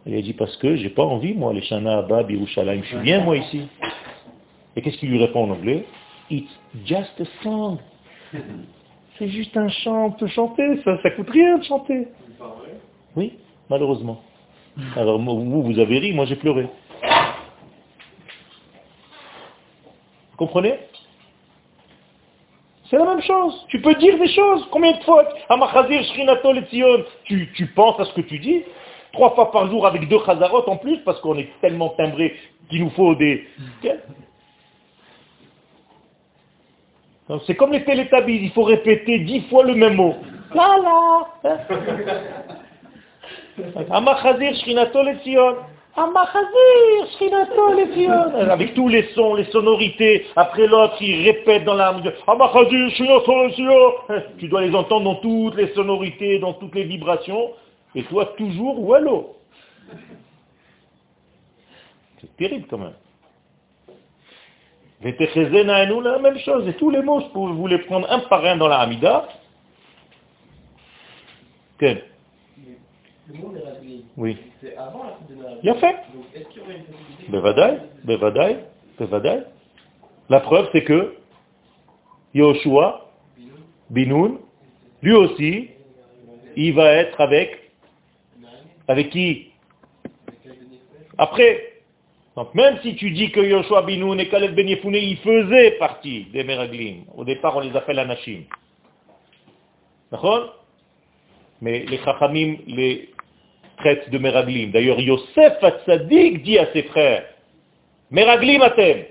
Elle 0.06 0.16
a 0.16 0.22
dit, 0.22 0.34
parce 0.34 0.56
que 0.58 0.76
j'ai 0.76 0.90
pas 0.90 1.04
envie, 1.04 1.34
moi, 1.34 1.54
les 1.54 1.62
Shana, 1.62 2.00
Abba, 2.00 2.24
Birushalayim, 2.24 2.84
je 2.84 2.88
suis 2.90 2.98
bien, 2.98 3.24
moi, 3.24 3.38
ici. 3.38 3.68
Et 4.76 4.82
qu'est-ce 4.82 4.98
qu'il 4.98 5.10
lui 5.10 5.20
répond 5.20 5.46
en 5.46 5.52
anglais 5.52 5.86
It's 6.30 6.52
just 6.86 7.20
a 7.22 7.44
song. 7.44 7.78
C'est 9.18 9.30
juste 9.30 9.56
un 9.58 9.70
chant, 9.70 10.08
on 10.08 10.12
peut 10.12 10.28
chanter, 10.28 10.82
ça, 10.84 11.02
ça 11.02 11.12
coûte 11.12 11.30
rien 11.30 11.58
de 11.58 11.64
chanter. 11.64 12.08
Oui 13.16 13.34
malheureusement. 13.70 14.22
Alors 14.96 15.20
vous, 15.20 15.64
vous 15.64 15.80
avez 15.80 16.00
ri, 16.00 16.14
moi 16.14 16.26
j'ai 16.26 16.36
pleuré. 16.36 16.68
Vous 20.32 20.38
comprenez? 20.38 20.80
C'est 22.90 22.98
la 22.98 23.06
même 23.06 23.22
chose. 23.22 23.66
Tu 23.70 23.80
peux 23.82 23.94
dire 23.96 24.18
des 24.18 24.30
choses. 24.30 24.68
Combien 24.72 24.94
de 24.94 25.04
fois 25.04 25.24
tu, 27.26 27.52
tu 27.56 27.68
penses 27.68 28.00
à 28.00 28.06
ce 28.06 28.14
que 28.14 28.22
tu 28.22 28.40
dis? 28.40 28.64
Trois 29.14 29.36
fois 29.36 29.52
par 29.52 29.68
jour 29.70 29.86
avec 29.86 30.08
deux 30.08 30.20
chazarot 30.26 30.64
en 30.68 30.78
plus, 30.78 30.98
parce 31.00 31.20
qu'on 31.22 31.38
est 31.38 31.50
tellement 31.62 31.90
timbré 31.90 32.36
qu'il 32.70 32.84
nous 32.84 32.90
faut 32.92 33.16
des... 33.16 33.48
C'est 37.46 37.56
comme 37.56 37.72
les 37.72 37.84
télétabis, 37.84 38.40
il 38.42 38.52
faut 38.52 38.64
répéter 38.64 39.20
dix 39.20 39.42
fois 39.50 39.64
le 39.64 39.76
même 39.76 39.96
mot. 39.96 40.16
Là, 48.08 48.32
là. 48.46 48.52
avec 48.54 48.74
tous 48.74 48.88
les 48.88 49.04
sons, 49.16 49.36
les 49.36 49.46
sonorités, 49.46 50.28
après 50.36 50.68
l'autre, 50.68 50.96
il 51.02 51.26
répète 51.26 51.66
dans 51.66 51.74
la 51.74 51.92
Tu 54.40 54.48
dois 54.48 54.62
les 54.62 54.74
entendre 54.74 55.04
dans 55.06 55.16
toutes 55.16 55.56
les 55.56 55.74
sonorités, 55.74 56.40
dans 56.40 56.54
toutes 56.54 56.76
les 56.76 56.86
vibrations, 56.86 57.52
et 57.96 58.04
toi 58.04 58.34
toujours 58.38 58.80
wallo. 58.80 59.36
C'est 62.22 62.38
terrible 62.38 62.68
quand 62.70 62.78
même. 62.78 62.94
la 66.02 66.20
même 66.20 66.38
chose, 66.40 66.68
et 66.68 66.74
tous 66.74 66.90
les 66.90 67.02
mots, 67.02 67.22
je 67.22 67.54
vous 67.54 67.68
les 67.68 67.80
prendre 67.80 68.10
un 68.12 68.20
par 68.20 68.46
un 68.46 68.58
dans 68.58 68.68
la 68.68 68.80
Hamida. 68.80 69.28
Oui. 74.18 74.38
C'est 74.62 74.76
avant 74.76 75.04
la 75.04 75.36
de 75.36 75.60
Il 75.64 75.70
a 75.70 75.76
fait. 75.76 75.96
Donc, 76.14 76.26
est-ce 76.34 76.48
qu'il 76.50 76.62
y 76.62 76.66
aurait 76.66 76.76
une 76.78 76.84
possibilité 76.84 77.32
Bevadaï, 77.32 77.80
Bevadaï, 78.04 78.58
Bevadaï. 79.00 79.44
La 80.30 80.40
preuve, 80.42 80.70
c'est 80.72 80.84
que 80.84 81.16
Yoshua, 82.34 83.10
Binoun, 83.90 84.40
lui 85.02 85.14
aussi, 85.14 85.70
il 86.56 86.74
va 86.74 86.92
être 86.94 87.20
avec, 87.22 87.72
avec 88.88 89.10
qui? 89.10 89.52
Après. 91.18 91.66
Donc 92.36 92.56
même 92.56 92.80
si 92.84 92.96
tu 92.96 93.12
dis 93.12 93.32
que 93.32 93.42
Yoshua 93.42 93.82
Binoun 93.82 94.20
et 94.20 94.30
Kaleb 94.30 94.56
Ben 94.56 94.68
Yefune, 94.68 94.96
ils 94.96 95.18
faisaient 95.18 95.72
partie 95.72 96.26
des 96.26 96.44
Meraglim. 96.44 97.04
Au 97.16 97.26
départ, 97.26 97.58
on 97.58 97.60
les 97.60 97.76
appelle 97.76 98.00
Anashim. 98.00 98.44
D'accord? 100.12 100.56
Mais 101.62 101.80
les 101.86 101.98
Chachamim 101.98 102.58
les 102.68 103.10
traite 103.80 104.10
de 104.10 104.18
Meraglim. 104.18 104.72
D'ailleurs, 104.72 105.00
Yosef 105.00 105.64
Hatzadik 105.64 106.44
dit 106.44 106.58
à 106.58 106.72
ses 106.74 106.84
frères, 106.84 107.26
Meraglim 108.12 108.62
atem. 108.62 109.06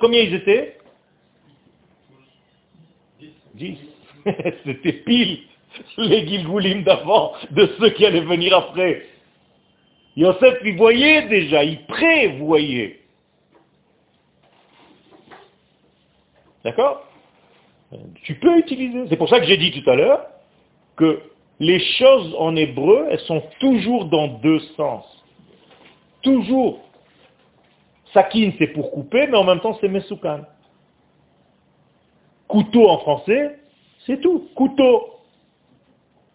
Combien 0.00 0.20
ils 0.20 0.34
étaient? 0.34 0.78
Dix. 3.54 3.78
C'était 4.64 4.92
pile 4.92 5.40
les 5.98 6.26
Gilgoulim 6.26 6.82
d'avant 6.82 7.32
de 7.50 7.68
ceux 7.78 7.90
qui 7.90 8.06
allaient 8.06 8.20
venir 8.20 8.56
après. 8.56 9.06
Yosef, 10.16 10.58
il 10.64 10.76
voyait 10.76 11.26
déjà, 11.28 11.64
il 11.64 11.84
prévoyait. 11.86 13.00
D'accord? 16.64 17.06
Tu 18.22 18.34
peux 18.36 18.58
utiliser. 18.58 19.08
C'est 19.08 19.16
pour 19.16 19.28
ça 19.28 19.40
que 19.40 19.46
j'ai 19.46 19.56
dit 19.56 19.72
tout 19.72 19.88
à 19.90 19.96
l'heure 19.96 20.26
que 20.96 21.20
les 21.60 21.78
choses 21.78 22.34
en 22.38 22.56
hébreu, 22.56 23.06
elles 23.10 23.20
sont 23.20 23.42
toujours 23.60 24.06
dans 24.06 24.28
deux 24.28 24.60
sens. 24.76 25.04
Toujours. 26.22 26.80
Sakin, 28.12 28.52
c'est 28.58 28.68
pour 28.68 28.90
couper, 28.90 29.26
mais 29.26 29.36
en 29.36 29.44
même 29.44 29.60
temps, 29.60 29.76
c'est 29.80 29.88
mesoukan. 29.88 30.42
Couteau 32.48 32.88
en 32.88 32.98
français, 32.98 33.58
c'est 34.06 34.20
tout. 34.20 34.48
Couteau. 34.54 35.10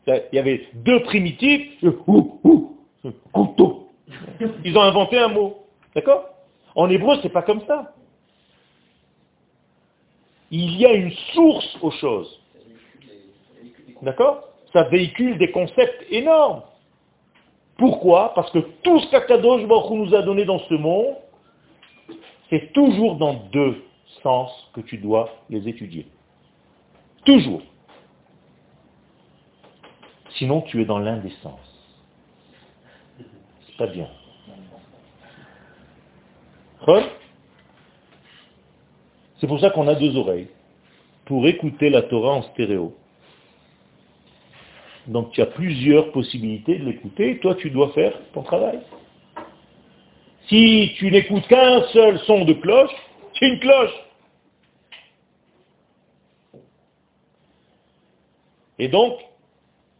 Il 0.08 0.24
y 0.34 0.40
avait 0.40 0.68
deux 0.74 1.04
primitifs, 1.04 1.72
couteau. 3.32 3.90
Ils 4.66 4.78
ont 4.78 4.82
inventé 4.82 5.18
un 5.18 5.28
mot. 5.28 5.66
D'accord? 5.94 6.26
En 6.76 6.90
hébreu, 6.90 7.18
c'est 7.22 7.30
pas 7.30 7.44
comme 7.44 7.62
ça. 7.66 7.94
Il 10.52 10.78
y 10.78 10.86
a 10.86 10.94
une 10.94 11.12
source 11.34 11.78
aux 11.82 11.92
choses. 11.92 12.42
D'accord? 14.02 14.49
Ça 14.74 14.84
véhicule 14.84 15.38
des 15.38 15.52
concepts 15.52 16.06
énormes. 16.10 16.62
Pourquoi? 17.78 18.34
Parce 18.34 18.52
que 18.52 18.60
tout 18.84 19.00
ce 19.00 19.10
qu'Akadosh 19.10 19.66
Baruch 19.66 19.92
nous 19.92 20.14
a 20.14 20.22
donné 20.22 20.46
dans 20.46 20.60
ce 20.60 20.74
monde, 20.74 21.16
c'est 22.50 22.74
toujours 22.74 23.16
dans 23.16 23.36
deux 23.52 23.84
sens 24.22 24.52
que 24.74 24.82
tu 24.82 24.98
dois 24.98 25.30
les 25.50 25.68
étudier. 25.68 26.08
Toujours. 27.26 27.62
Sinon, 30.32 30.62
tu 30.62 30.82
es 30.82 30.86
dans 30.86 31.00
l'indécence. 31.00 31.60
C'est 33.66 33.78
pas 33.78 33.88
bien. 33.88 34.08
C'est 39.40 39.48
pour 39.48 39.60
ça 39.60 39.70
qu'on 39.70 39.88
a 39.88 39.96
deux 39.96 40.16
oreilles, 40.18 40.50
pour 41.26 41.48
écouter 41.48 41.90
la 41.90 42.02
Torah 42.02 42.34
en 42.34 42.42
stéréo. 42.42 42.96
Donc 45.10 45.32
tu 45.32 45.42
as 45.42 45.48
plusieurs 45.48 46.12
possibilités 46.12 46.78
de 46.78 46.86
l'écouter, 46.86 47.40
toi 47.40 47.56
tu 47.56 47.72
dois 47.72 47.90
faire 47.94 48.14
ton 48.32 48.44
travail. 48.44 48.80
Si 50.48 50.94
tu 50.98 51.10
n'écoutes 51.10 51.48
qu'un 51.48 51.82
seul 51.88 52.20
son 52.20 52.46
de 52.46 52.54
cloche, 52.54 52.92
c'est 53.34 53.48
une 53.48 53.60
cloche. 53.60 53.94
Et 58.78 58.88
donc, 58.88 59.18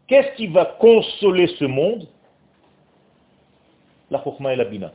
qu'est-ce 0.06 0.36
qui 0.36 0.46
va 0.46 0.64
consoler 0.64 1.48
ce 1.58 1.64
monde? 1.64 2.06
La 4.12 4.22
chokma 4.22 4.52
et 4.52 4.56
la 4.56 4.64
bina. 4.64 4.92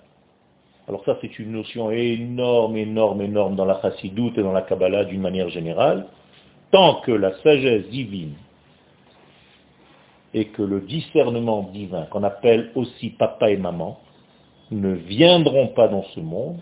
Alors 0.88 1.04
ça, 1.04 1.18
c'est 1.20 1.40
une 1.40 1.52
notion 1.52 1.92
énorme, 1.92 2.78
énorme, 2.78 3.22
énorme 3.22 3.56
dans 3.56 3.66
la 3.66 3.82
chassidoute 3.82 4.38
et 4.38 4.44
dans 4.44 4.54
la 4.54 4.62
Kabbalah 4.62 5.04
d'une 5.04 5.22
manière 5.22 5.50
générale. 5.50 6.08
Tant 6.72 7.02
que 7.02 7.12
la 7.12 7.34
sagesse 7.42 7.88
divine 7.90 8.36
et 10.36 10.48
que 10.50 10.62
le 10.62 10.82
discernement 10.82 11.64
divin, 11.72 12.08
qu'on 12.08 12.24
appelle 12.24 12.70
aussi 12.76 13.12
papa 13.12 13.50
et 13.50 13.56
maman, 13.56 13.98
ne 14.70 14.92
viendront 14.92 15.68
pas 15.70 15.88
dans 15.88 16.04
ce 16.14 16.20
monde, 16.20 16.60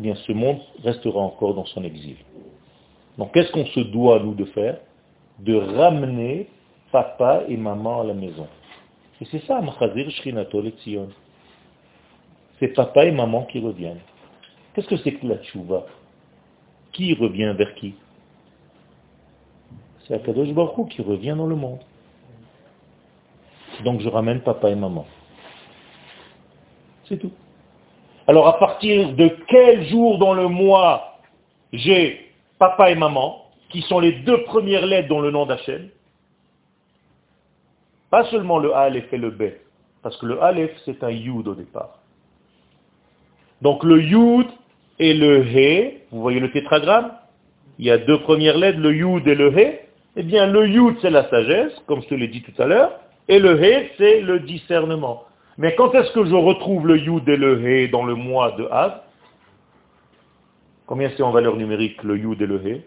eh 0.00 0.02
bien 0.04 0.14
ce 0.14 0.32
monde 0.32 0.58
restera 0.82 1.20
encore 1.20 1.52
dans 1.52 1.66
son 1.66 1.84
exil. 1.84 2.16
Donc 3.18 3.34
qu'est-ce 3.34 3.52
qu'on 3.52 3.66
se 3.66 3.80
doit, 3.80 4.20
nous, 4.20 4.34
de 4.34 4.46
faire? 4.46 4.80
De 5.40 5.54
ramener 5.54 6.48
papa 6.90 7.42
et 7.46 7.58
maman 7.58 8.00
à 8.00 8.04
la 8.04 8.14
maison. 8.14 8.46
Et 9.20 9.26
c'est 9.26 9.44
ça, 9.44 9.60
Machazir 9.60 10.10
Shrinato 10.10 10.62
Tzion. 10.62 11.10
C'est 12.58 12.68
papa 12.68 13.04
et 13.04 13.12
maman 13.12 13.42
qui 13.44 13.60
reviennent. 13.60 14.00
Qu'est-ce 14.72 14.88
que 14.88 14.96
c'est 14.96 15.12
que 15.12 15.26
la 15.26 15.36
tchouva? 15.42 15.84
Qui 16.92 17.12
revient 17.12 17.52
vers 17.54 17.74
qui? 17.74 17.94
C'est 20.06 20.14
Akadosh 20.14 20.54
Baruch 20.54 20.88
qui 20.88 21.02
revient 21.02 21.34
dans 21.36 21.46
le 21.46 21.56
monde. 21.56 21.80
Donc 23.84 24.00
je 24.00 24.08
ramène 24.08 24.40
papa 24.40 24.70
et 24.70 24.74
maman. 24.74 25.06
C'est 27.06 27.18
tout. 27.18 27.32
Alors 28.26 28.48
à 28.48 28.58
partir 28.58 29.12
de 29.12 29.28
quel 29.46 29.86
jour 29.88 30.18
dans 30.18 30.32
le 30.32 30.48
mois 30.48 31.18
j'ai 31.72 32.32
papa 32.58 32.90
et 32.90 32.94
maman, 32.94 33.44
qui 33.68 33.82
sont 33.82 34.00
les 34.00 34.12
deux 34.12 34.44
premières 34.44 34.86
lettres 34.86 35.08
dans 35.08 35.20
le 35.20 35.30
nom 35.30 35.44
d'Hachem? 35.44 35.90
Pas 38.10 38.24
seulement 38.26 38.58
le 38.58 38.74
Aleph 38.74 39.12
et 39.12 39.18
le 39.18 39.30
B, 39.30 39.42
parce 40.02 40.16
que 40.16 40.26
le 40.26 40.42
Aleph 40.42 40.70
c'est 40.84 41.02
un 41.02 41.10
Yud 41.10 41.46
au 41.46 41.54
départ. 41.54 41.98
Donc 43.60 43.84
le 43.84 44.00
Yud 44.00 44.46
et 44.98 45.12
le 45.12 45.44
He, 45.44 46.04
vous 46.10 46.22
voyez 46.22 46.40
le 46.40 46.50
tétragramme? 46.52 47.12
Il 47.78 47.84
y 47.84 47.90
a 47.90 47.98
deux 47.98 48.20
premières 48.20 48.56
lettres, 48.56 48.78
le 48.78 48.94
Yud 48.94 49.26
et 49.26 49.34
le 49.34 49.52
He. 49.58 49.80
Eh 50.16 50.22
bien 50.22 50.46
le 50.46 50.68
Yud 50.68 50.96
c'est 51.02 51.10
la 51.10 51.28
sagesse, 51.28 51.72
comme 51.86 52.00
je 52.02 52.08
te 52.08 52.14
l'ai 52.14 52.28
dit 52.28 52.42
tout 52.42 52.62
à 52.62 52.66
l'heure, 52.66 52.92
et 53.28 53.38
le 53.38 53.62
He 53.62 53.90
c'est 53.98 54.20
le 54.20 54.40
discernement. 54.40 55.24
Mais 55.56 55.74
quand 55.76 55.94
est-ce 55.94 56.12
que 56.12 56.24
je 56.24 56.34
retrouve 56.34 56.86
le 56.86 56.98
Yud 56.98 57.28
et 57.28 57.36
le 57.36 57.60
He 57.62 57.90
dans 57.90 58.04
le 58.04 58.14
mois 58.14 58.52
de 58.52 58.66
Av? 58.70 59.00
Combien 60.86 61.10
c'est 61.16 61.22
en 61.22 61.30
valeur 61.30 61.56
numérique 61.56 62.02
le 62.02 62.18
Yud 62.18 62.42
et 62.42 62.46
le 62.46 62.60
He? 62.66 62.82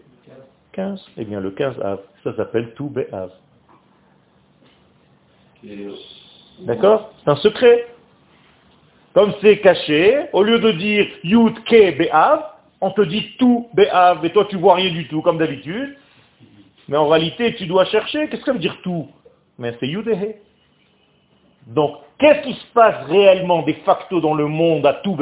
15. 0.72 1.04
Eh 1.16 1.24
bien 1.24 1.40
le 1.40 1.50
15 1.50 1.80
Av, 1.80 2.00
ça 2.22 2.36
s'appelle 2.36 2.72
tout 2.74 2.92
Av. 3.12 3.30
D'accord? 6.60 7.12
C'est 7.24 7.30
un 7.30 7.36
secret. 7.36 7.86
Comme 9.14 9.32
c'est 9.40 9.58
caché, 9.58 10.26
au 10.32 10.42
lieu 10.42 10.58
de 10.60 10.70
dire 10.72 11.08
Yud 11.24 11.64
Ke 11.64 11.96
Be'av, 11.96 12.44
on 12.80 12.90
te 12.90 13.00
dit 13.00 13.34
tout 13.38 13.68
Be'av, 13.74 14.24
et 14.24 14.30
toi 14.30 14.44
tu 14.48 14.56
vois 14.56 14.76
rien 14.76 14.92
du 14.92 15.08
tout, 15.08 15.22
comme 15.22 15.38
d'habitude. 15.38 15.96
Mais 16.88 16.96
en 16.96 17.08
réalité, 17.08 17.54
tu 17.56 17.66
dois 17.66 17.84
chercher. 17.86 18.28
Qu'est-ce 18.28 18.42
que 18.42 18.46
ça 18.46 18.52
veut 18.52 18.58
dire 18.58 18.78
tout? 18.82 19.08
Mais 19.58 19.76
c'est 19.78 19.88
Yud 19.88 20.06
et 20.08 20.14
He. 20.14 20.36
Donc, 21.66 21.96
qu'est-ce 22.18 22.42
qui 22.42 22.54
se 22.54 22.66
passe 22.72 23.06
réellement 23.08 23.62
de 23.62 23.72
facto 23.84 24.20
dans 24.20 24.34
le 24.34 24.46
monde 24.46 24.86
à 24.86 24.94
tout 24.94 25.18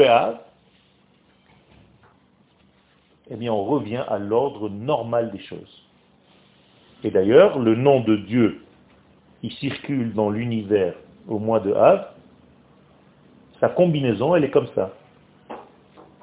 Eh 3.31 3.37
bien, 3.37 3.53
on 3.53 3.65
revient 3.65 4.05
à 4.07 4.19
l'ordre 4.19 4.69
normal 4.69 5.33
des 5.33 5.41
choses. 5.41 5.83
Et 7.03 7.11
d'ailleurs, 7.11 7.59
le 7.59 7.75
nom 7.75 8.01
de 8.01 8.17
Dieu, 8.17 8.65
il 9.43 9.53
circule 9.53 10.15
dans 10.15 10.31
l'univers 10.31 10.95
au 11.29 11.39
mois 11.39 11.61
de 11.61 11.73
Av, 11.73 12.09
sa 13.61 13.69
combinaison, 13.69 14.37
elle 14.37 14.45
est 14.45 14.51
comme 14.51 14.69
ça. 14.75 14.93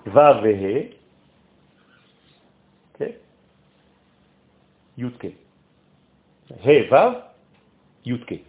Va 0.06 0.34
vehe, 0.42 0.92
yutke. 4.98 5.34
He 6.64 6.88
vav, 6.90 7.33
yutke. 8.06 8.42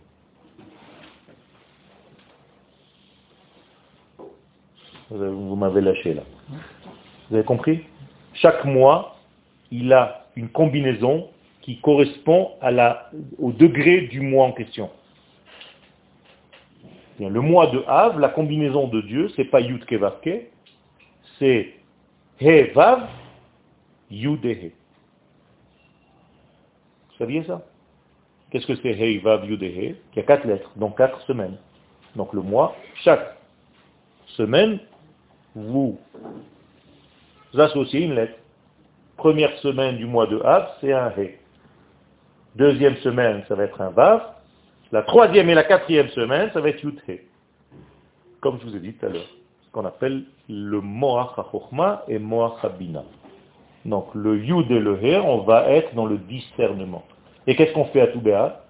Vous 5.11 5.57
m'avez 5.57 5.81
lâché 5.81 6.15
là. 6.15 6.23
Vous 7.29 7.37
avez 7.37 7.45
compris? 7.45 7.85
Chaque 8.33 8.65
mois, 8.65 9.17
il 9.71 9.93
a 9.93 10.27
une 10.35 10.49
combinaison 10.49 11.29
qui 11.61 11.79
correspond 11.81 12.53
au 13.39 13.53
degré 13.53 14.03
du 14.09 14.21
mois 14.21 14.47
en 14.47 14.53
question. 14.53 14.91
Le 17.21 17.41
mois 17.41 17.69
de 17.69 17.85
Av, 17.87 18.19
la 18.19 18.29
combinaison 18.29 18.89
de 18.89 19.01
Dieu, 19.03 19.31
c'est 19.37 19.45
pas 19.45 19.61
Yud 19.61 19.85
Kevavke, 19.85 20.51
c'est 21.39 21.75
He 22.41 22.73
Vav, 22.75 23.09
Yud 24.11 24.45
He. 24.45 24.73
Vous 27.09 27.19
saviez 27.19 27.45
ça? 27.45 27.63
Qu'est-ce 28.55 28.69
que 28.69 28.77
c'est 28.77 28.93
He 28.93 29.21
Vav 29.21 29.45
Yud 29.51 29.61
He 29.65 29.97
Il 30.13 30.17
y 30.17 30.21
a 30.21 30.23
quatre 30.23 30.47
lettres, 30.47 30.71
donc 30.77 30.97
quatre 30.97 31.21
semaines. 31.23 31.57
Donc 32.15 32.33
le 32.33 32.41
mois, 32.41 32.77
chaque 33.03 33.37
semaine, 34.27 34.79
vous 35.57 35.99
associez 37.59 38.05
une 38.05 38.15
lettre. 38.15 38.39
Première 39.17 39.59
semaine 39.59 39.97
du 39.97 40.07
mois 40.07 40.29
de 40.29 40.41
Av, 40.43 40.69
c'est 40.81 40.93
un 40.93 41.11
He. 41.19 41.31
Deuxième 42.55 42.95
semaine, 42.99 43.43
ça 43.49 43.57
va 43.57 43.65
être 43.65 43.81
un 43.81 43.91
Vav. 43.91 44.23
La 44.93 45.03
troisième 45.03 45.51
et 45.51 45.55
la 45.55 45.65
quatrième 45.65 46.11
semaine, 46.11 46.49
ça 46.53 46.61
va 46.61 46.69
être 46.69 46.85
Yudhe. 46.85 47.23
Comme 48.41 48.61
je 48.61 48.67
vous 48.67 48.77
ai 48.77 48.79
dit 48.79 48.93
tout 48.93 49.07
à 49.07 49.09
l'heure. 49.09 49.27
Ce 49.67 49.71
qu'on 49.73 49.85
appelle 49.85 50.27
le 50.49 50.81
Moach 50.81 51.31
et 52.07 52.21
Moach 52.21 52.65
HaBina. 52.65 53.03
Donc 53.85 54.15
le 54.15 54.39
Yud 54.39 54.71
et 54.71 54.79
le 54.79 54.97
He, 55.03 55.21
on 55.21 55.39
va 55.39 55.69
être 55.71 55.93
dans 55.97 56.07
le 56.07 56.19
discernement. 56.19 57.03
Et 57.47 57.57
qu'est-ce 57.57 57.73
qu'on 57.73 57.87
fait 57.87 58.01
à 58.01 58.07
Toubéa 58.09 58.61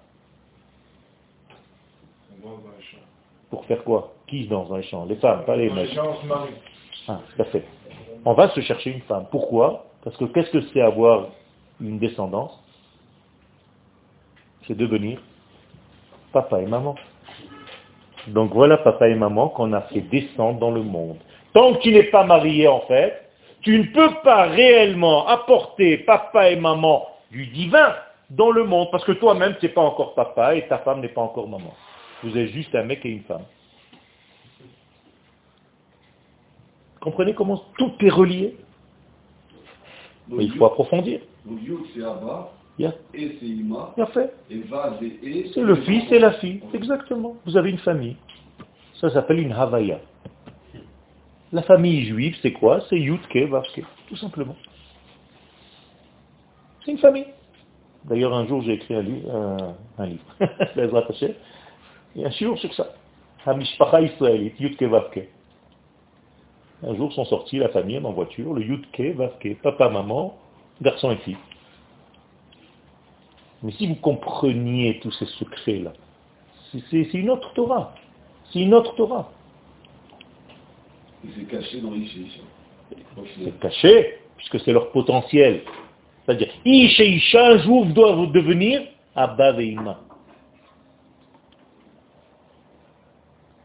Pour 3.49 3.65
faire 3.65 3.83
quoi? 3.83 4.13
Qui 4.27 4.47
dans 4.47 4.73
un 4.73 4.81
champ? 4.81 5.05
Les 5.05 5.15
femmes, 5.15 5.45
pas 5.45 5.55
les 5.55 5.69
mecs. 5.69 5.97
Ah, 7.07 7.19
tout 7.35 7.41
à 7.41 7.45
fait. 7.45 7.63
On 8.25 8.33
va 8.33 8.49
se 8.49 8.61
chercher 8.61 8.91
une 8.91 9.01
femme. 9.01 9.27
Pourquoi? 9.31 9.85
Parce 10.03 10.17
que 10.17 10.25
qu'est-ce 10.25 10.51
que 10.51 10.61
c'est 10.73 10.81
avoir 10.81 11.27
une 11.79 11.99
descendance? 11.99 12.59
C'est 14.67 14.75
devenir 14.75 15.19
papa 16.33 16.61
et 16.61 16.65
maman. 16.65 16.95
Donc 18.27 18.51
voilà 18.53 18.77
papa 18.77 19.07
et 19.07 19.15
maman 19.15 19.49
qu'on 19.49 19.71
a 19.73 19.81
fait 19.81 20.01
descendre 20.01 20.59
dans 20.59 20.71
le 20.71 20.81
monde. 20.81 21.17
Tant 21.53 21.73
que 21.75 21.81
tu 21.81 21.91
n'es 21.91 22.03
pas 22.03 22.23
marié 22.23 22.67
en 22.67 22.81
fait, 22.81 23.29
tu 23.61 23.77
ne 23.77 23.85
peux 23.85 24.13
pas 24.23 24.43
réellement 24.47 25.27
apporter 25.27 25.99
papa 25.99 26.49
et 26.49 26.55
maman 26.55 27.07
du 27.31 27.45
divin 27.47 27.95
dans 28.35 28.51
le 28.51 28.63
monde, 28.65 28.89
parce 28.91 29.05
que 29.05 29.13
toi-même 29.13 29.55
tu 29.59 29.65
n'es 29.65 29.71
pas 29.71 29.81
encore 29.81 30.13
papa 30.13 30.55
et 30.55 30.67
ta 30.67 30.79
femme 30.79 31.01
n'est 31.01 31.09
pas 31.09 31.21
encore 31.21 31.47
maman. 31.47 31.73
Vous 32.23 32.37
êtes 32.37 32.49
juste 32.49 32.73
un 32.75 32.83
mec 32.83 33.05
et 33.05 33.09
une 33.09 33.23
femme. 33.23 33.45
Comprenez 36.99 37.33
comment 37.33 37.63
tout 37.77 37.93
est 37.99 38.09
relié? 38.09 38.57
Il 40.31 40.51
faut 40.53 40.65
approfondir. 40.65 41.21
Et 43.13 43.37
c'est 43.39 43.45
Ima. 43.45 43.93
fait. 44.07 44.33
Et 44.49 44.55
C'est 45.53 45.61
le 45.61 45.75
fils 45.75 46.11
et 46.11 46.19
la 46.19 46.33
fille. 46.33 46.61
Exactement. 46.73 47.37
Vous 47.45 47.55
avez 47.55 47.69
une 47.69 47.77
famille. 47.77 48.17
Ça 48.99 49.09
s'appelle 49.11 49.39
une 49.39 49.51
Havaya. 49.53 49.99
La 51.51 51.61
famille 51.61 52.05
juive, 52.05 52.35
c'est 52.41 52.53
quoi? 52.53 52.81
C'est 52.89 52.97
Yutke, 52.97 53.49
Vavke. 53.49 53.83
Tout 54.09 54.15
simplement. 54.17 54.55
C'est 56.83 56.91
une 56.91 56.97
famille. 56.97 57.27
D'ailleurs, 58.05 58.33
un 58.33 58.45
jour, 58.47 58.61
j'ai 58.61 58.73
écrit 58.73 58.93
un 58.93 59.01
livre, 59.01 59.75
un, 59.97 60.05
livre, 60.05 60.23
et 62.15 62.25
un 62.25 62.29
jour 62.29 62.57
sur 62.59 62.73
ça. 62.73 62.93
Hamishpacha 63.45 64.01
israélite, 64.01 64.59
Yutke, 64.59 64.83
Vavke. 64.83 65.27
Un 66.83 66.95
jour 66.95 67.11
sont 67.13 67.25
sortis 67.25 67.57
la 67.57 67.69
famille 67.69 67.97
en 67.97 68.11
voiture, 68.11 68.53
le 68.53 68.61
Yutke, 68.61 69.15
Vavke, 69.15 69.59
papa, 69.61 69.89
maman, 69.89 70.37
garçon 70.81 71.11
et 71.11 71.17
fille. 71.17 71.37
Mais 73.63 73.71
si 73.71 73.87
vous 73.87 73.95
compreniez 73.95 74.99
tous 74.99 75.11
ces 75.11 75.25
secrets-là, 75.25 75.93
c'est 76.91 77.13
une 77.13 77.29
autre 77.29 77.53
Torah. 77.53 77.95
C'est 78.51 78.59
une 78.59 78.73
autre 78.73 78.93
Torah. 78.95 79.31
C'est 81.35 81.45
caché 81.45 81.81
dans 81.81 81.91
les 81.91 82.07
C'est 83.43 83.59
caché, 83.59 84.19
puisque 84.37 84.59
c'est 84.59 84.73
leur 84.73 84.91
potentiel. 84.91 85.63
C'est-à-dire, 86.25 86.49
Ish 86.65 86.99
et 86.99 87.09
Isha, 87.09 87.51
un 87.51 87.57
jour, 87.59 87.85
devenir 87.85 88.81
Abba 89.15 89.51
Veima. 89.51 89.99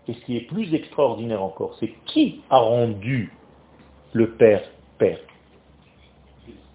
Et 0.08 0.14
ce 0.14 0.24
qui 0.24 0.36
est 0.36 0.46
plus 0.46 0.74
extraordinaire 0.74 1.42
encore, 1.42 1.76
c'est 1.78 1.94
qui 2.06 2.40
a 2.50 2.58
rendu 2.58 3.32
le 4.12 4.30
Père 4.32 4.62
Père? 4.98 5.20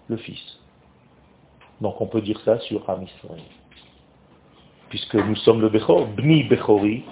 Le 0.08 0.16
Fils. 0.16 0.58
Donc 1.80 2.00
on 2.00 2.06
peut 2.06 2.22
dire 2.22 2.40
ça 2.44 2.58
sur 2.60 2.88
Ham 2.88 3.02
Israël. 3.02 3.42
Puisque 4.88 5.16
nous 5.16 5.36
sommes 5.36 5.60
le 5.60 5.68
Bechor, 5.68 6.06
Bni 6.06 6.44
Bechori, 6.44 7.04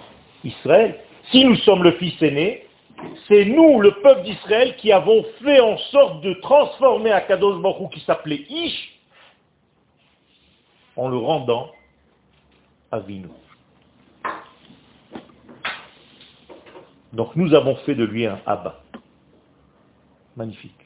Israël. 0.45 1.01
Si 1.31 1.45
nous 1.45 1.57
sommes 1.57 1.83
le 1.83 1.93
Fils 1.93 2.20
aîné, 2.22 2.64
c'est 3.29 3.45
nous, 3.45 3.81
le 3.81 3.93
peuple 4.03 4.23
d'Israël, 4.23 4.77
qui 4.77 4.93
avons 4.93 5.25
fait 5.43 5.61
en 5.61 5.77
sorte 5.79 6.23
de 6.23 6.35
transformer 6.35 7.11
Akadosh 7.11 7.61
Baruch 7.61 7.93
qui 7.93 8.01
s'appelait 8.01 8.45
Ish, 8.49 9.01
en 10.97 11.09
le 11.09 11.17
rendant 11.17 11.71
à 12.93 13.01
Vino. 13.01 13.31
Donc 17.13 17.37
nous 17.37 17.55
avons 17.55 17.77
fait 17.77 17.95
de 17.95 18.05
lui 18.05 18.27
un 18.27 18.41
Abba. 18.45 18.81
Magnifique. 20.37 20.77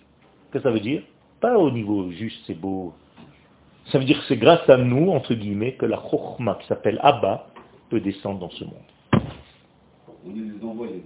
Qu'est-ce 0.53 0.62
que 0.62 0.69
ça 0.69 0.71
veut 0.71 0.81
dire? 0.81 1.03
Pas 1.41 1.57
au 1.59 1.71
niveau 1.71 2.11
juste, 2.11 2.39
c'est 2.47 2.55
beau. 2.55 2.95
Ça 3.87 3.99
veut 3.99 4.05
dire 4.05 4.19
que 4.19 4.25
c'est 4.27 4.37
grâce 4.37 4.69
à 4.69 4.77
nous, 4.77 5.11
entre 5.11 5.35
guillemets, 5.35 5.75
que 5.75 5.87
la 5.87 5.97
Chokhmah, 6.11 6.57
qui 6.57 6.66
s'appelle 6.66 7.01
Abba, 7.03 7.47
peut 7.89 8.01
descendre 8.01 8.41
dans 8.41 8.51
ce 8.51 8.64
monde. 8.64 8.75
On 10.27 10.85
est. 10.85 11.03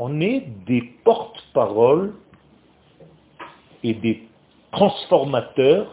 On 0.00 0.20
est 0.20 0.46
des 0.64 0.80
porte-paroles 1.04 2.14
et 3.82 3.94
des 3.94 4.28
transformateurs 4.70 5.92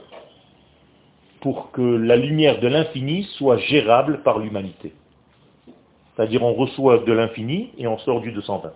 pour 1.42 1.72
que 1.72 1.82
la 1.82 2.16
lumière 2.16 2.60
de 2.60 2.68
l'infini 2.68 3.24
soit 3.38 3.58
gérable 3.58 4.22
par 4.22 4.38
l'humanité. 4.38 4.94
C'est-à-dire 6.16 6.44
on 6.44 6.54
reçoit 6.54 7.00
de 7.00 7.12
l'infini 7.12 7.72
et 7.80 7.88
on 7.88 7.98
sort 7.98 8.22
du 8.22 8.32
220. 8.32 8.72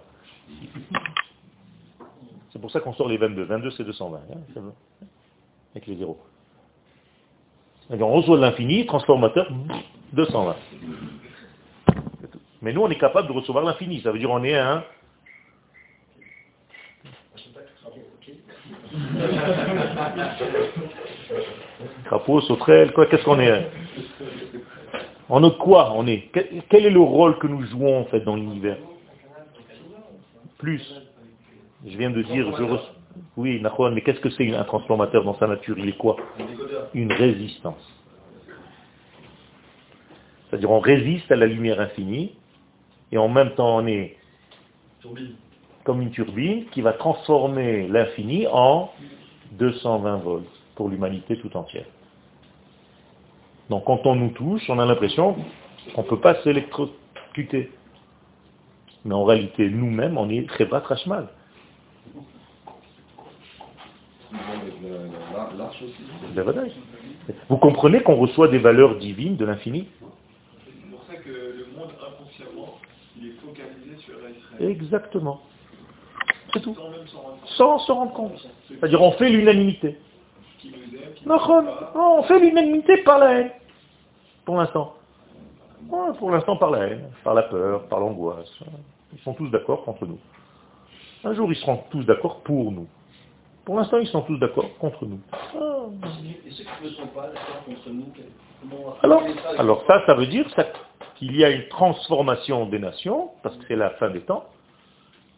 C'est 2.52 2.60
pour 2.60 2.72
ça 2.72 2.80
qu'on 2.80 2.94
sort 2.94 3.08
les 3.08 3.18
22. 3.18 3.44
22 3.44 3.72
c'est 3.72 3.84
220. 3.84 4.18
Hein, 4.18 4.62
avec 5.76 5.86
les 5.86 5.98
zéros. 5.98 6.18
On 7.92 8.14
reçoit 8.14 8.38
de 8.38 8.42
l'infini, 8.42 8.88
transformateur, 8.88 9.48
220. 10.14 10.56
Mais 12.64 12.74
nous 12.74 12.82
on 12.82 12.90
est 12.90 13.00
capable 13.00 13.28
de 13.28 13.34
recevoir 13.34 13.64
l'infini. 13.64 14.02
Ça 14.02 14.12
veut 14.12 14.18
dire 14.18 14.32
on 14.32 14.44
est 14.44 14.58
un... 14.58 14.84
Crapaud, 22.06 22.42
sauterelle, 22.42 22.92
quoi, 22.94 23.06
qu'est-ce 23.06 23.24
qu'on 23.24 23.40
est 23.40 23.68
en 25.30 25.44
est 25.44 25.58
quoi 25.58 25.94
on 25.96 26.08
est? 26.08 26.30
Quel 26.70 26.86
est 26.86 26.90
le 26.90 27.00
rôle 27.00 27.38
que 27.38 27.48
nous 27.48 27.64
jouons 27.68 28.02
en 28.02 28.06
fait 28.06 28.22
dans 28.22 28.36
l'univers? 28.36 28.78
Plus. 30.58 30.82
Je 31.86 31.98
viens 31.98 32.10
de 32.10 32.22
dire, 32.24 32.52
je 32.58 32.64
oui, 33.38 33.62
mais 33.92 34.02
qu'est-ce 34.02 34.20
que 34.20 34.30
c'est 34.32 34.54
un 34.54 34.64
transformateur 34.64 35.24
dans 35.24 35.38
sa 35.38 35.48
nature? 35.48 35.78
Il 35.78 35.90
est 35.90 35.98
quoi? 35.98 36.18
Une 36.94 37.12
résistance. 37.14 37.82
C'est-à-dire 40.50 40.72
on 40.72 40.80
résiste 40.80 41.32
à 41.32 41.36
la 41.36 41.46
lumière 41.46 41.80
infinie 41.80 42.34
et 43.12 43.18
en 43.18 43.30
même 43.30 43.52
temps 43.52 43.78
on 43.78 43.88
est 43.88 44.18
comme 45.90 46.04
une 46.04 46.12
turbine 46.12 46.66
qui 46.66 46.84
va 46.84 46.94
transformer 46.94 47.88
l'infini 47.88 48.46
en 48.46 48.92
220 49.54 50.18
volts 50.18 50.46
pour 50.76 50.88
l'humanité 50.88 51.36
tout 51.40 51.58
entière. 51.58 51.88
Donc 53.72 53.86
quand 53.86 54.06
on 54.06 54.14
nous 54.14 54.30
touche, 54.30 54.70
on 54.70 54.78
a 54.78 54.86
l'impression 54.86 55.36
qu'on 55.96 56.04
ne 56.04 56.08
peut 56.08 56.20
pas 56.20 56.36
s'électrocuter. 56.44 57.72
Mais 59.04 59.16
en 59.16 59.24
réalité, 59.24 59.68
nous-mêmes, 59.68 60.20
on 60.20 60.30
est 60.30 60.48
très 60.48 60.68
pas 60.68 60.84
mal. 61.08 61.28
Vous 67.50 67.58
comprenez 67.58 68.04
qu'on 68.04 68.18
reçoit 68.18 68.48
des 68.48 68.60
valeurs 68.60 69.00
divines 69.00 69.38
de 69.38 69.46
l'infini? 69.46 69.88
C'est 70.68 70.92
pour 70.92 71.04
ça 71.06 71.16
que 71.16 71.30
le 71.30 71.66
monde 71.76 71.90
inconsciemment, 72.00 72.78
il 73.20 73.30
est 73.30 73.38
focalisé 73.44 73.98
sur 73.98 74.14
Israël. 74.18 74.70
Exactement. 74.70 75.42
C'est 76.54 76.62
tout. 76.62 76.76
Sans 77.58 77.80
se 77.80 77.92
rendre 77.92 78.14
compte. 78.14 78.48
C'est-à-dire 78.68 79.02
on 79.02 79.12
fait 79.14 79.30
l'unanimité. 79.30 79.98
On 81.26 82.24
fait 82.24 82.40
l'unanimité 82.40 82.98
par 83.04 83.20
la 83.20 83.34
haine. 83.34 83.52
Pour 84.46 84.58
l'instant. 84.58 84.96
pour 86.18 86.32
l'instant 86.32 86.58
par 86.58 86.72
la 86.72 86.88
haine, 86.88 87.10
par 87.24 87.34
la 87.34 87.44
peur, 87.44 87.84
par 87.88 88.00
l'angoisse. 88.00 88.52
Ils 89.14 89.20
sont 89.20 89.34
tous 89.34 89.50
d'accord 89.50 89.84
contre 89.84 90.06
nous. 90.06 90.20
Un 91.24 91.34
jour, 91.34 91.52
ils 91.52 91.58
seront 91.58 91.84
tous 91.90 92.04
d'accord 92.04 92.42
pour 92.42 92.72
nous. 92.72 92.88
Pour 93.66 93.78
l'instant, 93.78 93.98
ils 93.98 94.08
sont 94.08 94.22
tous 94.22 94.38
d'accord 94.38 94.70
contre 94.80 95.06
nous. 95.06 95.20
Et 96.46 96.52
ceux 96.52 96.64
qui 96.64 96.86
ne 96.86 96.90
sont 96.90 97.08
pas 97.08 97.28
d'accord 97.28 97.64
contre 97.66 97.90
nous, 97.90 98.06
alors, 99.04 99.24
alors 99.58 99.84
ça, 99.88 100.06
ça 100.06 100.14
veut 100.16 100.28
dire 100.28 100.46
qu'il 101.16 101.36
y 101.36 101.44
a 101.44 101.50
une 101.50 101.68
transformation 101.70 102.66
des 102.66 102.80
nations, 102.80 103.32
parce 103.42 103.56
que 103.58 103.64
c'est 103.68 103.76
la 103.76 103.92
fin 103.92 104.10
des 104.10 104.22
temps, 104.22 104.46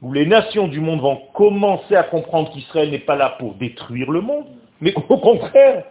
où 0.02 0.12
les 0.14 0.26
nations 0.26 0.68
du 0.68 0.80
monde 0.80 1.02
vont 1.02 1.22
commencer 1.34 1.96
à 1.96 2.04
comprendre 2.04 2.52
qu'Israël 2.52 2.90
n'est 2.90 3.00
pas 3.00 3.16
là 3.16 3.36
pour 3.38 3.54
détruire 3.56 4.10
le 4.12 4.22
monde, 4.22 4.48
mais 4.80 4.94
au 5.10 5.18
contraire, 5.18 5.86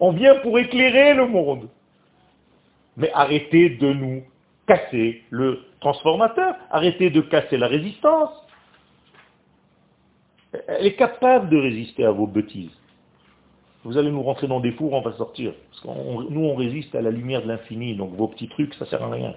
on 0.00 0.12
vient 0.12 0.36
pour 0.36 0.58
éclairer 0.58 1.14
le 1.14 1.26
monde. 1.26 1.68
Mais 2.96 3.10
arrêtez 3.12 3.70
de 3.70 3.92
nous 3.92 4.22
casser 4.66 5.22
le 5.30 5.60
transformateur, 5.80 6.56
arrêtez 6.70 7.10
de 7.10 7.20
casser 7.20 7.56
la 7.56 7.68
résistance. 7.68 8.30
Elle 10.66 10.86
est 10.86 10.96
capable 10.96 11.50
de 11.50 11.58
résister 11.58 12.04
à 12.04 12.10
vos 12.10 12.26
bêtises. 12.26 12.76
Vous 13.84 13.96
allez 13.96 14.10
nous 14.10 14.22
rentrer 14.22 14.48
dans 14.48 14.60
des 14.60 14.72
fours, 14.72 14.92
on 14.92 15.02
va 15.02 15.12
sortir. 15.12 15.52
Parce 15.70 15.96
nous, 16.30 16.44
on 16.44 16.54
résiste 16.56 16.94
à 16.94 17.02
la 17.02 17.10
lumière 17.10 17.42
de 17.42 17.48
l'infini, 17.48 17.94
donc 17.94 18.12
vos 18.14 18.28
petits 18.28 18.48
trucs, 18.48 18.74
ça 18.74 18.84
ne 18.84 18.90
sert 18.90 19.02
à 19.02 19.10
rien. 19.10 19.34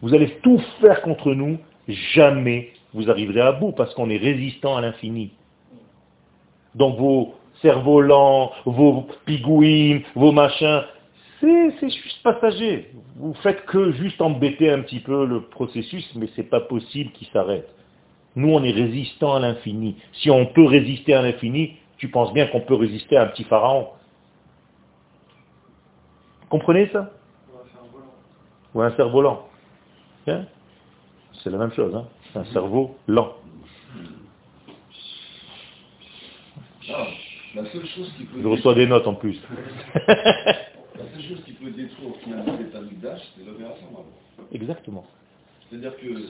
Vous 0.00 0.14
allez 0.14 0.38
tout 0.42 0.60
faire 0.80 1.02
contre 1.02 1.32
nous, 1.32 1.58
jamais 1.88 2.72
vous 2.94 3.10
arriverez 3.10 3.40
à 3.40 3.52
bout, 3.52 3.72
parce 3.72 3.94
qu'on 3.94 4.10
est 4.10 4.16
résistant 4.16 4.76
à 4.76 4.80
l'infini. 4.80 5.32
Donc 6.74 6.98
vos 6.98 7.34
cerfs-volants, 7.62 8.52
vos 8.64 9.06
pigouines, 9.26 10.02
vos 10.14 10.32
machins, 10.32 10.82
c'est 11.40 11.90
juste 11.90 12.22
passager. 12.22 12.90
Vous 13.16 13.34
faites 13.34 13.64
que 13.66 13.92
juste 13.92 14.20
embêter 14.20 14.70
un 14.70 14.80
petit 14.80 15.00
peu 15.00 15.24
le 15.24 15.42
processus, 15.42 16.08
mais 16.14 16.28
c'est 16.34 16.48
pas 16.48 16.60
possible 16.60 17.12
qu'il 17.12 17.28
s'arrête. 17.28 17.68
Nous, 18.36 18.48
on 18.48 18.62
est 18.62 18.72
résistant 18.72 19.34
à 19.34 19.40
l'infini. 19.40 19.96
Si 20.12 20.30
on 20.30 20.46
peut 20.46 20.64
résister 20.64 21.14
à 21.14 21.22
l'infini, 21.22 21.76
tu 21.96 22.08
penses 22.08 22.32
bien 22.32 22.46
qu'on 22.46 22.60
peut 22.60 22.74
résister 22.74 23.16
à 23.16 23.22
un 23.22 23.26
petit 23.26 23.44
pharaon. 23.44 23.88
Comprenez 26.48 26.88
ça? 26.92 27.10
Ou 28.74 28.82
un 28.82 28.90
cerf-volant. 28.92 29.48
Hein? 30.26 30.44
C'est 31.42 31.50
la 31.50 31.58
même 31.58 31.72
chose. 31.72 31.94
Hein 31.94 32.06
un 32.34 32.44
cerveau 32.46 32.96
lent. 33.06 33.34
Ah. 36.90 37.06
La 37.54 37.64
seule 37.70 37.86
chose 37.86 38.12
qui 38.16 38.24
peut 38.24 38.40
Je 38.42 38.46
reçois 38.46 38.74
des 38.74 38.86
notes 38.86 39.06
en 39.06 39.14
plus. 39.14 39.40
la 39.94 40.14
seule 41.14 41.22
chose 41.28 41.42
qui 41.44 41.52
peut 41.52 41.70
détruire 41.70 42.10
au 42.10 42.14
final 42.22 42.44
l'état 42.58 43.16
c'est 43.36 43.46
l'opération 43.46 43.86
Exactement. 44.52 45.04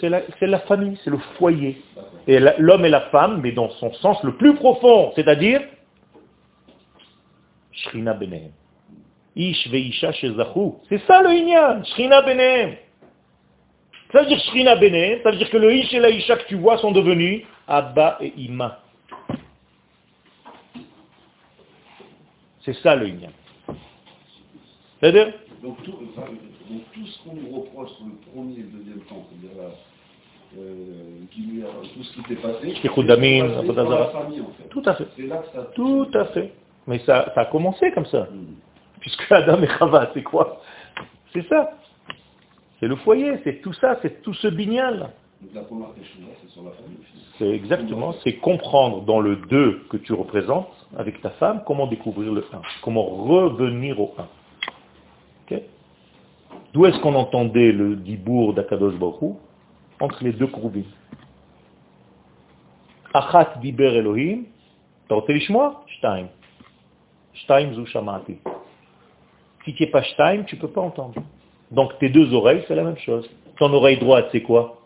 C'est 0.01 0.09
la, 0.09 0.23
la, 0.41 0.59
famille, 0.61 0.99
c'est 1.05 1.11
le 1.11 1.19
foyer. 1.39 1.81
Et 2.27 2.41
l'homme 2.59 2.85
et 2.85 2.89
la 2.89 3.03
femme, 3.03 3.41
mais 3.41 3.53
dans 3.53 3.71
son 3.71 3.93
sens 3.95 4.23
le 4.25 4.37
plus 4.37 4.55
profond, 4.55 5.13
c'est-à-dire 5.15 5.63
Shrina 7.71 8.15
Benehem. 8.15 8.51
Ish 9.37 9.69
veisha 9.69 10.11
shezahu. 10.13 10.73
C'est 10.89 10.99
ça 11.07 11.23
le 11.23 11.31
Inyan, 11.31 11.85
Shrina 11.85 12.23
Benehem. 12.23 12.75
Ça 14.13 14.23
veut 14.23 14.27
dire 14.27 14.39
Shrina 14.41 14.77
Benehem, 14.77 15.21
ça 15.23 15.31
veut 15.31 15.37
dire 15.37 15.51
que 15.51 15.57
le 15.57 15.75
Ish 15.75 15.93
et 15.93 16.01
la 16.01 16.11
Isha 16.11 16.37
que 16.37 16.47
tu 16.49 16.57
vois 16.57 16.79
sont 16.79 16.93
devenus 16.93 17.45
Abba 17.67 18.19
et 18.21 18.33
Ima. 18.37 18.81
C'est 22.65 22.75
ça 22.75 22.97
le 22.97 23.09
Inyan. 23.09 23.31
C'est-à-dire 25.01 25.33
donc 25.63 25.83
tout, 25.83 25.93
tout, 25.93 27.07
ce 27.07 27.23
qu'on 27.25 27.35
nous 27.35 27.61
reproche 27.61 27.91
sur 27.97 28.07
le 28.07 28.13
premier 28.33 28.55
et 28.55 28.63
le 28.63 28.79
deuxième 28.79 29.01
temps, 29.01 29.27
c'est-à-dire 29.29 29.71
euh, 30.57 31.21
tout 31.95 32.03
ce 32.03 32.13
qui 32.15 32.29
s'est 32.29 32.41
passé, 32.41 32.75
c'est 32.81 32.89
la 33.91 34.07
famille 34.07 34.41
en 34.41 34.53
fait. 34.53 34.69
Tout 34.71 34.83
à 34.87 34.95
fait. 34.95 35.09
Là 35.19 35.39
que 35.39 35.49
ça 35.55 35.65
tout 35.75 36.09
à 36.15 36.25
fait. 36.27 36.53
Mais 36.87 37.01
ça, 37.01 37.31
ça, 37.35 37.43
a 37.43 37.45
commencé 37.47 37.93
comme 37.93 38.07
ça. 38.07 38.29
Hmm. 38.31 38.55
Puisque 39.01 39.31
Adam 39.31 39.63
et 39.63 39.69
Chava, 39.79 40.11
c'est 40.15 40.23
quoi? 40.23 40.63
C'est 41.33 41.47
ça. 41.49 41.73
C'est 42.81 42.87
le 42.87 42.97
foyer, 42.97 43.41
c'est 43.45 43.61
tout 43.61 43.73
ça, 43.73 43.99
c'est 44.03 44.23
tout 44.23 44.35
ce 44.35 44.49
bignal. 44.49 45.11
C'est 47.39 47.49
exactement, 47.49 48.13
c'est 48.25 48.35
comprendre 48.37 49.03
dans 49.03 49.21
le 49.21 49.37
2 49.37 49.87
que 49.89 49.97
tu 49.97 50.13
représentes 50.13 50.69
avec 50.97 51.21
ta 51.21 51.31
femme 51.31 51.63
comment 51.67 51.87
découvrir 51.87 52.33
le 52.33 52.45
1, 52.53 52.61
comment 52.83 53.05
revenir 53.05 54.01
au 54.01 54.15
1. 54.19 54.27
D'où 56.75 56.85
est-ce 56.85 56.99
qu'on 57.01 57.15
entendait 57.15 57.73
le 57.73 57.97
dibour 57.97 58.53
d'Akadosh 58.53 58.95
Baruch 58.97 59.37
Entre 60.01 60.23
les 60.23 60.33
deux 60.33 60.47
courbines. 60.47 60.85
Achat 63.15 63.55
diber 63.63 63.97
Elohim, 63.97 64.45
Tortelishmoa, 65.09 65.83
Shtaim. 65.87 66.29
Stein. 67.45 67.73
zu 67.73 67.87
shamati. 67.87 68.39
Si 69.65 69.75
tu 69.75 69.83
n'es 69.83 69.91
pas 69.91 70.03
Stein, 70.03 70.43
tu 70.45 70.57
ne 70.57 70.61
peux 70.61 70.69
pas 70.69 70.83
entendre. 70.83 71.23
Donc 71.71 71.99
tes 71.99 72.09
deux 72.09 72.33
oreilles, 72.33 72.65
c'est 72.67 72.75
la 72.75 72.85
même 72.85 72.99
chose. 72.99 73.29
Ton 73.59 73.73
oreille 73.73 73.99
droite, 73.99 74.29
c'est 74.33 74.43
quoi? 74.43 74.81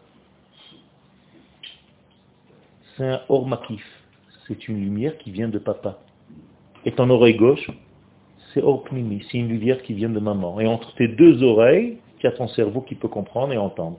C'est 2.96 3.08
un 3.08 3.20
or 3.28 3.46
makif. 3.46 3.84
C'est 4.46 4.68
une 4.68 4.80
lumière 4.80 5.16
qui 5.18 5.30
vient 5.30 5.48
de 5.48 5.58
papa. 5.58 5.98
Et 6.84 6.92
ton 6.92 7.08
oreille 7.10 7.36
gauche, 7.36 7.70
c'est 8.52 8.62
or 8.62 8.82
pnimi. 8.84 9.24
C'est 9.30 9.38
une 9.38 9.48
lumière 9.48 9.82
qui 9.82 9.94
vient 9.94 10.10
de 10.10 10.20
maman. 10.20 10.60
Et 10.60 10.66
entre 10.66 10.94
tes 10.94 11.08
deux 11.08 11.42
oreilles, 11.42 11.98
tu 12.18 12.26
as 12.26 12.32
ton 12.32 12.48
cerveau 12.48 12.80
qui 12.80 12.94
peut 12.94 13.08
comprendre 13.08 13.52
et 13.52 13.58
entendre. 13.58 13.98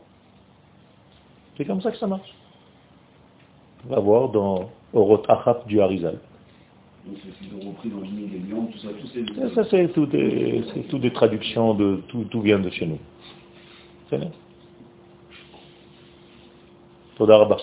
C'est 1.58 1.66
comme 1.66 1.82
ça 1.82 1.92
que 1.92 1.98
ça 1.98 2.08
marche. 2.08 2.34
On 3.86 3.94
va 3.94 4.00
voir 4.00 4.30
dans 4.30 4.70
Orot 4.94 5.24
Achap 5.28 5.68
du 5.68 5.82
Harizal. 5.82 6.20
Donc 7.06 7.18
c'est 7.22 7.66
repris 7.68 7.90
dans 7.90 8.00
l'Igné 8.00 8.28
des 8.28 8.40
Lions, 8.40 8.68
tout 8.68 8.78
ça, 8.80 8.88
tous 9.00 9.08
ces... 9.08 9.26
Ça, 9.56 9.64
c'est 9.70 9.92
tout, 9.94 10.06
des- 10.06 10.64
c'est 10.74 10.88
tout 10.88 11.00
traductions 11.12 11.74
de 11.74 12.02
tout, 12.08 12.24
tout 12.26 12.42
vient 12.42 12.60
de 12.60 12.70
chez 12.70 12.86
nous. 12.86 13.00
C'est 14.10 14.18
bien. 14.20 14.32
Toda. 17.18 17.58